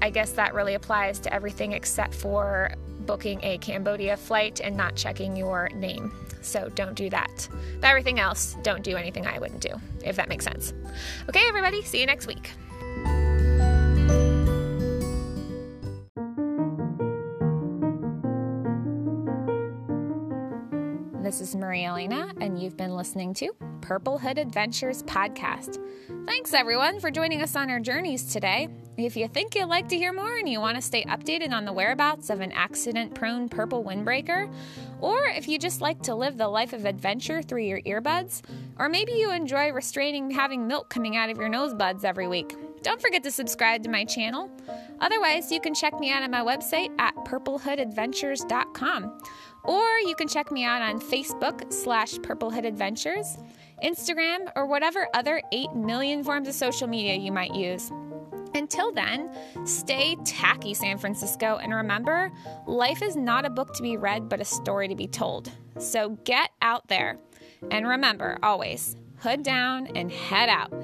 I 0.03 0.11
guess 0.11 0.33
that 0.33 0.55
really 0.55 0.75
applies 0.75 1.19
to 1.21 1.33
everything 1.35 1.73
except 1.73 2.15
for 2.15 2.73
booking 3.01 3.41
a 3.43 3.59
Cambodia 3.59 4.17
flight 4.17 4.61
and 4.63 4.77
not 4.77 4.97
checking 4.97 5.37
your 5.37 5.69
name. 5.71 6.13
So 6.41 6.71
don't 6.75 6.95
do 6.95 7.11
that. 7.11 7.49
But 7.81 7.89
everything 7.89 8.19
else, 8.19 8.57
don't 8.63 8.83
do 8.83 8.97
anything 8.97 9.27
I 9.27 9.39
wouldn't 9.39 9.61
do, 9.61 9.71
if 10.03 10.17
that 10.17 10.29
makes 10.29 10.45
sense. 10.45 10.73
Okay, 11.29 11.43
everybody, 11.47 11.83
see 11.83 12.01
you 12.01 12.07
next 12.07 12.27
week. 12.27 12.51
This 21.23 21.41
is 21.41 21.55
Maria 21.55 21.89
Elena, 21.89 22.33
and 22.41 22.61
you've 22.61 22.77
been 22.77 22.97
listening 22.97 23.35
to 23.35 23.53
Purple 23.83 24.19
Hood 24.19 24.39
Adventures 24.39 25.03
Podcast. 25.05 25.79
Thanks, 26.27 26.55
everyone, 26.55 26.99
for 26.99 27.11
joining 27.11 27.43
us 27.43 27.55
on 27.55 27.71
our 27.71 27.79
journeys 27.79 28.25
today. 28.25 28.69
If 29.05 29.17
you 29.17 29.29
think 29.29 29.55
you'd 29.55 29.67
like 29.67 29.89
to 29.89 29.97
hear 29.97 30.13
more 30.13 30.37
and 30.37 30.49
you 30.49 30.61
want 30.61 30.77
to 30.77 30.83
stay 30.83 31.05
updated 31.05 31.53
on 31.53 31.65
the 31.65 31.73
whereabouts 31.73 32.29
of 32.29 32.41
an 32.41 32.53
accident 32.53 33.15
prone 33.15 33.49
purple 33.49 33.83
windbreaker, 33.83 34.53
or 35.01 35.25
if 35.25 35.49
you 35.49 35.59
just 35.59 35.81
like 35.81 36.03
to 36.03 36.15
live 36.15 36.37
the 36.37 36.49
life 36.49 36.73
of 36.73 36.85
adventure 36.85 37.41
through 37.41 37.63
your 37.63 37.81
earbuds, 37.83 38.43
or 38.79 38.89
maybe 38.89 39.13
you 39.13 39.31
enjoy 39.31 39.73
restraining 39.73 40.31
having 40.31 40.67
milk 40.67 40.91
coming 40.91 41.17
out 41.17 41.31
of 41.31 41.39
your 41.39 41.49
nose 41.49 41.73
buds 41.73 42.05
every 42.05 42.29
week, 42.29 42.55
don't 42.83 43.01
forget 43.01 43.23
to 43.23 43.31
subscribe 43.31 43.83
to 43.85 43.91
my 43.91 44.05
channel. 44.05 44.51
Otherwise, 45.01 45.51
you 45.51 45.61
can 45.61 45.75
check 45.75 45.99
me 45.99 46.11
out 46.11 46.23
on 46.23 46.31
my 46.31 46.41
website 46.41 46.91
at 46.99 47.15
purplehoodadventures.com. 47.25 49.19
Or 49.65 49.99
you 50.07 50.15
can 50.15 50.29
check 50.29 50.51
me 50.51 50.65
out 50.65 50.81
on 50.83 51.01
Facebook 51.01 51.73
slash 51.73 52.15
Purplehood 52.15 52.67
Adventures, 52.67 53.37
Instagram, 53.85 54.51
or 54.57 54.67
whatever 54.67 55.09
other 55.13 55.43
8 55.53 55.75
million 55.75 56.25
forms 56.25 56.49
of 56.49 56.55
social 56.55 56.89
media 56.89 57.15
you 57.15 57.33
might 57.33 57.55
use. 57.55 57.93
Until 58.61 58.93
then, 58.93 59.31
stay 59.65 60.17
tacky, 60.27 60.75
San 60.75 60.99
Francisco, 60.99 61.59
and 61.63 61.73
remember 61.73 62.31
life 62.67 63.01
is 63.01 63.17
not 63.17 63.47
a 63.47 63.51
book 63.51 63.73
to 63.73 63.83
be 63.83 63.97
read, 63.97 64.29
but 64.29 64.39
a 64.39 64.45
story 64.45 64.87
to 64.87 64.95
be 64.95 65.07
told. 65.07 65.51
So 65.79 66.11
get 66.25 66.51
out 66.61 66.87
there. 66.89 67.17
And 67.71 67.89
remember, 67.89 68.37
always, 68.43 68.97
hood 69.21 69.43
down 69.43 69.87
and 69.97 70.13
head 70.13 70.51
out. 70.51 70.75